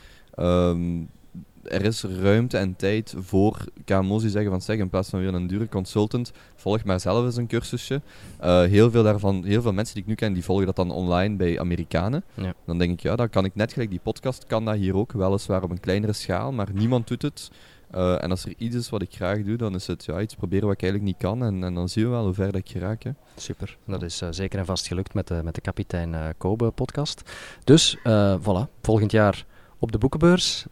er 1.68 1.84
is 1.84 2.02
ruimte 2.02 2.58
en 2.58 2.76
tijd 2.76 3.14
voor 3.16 3.64
KMO's 3.84 4.22
die 4.22 4.30
zeggen 4.30 4.50
van 4.50 4.60
zeg, 4.60 4.78
in 4.78 4.88
plaats 4.88 5.08
van 5.08 5.20
weer 5.20 5.34
een 5.34 5.46
dure 5.46 5.68
consultant, 5.68 6.32
volg 6.56 6.84
maar 6.84 7.00
zelf 7.00 7.24
eens 7.24 7.36
een 7.36 7.46
cursusje. 7.46 8.00
Uh, 8.44 8.62
heel 8.62 8.90
veel 8.90 9.02
daarvan, 9.02 9.44
heel 9.44 9.62
veel 9.62 9.72
mensen 9.72 9.94
die 9.94 10.02
ik 10.02 10.08
nu 10.08 10.14
ken, 10.14 10.32
die 10.32 10.44
volgen 10.44 10.66
dat 10.66 10.76
dan 10.76 10.90
online 10.90 11.36
bij 11.36 11.60
Amerikanen. 11.60 12.24
Ja. 12.34 12.54
Dan 12.66 12.78
denk 12.78 12.92
ik, 12.92 13.00
ja, 13.00 13.16
dan 13.16 13.28
kan 13.28 13.44
ik 13.44 13.54
net 13.54 13.72
gelijk 13.72 13.90
die 13.90 14.00
podcast, 14.02 14.46
kan 14.46 14.64
dat 14.64 14.76
hier 14.76 14.96
ook, 14.96 15.12
weliswaar 15.12 15.62
op 15.62 15.70
een 15.70 15.80
kleinere 15.80 16.12
schaal, 16.12 16.52
maar 16.52 16.68
niemand 16.72 17.08
doet 17.08 17.22
het. 17.22 17.50
Uh, 17.94 18.22
en 18.22 18.30
als 18.30 18.44
er 18.44 18.54
iets 18.56 18.76
is 18.76 18.88
wat 18.88 19.02
ik 19.02 19.14
graag 19.14 19.42
doe, 19.42 19.56
dan 19.56 19.74
is 19.74 19.86
het 19.86 20.04
ja, 20.04 20.20
iets 20.20 20.34
proberen 20.34 20.66
wat 20.66 20.74
ik 20.74 20.82
eigenlijk 20.82 21.12
niet 21.12 21.22
kan. 21.22 21.42
En, 21.42 21.64
en 21.64 21.74
dan 21.74 21.88
zien 21.88 22.04
we 22.04 22.10
wel 22.10 22.24
hoe 22.24 22.34
ver 22.34 22.52
dat 22.52 22.60
ik 22.60 22.68
geraak. 22.68 23.02
Hè. 23.02 23.10
Super, 23.36 23.76
dat 23.84 24.02
is 24.02 24.22
uh, 24.22 24.28
zeker 24.30 24.58
en 24.58 24.66
vast 24.66 24.86
gelukt 24.86 25.14
met 25.14 25.28
de, 25.28 25.40
met 25.44 25.54
de 25.54 25.60
Kapitein 25.60 26.12
uh, 26.12 26.26
Kobe 26.38 26.70
podcast. 26.70 27.22
Dus 27.64 27.98
voilà, 28.40 28.80
volgend 28.80 29.10
jaar 29.10 29.44
op 29.78 29.92
de 29.92 29.98
boekenbeurs, 29.98 30.66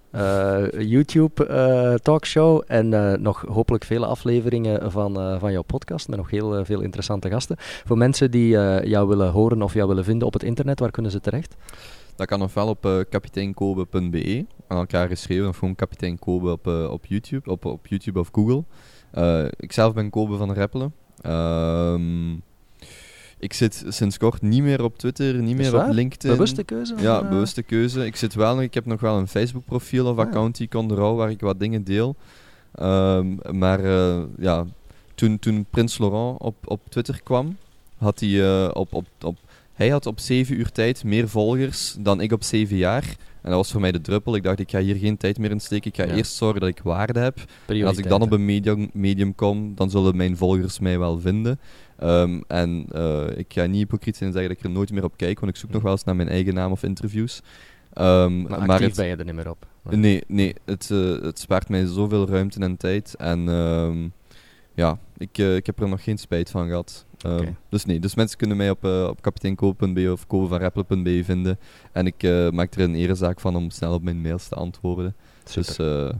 YouTube 0.79 2.01
talkshow 2.03 2.62
en 2.66 3.23
nog 3.23 3.45
hopelijk 3.49 3.85
vele 3.85 4.07
afleveringen 4.07 4.92
van, 4.92 5.38
van 5.38 5.53
jouw 5.53 5.62
podcast 5.62 6.09
met 6.09 6.19
nog 6.19 6.31
heel 6.31 6.64
veel 6.64 6.81
interessante 6.81 7.31
gasten. 7.31 7.57
Voor 7.59 7.99
mensen 7.99 8.31
die 8.31 8.49
jou 8.88 9.09
willen 9.09 9.31
horen 9.31 9.62
of 9.62 9.75
jou 9.75 9.88
willen 9.88 10.05
vinden 10.05 10.27
op 10.27 10.33
het 10.33 10.42
internet, 10.42 10.81
waar 10.81 10.90
kunnen 10.90 11.12
ze 11.12 11.21
terecht? 11.21 11.57
Dat 12.16 12.27
kan 12.27 12.42
ofwel 12.42 12.69
op 12.69 12.87
uh, 12.87 13.01
aan 14.69 14.79
elkaar 14.79 15.09
geschreven, 15.09 15.49
of 15.49 15.57
gewoon 15.57 15.75
kapitein 15.75 16.19
Kobe 16.19 16.51
op, 16.51 16.66
op, 16.66 17.07
YouTube, 17.07 17.51
op, 17.51 17.64
op 17.64 17.87
YouTube 17.87 18.21
of 18.21 18.29
Google. 18.33 18.64
Uh, 19.14 19.45
ik 19.57 19.73
zelf 19.73 19.95
ben 19.95 20.11
Kobe 20.11 20.37
van 20.37 20.53
Reppelen. 20.53 20.95
Uh, 21.27 21.95
ik 23.38 23.53
zit 23.53 23.85
sinds 23.88 24.18
kort 24.18 24.42
niet 24.42 24.62
meer 24.62 24.83
op 24.83 24.99
Twitter, 24.99 25.35
niet 25.35 25.57
meer 25.57 25.87
op 25.87 25.92
LinkedIn. 25.92 26.31
Bewuste 26.31 26.64
keuze? 26.64 26.94
Ja, 26.99 27.29
bewuste 27.29 27.62
keuze. 27.62 28.07
Ik, 28.07 28.16
zit 28.16 28.35
wel, 28.35 28.62
ik 28.62 28.75
heb 28.75 28.87
nog 28.87 29.01
wel 29.01 29.18
een 29.18 29.29
Facebook 29.29 29.64
profiel 29.64 30.07
of 30.07 30.18
ah, 30.18 30.27
account 30.27 30.57
die 30.57 30.66
ik 30.66 30.75
onderhoud 30.75 31.16
waar 31.16 31.31
ik 31.31 31.40
wat 31.40 31.61
dingen 31.61 31.85
deel. 31.85 32.16
Um, 32.81 33.38
maar 33.51 33.81
ja, 34.38 34.64
toen, 35.14 35.38
toen 35.38 35.66
Prins 35.70 35.99
Laurent 35.99 36.40
op, 36.40 36.57
op 36.64 36.81
Twitter 36.88 37.20
kwam, 37.22 37.57
had 37.96 38.20
hij 38.20 38.68
op, 38.75 38.94
op, 38.94 39.07
op 39.20 39.37
hij 39.77 39.88
had 39.88 40.07
op 40.07 40.20
7 40.20 40.59
uur 40.59 40.72
tijd 40.72 41.05
meer 41.05 41.29
volgers 41.29 41.96
dan 41.99 42.20
ik 42.20 42.33
op 42.33 42.42
7 42.42 42.77
jaar. 42.77 43.16
En 43.47 43.53
dat 43.53 43.61
was 43.61 43.73
voor 43.73 43.81
mij 43.81 43.93
de 43.93 44.01
druppel. 44.01 44.35
Ik 44.35 44.43
dacht, 44.43 44.59
ik 44.59 44.71
ga 44.71 44.81
hier 44.81 44.97
geen 44.97 45.17
tijd 45.17 45.39
meer 45.39 45.51
in 45.51 45.61
steken. 45.61 45.91
Ik 45.91 45.97
ga 45.97 46.15
eerst 46.15 46.35
zorgen 46.35 46.61
dat 46.61 46.69
ik 46.69 46.81
waarde 46.83 47.21
heb. 47.21 47.39
En 47.67 47.83
als 47.83 47.99
ik 47.99 48.09
dan 48.09 48.23
op 48.23 48.33
een 48.33 48.45
medium, 48.45 48.91
medium 48.93 49.35
kom, 49.35 49.75
dan 49.75 49.91
zullen 49.91 50.17
mijn 50.17 50.37
volgers 50.37 50.79
mij 50.79 50.99
wel 50.99 51.21
vinden. 51.21 51.61
Um, 52.03 52.43
en 52.47 52.87
uh, 52.95 53.25
ik 53.37 53.53
ga 53.53 53.67
niet 53.67 53.77
hypocriet 53.77 54.17
zijn 54.17 54.29
en 54.29 54.35
zeggen 54.37 54.55
dat 54.55 54.65
ik 54.65 54.71
er 54.71 54.77
nooit 54.77 54.93
meer 54.93 55.05
op 55.05 55.17
kijk, 55.17 55.41
want 55.41 55.53
ik 55.53 55.59
zoek 55.59 55.71
nog 55.71 55.83
wel 55.83 55.93
eens 55.93 56.05
naar 56.05 56.17
mijn 56.17 56.29
eigen 56.29 56.55
naam 56.55 56.73
of 56.73 56.83
interviews. 56.83 57.43
Um, 57.95 58.43
maar, 58.43 58.67
maar 58.67 58.81
het, 58.81 58.97
ben 58.97 59.07
je 59.07 59.17
er 59.17 59.25
niet 59.25 59.35
meer 59.35 59.51
op? 59.51 59.67
Nee, 59.91 60.23
nee 60.27 60.55
het, 60.65 60.89
uh, 60.93 61.23
het 61.23 61.39
spaart 61.39 61.69
mij 61.69 61.87
zoveel 61.87 62.29
ruimte 62.29 62.61
en 62.61 62.77
tijd. 62.77 63.15
En 63.19 63.49
um, 63.49 64.13
ja, 64.75 64.99
ik, 65.18 65.38
uh, 65.38 65.57
ik 65.57 65.66
heb 65.66 65.81
er 65.81 65.88
nog 65.88 66.02
geen 66.02 66.18
spijt 66.18 66.50
van 66.50 66.66
gehad. 66.66 67.05
Ehm, 67.18 67.52
dus 67.68 67.85
nee, 67.85 68.00
dus 68.00 68.14
mensen 68.14 68.38
kunnen 68.38 68.57
mij 68.57 68.70
op, 68.70 68.85
uh, 68.85 69.07
op 69.09 69.22
kapiteinkoop.be 69.22 70.12
of 70.12 70.26
kovenvanrappelen.be 70.26 71.24
vinden. 71.24 71.59
En 71.92 72.07
ik 72.07 72.22
uh, 72.22 72.50
maak 72.50 72.74
er 72.74 72.81
een 72.81 72.94
erezaak 72.94 73.40
van 73.40 73.57
om 73.57 73.70
snel 73.70 73.94
op 73.94 74.02
mijn 74.02 74.20
mails 74.20 74.48
te 74.48 74.55
antwoorden. 74.55 75.14
Dus, 75.55 75.76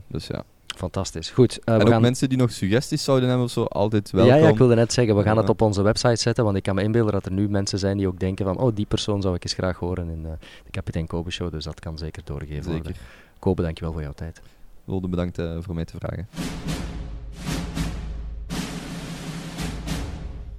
dus 0.09 0.27
ja. 0.27 0.45
Fantastisch. 0.77 1.31
Goed. 1.31 1.65
en 1.65 1.81
ook 1.81 1.89
gaan... 1.89 2.01
mensen 2.01 2.29
die 2.29 2.39
nog 2.39 2.53
suggesties 2.53 3.05
zouden 3.05 3.29
hebben 3.29 3.47
of 3.47 3.53
zo, 3.53 3.65
altijd 3.65 4.11
welkom. 4.11 4.35
Ja, 4.35 4.41
ja 4.41 4.49
ik 4.49 4.59
wilde 4.59 4.75
net 4.75 4.93
zeggen, 4.93 5.17
we 5.17 5.23
gaan 5.23 5.37
het 5.37 5.49
op 5.49 5.61
onze 5.61 5.83
website 5.83 6.17
zetten, 6.17 6.45
want 6.45 6.57
ik 6.57 6.63
kan 6.63 6.75
me 6.75 6.83
inbeelden 6.83 7.13
dat 7.13 7.27
er 7.27 7.33
nu 7.33 7.49
mensen 7.49 7.79
zijn 7.79 7.97
die 7.97 8.07
ook 8.07 8.19
denken 8.19 8.45
van, 8.45 8.59
oh, 8.59 8.75
die 8.75 8.87
persoon 8.87 9.23
zou 9.23 9.35
ik 9.35 9.43
eens 9.43 9.53
graag 9.53 9.79
horen 9.79 10.09
in 10.09 10.23
de 10.23 10.37
Kapitein 10.71 11.07
Kobe 11.07 11.31
Show, 11.31 11.53
dus 11.53 11.65
dat 11.65 11.81
kan 11.81 11.99
zeker 11.99 12.23
doorgegeven 12.25 12.65
zeker. 12.65 12.83
worden. 12.83 12.97
Kobe, 13.39 13.63
dankjewel 13.63 13.93
voor 13.93 14.03
jouw 14.03 14.13
tijd. 14.13 14.43
Wilde 14.85 15.09
bedankt 15.09 15.41
voor 15.61 15.75
mij 15.75 15.85
te 15.85 15.97
vragen. 15.99 16.29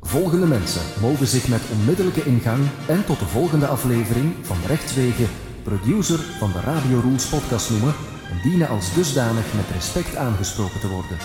Volgende 0.08 0.48
mensen 0.48 0.82
mogen 1.02 1.28
zich 1.28 1.48
met 1.48 1.62
onmiddellijke 1.80 2.24
ingang 2.24 2.60
en 2.88 3.06
tot 3.06 3.20
de 3.20 3.26
volgende 3.26 3.67
aflevering 3.67 4.34
van 4.41 4.58
Rechtswege 4.67 5.24
producer 5.63 6.20
van 6.20 6.52
de 6.52 6.60
Radio 6.60 7.00
Rules 7.00 7.26
podcast 7.26 7.70
noemen 7.70 7.93
en 8.32 8.50
dienen 8.50 8.67
als 8.67 8.93
dusdanig 8.93 9.54
met 9.54 9.65
respect 9.74 10.15
aangesproken 10.15 10.80
te 10.80 10.88
worden. 10.88 11.17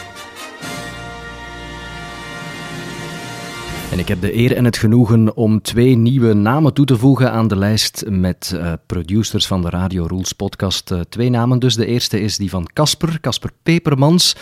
En 3.93 3.99
ik 3.99 4.09
heb 4.09 4.21
de 4.21 4.37
eer 4.37 4.57
en 4.57 4.65
het 4.65 4.77
genoegen 4.77 5.37
om 5.37 5.61
twee 5.61 5.97
nieuwe 5.97 6.33
namen 6.33 6.75
toe 6.75 6.87
te 6.87 6.97
voegen 6.97 7.33
aan 7.33 7.49
de 7.49 7.57
lijst 7.57 8.05
met 8.09 8.53
uh, 8.55 8.73
producers 8.87 9.47
van 9.47 9.63
de 9.63 9.71
Radio 9.71 10.07
Rules 10.07 10.33
podcast. 10.33 10.91
Uh, 10.91 11.01
twee 11.01 11.31
namen 11.31 11.59
dus. 11.59 11.75
De 11.75 11.87
eerste 11.87 12.21
is 12.21 12.37
die 12.37 12.51
van 12.51 12.71
Casper, 12.73 13.21
Casper 13.21 13.51
Pepermans. 13.63 14.37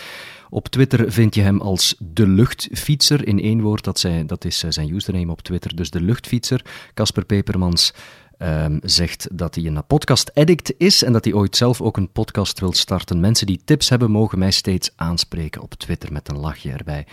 Op 0.53 0.67
Twitter 0.67 1.11
vind 1.11 1.35
je 1.35 1.41
hem 1.41 1.61
als 1.61 1.95
de 1.99 2.27
luchtfietser 2.27 3.27
in 3.27 3.39
één 3.39 3.61
woord. 3.61 3.83
Dat, 3.83 3.99
zijn, 3.99 4.27
dat 4.27 4.45
is 4.45 4.63
eh, 4.63 4.71
zijn 4.71 4.93
username 4.93 5.31
op 5.31 5.41
Twitter. 5.41 5.75
Dus 5.75 5.89
de 5.89 6.01
luchtfietser. 6.01 6.65
Casper 6.93 7.25
Pepermans 7.25 7.93
um, 8.37 8.79
zegt 8.83 9.27
dat 9.31 9.55
hij 9.55 9.65
een 9.65 9.85
podcast 9.85 10.33
addict 10.33 10.73
is 10.77 11.03
en 11.03 11.13
dat 11.13 11.23
hij 11.23 11.33
ooit 11.33 11.55
zelf 11.55 11.81
ook 11.81 11.97
een 11.97 12.11
podcast 12.11 12.59
wil 12.59 12.73
starten. 12.73 13.19
Mensen 13.19 13.47
die 13.47 13.61
tips 13.65 13.89
hebben, 13.89 14.11
mogen 14.11 14.39
mij 14.39 14.51
steeds 14.51 14.91
aanspreken 14.95 15.61
op 15.61 15.73
Twitter 15.73 16.11
met 16.11 16.29
een 16.29 16.39
lachje 16.39 16.71
erbij. 16.71 17.05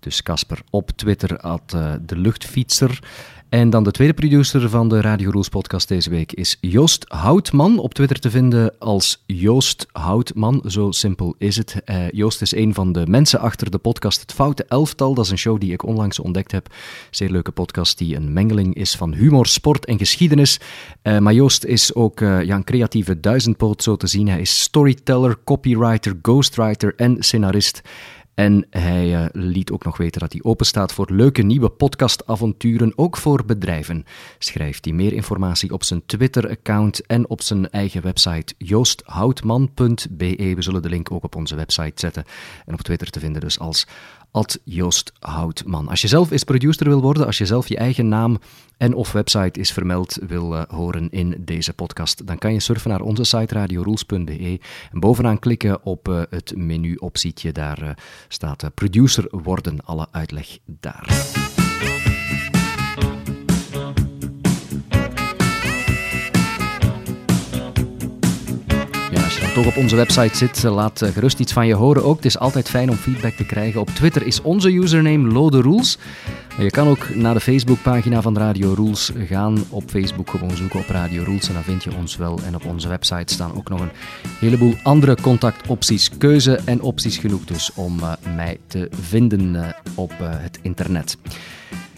Dus 0.00 0.22
Casper 0.22 0.60
op 0.70 0.90
Twitter 0.90 1.38
at 1.38 1.72
uh, 1.74 1.92
de 2.00 2.16
luchtfietser. 2.16 3.02
En 3.54 3.70
dan 3.70 3.84
de 3.84 3.90
tweede 3.90 4.14
producer 4.14 4.68
van 4.68 4.88
de 4.88 5.00
Radio 5.00 5.30
Rules 5.30 5.48
podcast 5.48 5.88
deze 5.88 6.10
week 6.10 6.32
is 6.32 6.58
Joost 6.60 7.04
Houtman. 7.08 7.78
Op 7.78 7.94
Twitter 7.94 8.18
te 8.18 8.30
vinden 8.30 8.78
als 8.78 9.22
Joost 9.26 9.86
Houtman. 9.92 10.62
Zo 10.66 10.90
simpel 10.90 11.34
is 11.38 11.56
het. 11.56 11.82
Uh, 11.86 12.10
Joost 12.10 12.42
is 12.42 12.54
een 12.54 12.74
van 12.74 12.92
de 12.92 13.06
mensen 13.06 13.40
achter 13.40 13.70
de 13.70 13.78
podcast 13.78 14.20
Het 14.20 14.32
Foute 14.32 14.64
Elftal. 14.68 15.14
Dat 15.14 15.24
is 15.24 15.30
een 15.30 15.38
show 15.38 15.60
die 15.60 15.72
ik 15.72 15.84
onlangs 15.84 16.18
ontdekt 16.18 16.52
heb. 16.52 16.74
Zeer 17.10 17.30
leuke 17.30 17.50
podcast 17.50 17.98
die 17.98 18.16
een 18.16 18.32
mengeling 18.32 18.74
is 18.74 18.96
van 18.96 19.12
humor, 19.12 19.46
sport 19.46 19.84
en 19.84 19.98
geschiedenis. 19.98 20.60
Uh, 21.02 21.18
maar 21.18 21.34
Joost 21.34 21.64
is 21.64 21.94
ook 21.94 22.20
uh, 22.20 22.42
ja, 22.42 22.54
een 22.54 22.64
creatieve 22.64 23.20
duizendpoot 23.20 23.82
zo 23.82 23.96
te 23.96 24.06
zien. 24.06 24.28
Hij 24.28 24.40
is 24.40 24.60
storyteller, 24.60 25.36
copywriter, 25.44 26.18
ghostwriter 26.22 26.94
en 26.96 27.16
scenarist. 27.18 27.82
En 28.34 28.66
hij 28.70 29.08
uh, 29.08 29.24
liet 29.32 29.70
ook 29.70 29.84
nog 29.84 29.96
weten 29.96 30.20
dat 30.20 30.32
hij 30.32 30.42
openstaat 30.42 30.92
voor 30.92 31.10
leuke 31.10 31.42
nieuwe 31.42 31.70
podcastavonturen, 31.70 32.92
ook 32.96 33.16
voor 33.16 33.44
bedrijven. 33.44 34.04
Schrijft 34.38 34.84
hij 34.84 34.94
meer 34.94 35.12
informatie 35.12 35.72
op 35.72 35.84
zijn 35.84 36.06
Twitter-account 36.06 37.06
en 37.06 37.28
op 37.28 37.42
zijn 37.42 37.70
eigen 37.70 38.02
website 38.02 38.54
joosthoutman.be. 38.58 40.52
We 40.54 40.62
zullen 40.62 40.82
de 40.82 40.88
link 40.88 41.10
ook 41.10 41.24
op 41.24 41.36
onze 41.36 41.56
website 41.56 42.00
zetten 42.00 42.24
en 42.66 42.74
op 42.74 42.80
Twitter 42.80 43.10
te 43.10 43.20
vinden 43.20 43.40
dus 43.40 43.58
als 43.58 43.86
Ad 44.34 44.58
Joost 44.64 45.12
Houtman. 45.20 45.88
Als 45.88 46.00
je 46.00 46.08
zelf 46.08 46.30
eens 46.30 46.44
producer 46.44 46.88
wil 46.88 47.00
worden, 47.00 47.26
als 47.26 47.38
je 47.38 47.46
zelf 47.46 47.68
je 47.68 47.76
eigen 47.76 48.08
naam 48.08 48.38
en 48.76 48.94
of 48.94 49.12
website 49.12 49.60
is 49.60 49.72
vermeld 49.72 50.18
wil 50.26 50.54
uh, 50.54 50.62
horen 50.68 51.10
in 51.10 51.34
deze 51.38 51.72
podcast, 51.72 52.26
dan 52.26 52.38
kan 52.38 52.52
je 52.52 52.60
surfen 52.60 52.90
naar 52.90 53.00
onze 53.00 53.24
site 53.24 53.54
radiorules.be 53.54 54.60
en 54.92 55.00
bovenaan 55.00 55.38
klikken 55.38 55.84
op 55.84 56.08
uh, 56.08 56.22
het 56.30 56.52
menu-optietje. 56.56 57.52
Daar 57.52 57.82
uh, 57.82 57.90
staat 58.28 58.74
producer 58.74 59.26
worden, 59.30 59.84
alle 59.84 60.06
uitleg 60.10 60.58
daar. 60.64 61.53
Toch 69.54 69.66
op 69.66 69.76
onze 69.76 69.96
website 69.96 70.36
zit, 70.36 70.64
eh, 70.64 70.74
laat 70.74 71.02
eh, 71.02 71.10
gerust 71.10 71.38
iets 71.38 71.52
van 71.52 71.66
je 71.66 71.74
horen 71.74 72.04
ook. 72.04 72.16
Het 72.16 72.24
is 72.24 72.38
altijd 72.38 72.68
fijn 72.68 72.90
om 72.90 72.96
feedback 72.96 73.32
te 73.32 73.44
krijgen. 73.44 73.80
Op 73.80 73.88
Twitter 73.88 74.26
is 74.26 74.42
onze 74.42 74.72
username 74.72 75.32
Lode 75.32 75.60
Rules. 75.60 75.98
Je 76.58 76.70
kan 76.70 76.88
ook 76.88 77.14
naar 77.14 77.34
de 77.34 77.40
Facebookpagina 77.40 78.22
van 78.22 78.38
Radio 78.38 78.72
Rules 78.72 79.12
gaan. 79.28 79.64
Op 79.68 79.90
Facebook 79.90 80.30
gewoon 80.30 80.56
zoeken 80.56 80.78
op 80.80 80.88
Radio 80.88 81.22
Rules 81.22 81.48
en 81.48 81.54
dan 81.54 81.62
vind 81.62 81.84
je 81.84 81.94
ons 81.96 82.16
wel. 82.16 82.38
En 82.46 82.54
op 82.54 82.64
onze 82.64 82.88
website 82.88 83.34
staan 83.34 83.56
ook 83.56 83.68
nog 83.68 83.80
een 83.80 83.92
heleboel 84.38 84.74
andere 84.82 85.16
contactopties. 85.20 86.10
Keuze 86.18 86.60
en 86.64 86.80
opties 86.80 87.18
genoeg 87.18 87.44
dus 87.44 87.70
om 87.74 87.98
uh, 87.98 88.12
mij 88.36 88.58
te 88.66 88.88
vinden 89.00 89.76
op 89.94 90.12
het 90.18 90.58
internet. 90.62 91.16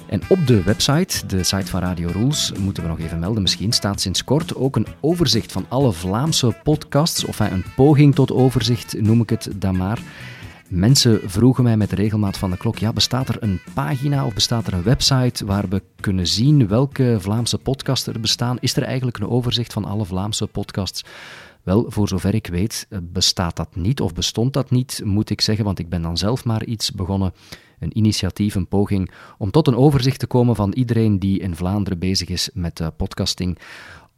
En 0.08 0.20
op 0.28 0.46
de 0.46 0.62
website, 0.62 1.26
de 1.26 1.42
site 1.42 1.66
van 1.66 1.80
Radio 1.80 2.08
Rules, 2.08 2.52
moeten 2.58 2.82
we 2.82 2.88
nog 2.88 2.98
even 2.98 3.18
melden, 3.18 3.42
misschien 3.42 3.72
staat 3.72 4.00
sinds 4.00 4.24
kort 4.24 4.54
ook 4.54 4.76
een 4.76 4.86
overzicht 5.00 5.52
van 5.52 5.66
alle 5.68 5.92
Vlaamse 5.92 6.56
podcasts, 6.62 7.24
of 7.24 7.40
een 7.40 7.64
poging 7.76 8.14
tot 8.14 8.32
overzicht 8.32 9.00
noem 9.00 9.20
ik 9.20 9.30
het 9.30 9.50
dan 9.56 9.76
maar. 9.76 9.98
Mensen 10.68 11.20
vroegen 11.24 11.64
mij 11.64 11.76
met 11.76 11.90
de 11.90 11.96
regelmaat 11.96 12.38
van 12.38 12.50
de 12.50 12.56
klok: 12.56 12.78
ja, 12.78 12.92
bestaat 12.92 13.28
er 13.28 13.36
een 13.40 13.60
pagina 13.74 14.26
of 14.26 14.34
bestaat 14.34 14.66
er 14.66 14.72
een 14.72 14.82
website 14.82 15.44
waar 15.44 15.68
we 15.68 15.82
kunnen 16.00 16.26
zien 16.26 16.68
welke 16.68 17.16
Vlaamse 17.20 17.58
podcasts 17.58 18.06
er 18.06 18.20
bestaan? 18.20 18.56
Is 18.60 18.76
er 18.76 18.82
eigenlijk 18.82 19.18
een 19.18 19.28
overzicht 19.28 19.72
van 19.72 19.84
alle 19.84 20.04
Vlaamse 20.04 20.46
podcasts? 20.46 21.04
Wel, 21.62 21.84
voor 21.88 22.08
zover 22.08 22.34
ik 22.34 22.46
weet, 22.46 22.86
bestaat 23.02 23.56
dat 23.56 23.76
niet 23.76 24.00
of 24.00 24.12
bestond 24.12 24.52
dat 24.52 24.70
niet, 24.70 25.00
moet 25.04 25.30
ik 25.30 25.40
zeggen, 25.40 25.64
want 25.64 25.78
ik 25.78 25.88
ben 25.88 26.02
dan 26.02 26.16
zelf 26.16 26.44
maar 26.44 26.64
iets 26.64 26.92
begonnen 26.92 27.32
een 27.78 27.96
initiatief, 27.96 28.54
een 28.54 28.68
poging 28.68 29.10
om 29.38 29.50
tot 29.50 29.66
een 29.66 29.76
overzicht 29.76 30.18
te 30.18 30.26
komen 30.26 30.56
van 30.56 30.72
iedereen 30.72 31.18
die 31.18 31.38
in 31.38 31.56
Vlaanderen 31.56 31.98
bezig 31.98 32.28
is 32.28 32.50
met 32.54 32.80
uh, 32.80 32.86
podcasting 32.96 33.58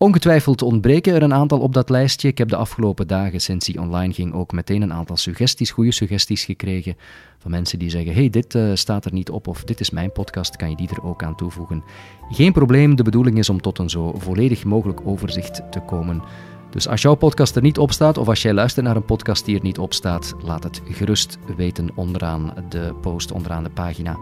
Ongetwijfeld 0.01 0.63
ontbreken 0.63 1.15
er 1.15 1.23
een 1.23 1.35
aantal 1.35 1.59
op 1.59 1.73
dat 1.73 1.91
lijstje. 1.91 2.29
Ik 2.29 2.39
heb 2.39 2.49
de 2.49 2.57
afgelopen 2.57 3.07
dagen 3.07 3.41
sinds 3.41 3.67
die 3.67 3.81
online 3.81 4.13
ging 4.13 4.35
ook 4.35 4.53
meteen 4.53 4.83
een 4.83 4.93
aantal 4.93 5.17
suggesties, 5.17 5.71
goede 5.71 5.93
suggesties 5.93 6.45
gekregen 6.45 6.97
van 7.39 7.51
mensen 7.51 7.79
die 7.79 7.91
zeggen: 7.91 8.15
hey, 8.15 8.31
dit 8.31 8.55
uh, 8.55 8.71
staat 8.75 9.05
er 9.05 9.13
niet 9.13 9.31
op 9.31 9.47
of 9.47 9.65
dit 9.65 9.81
is 9.81 9.91
mijn 9.91 10.13
podcast, 10.13 10.57
kan 10.57 10.71
je 10.71 10.77
die 10.77 10.89
er 10.89 11.05
ook 11.05 11.23
aan 11.23 11.37
toevoegen? 11.37 11.85
Geen 12.31 12.53
probleem, 12.53 12.97
de 12.97 13.03
bedoeling 13.03 13.39
is 13.39 13.49
om 13.49 13.61
tot 13.61 13.79
een 13.79 13.91
zo 13.91 14.13
volledig 14.19 14.65
mogelijk 14.65 15.01
overzicht 15.05 15.63
te 15.71 15.81
komen. 15.81 16.23
Dus 16.71 16.89
als 16.89 17.03
jouw 17.03 17.15
podcast 17.15 17.57
er 17.57 17.63
niet 17.63 17.79
op 17.79 17.93
staat, 17.93 18.19
of 18.19 18.29
als 18.29 18.43
jij 18.43 18.53
luistert 18.53 18.87
naar 18.87 18.97
een 18.97 19.05
podcast 19.05 19.45
die 19.45 19.57
er 19.57 19.63
niet 19.63 19.79
op 19.79 19.93
staat, 19.93 20.35
laat 20.43 20.65
het 20.65 20.81
gerust 20.85 21.39
weten 21.57 21.89
onderaan 21.95 22.53
de 22.69 22.95
post, 23.01 23.33
onderaan 23.33 23.63
de 23.63 23.71
pagina. 23.71 24.17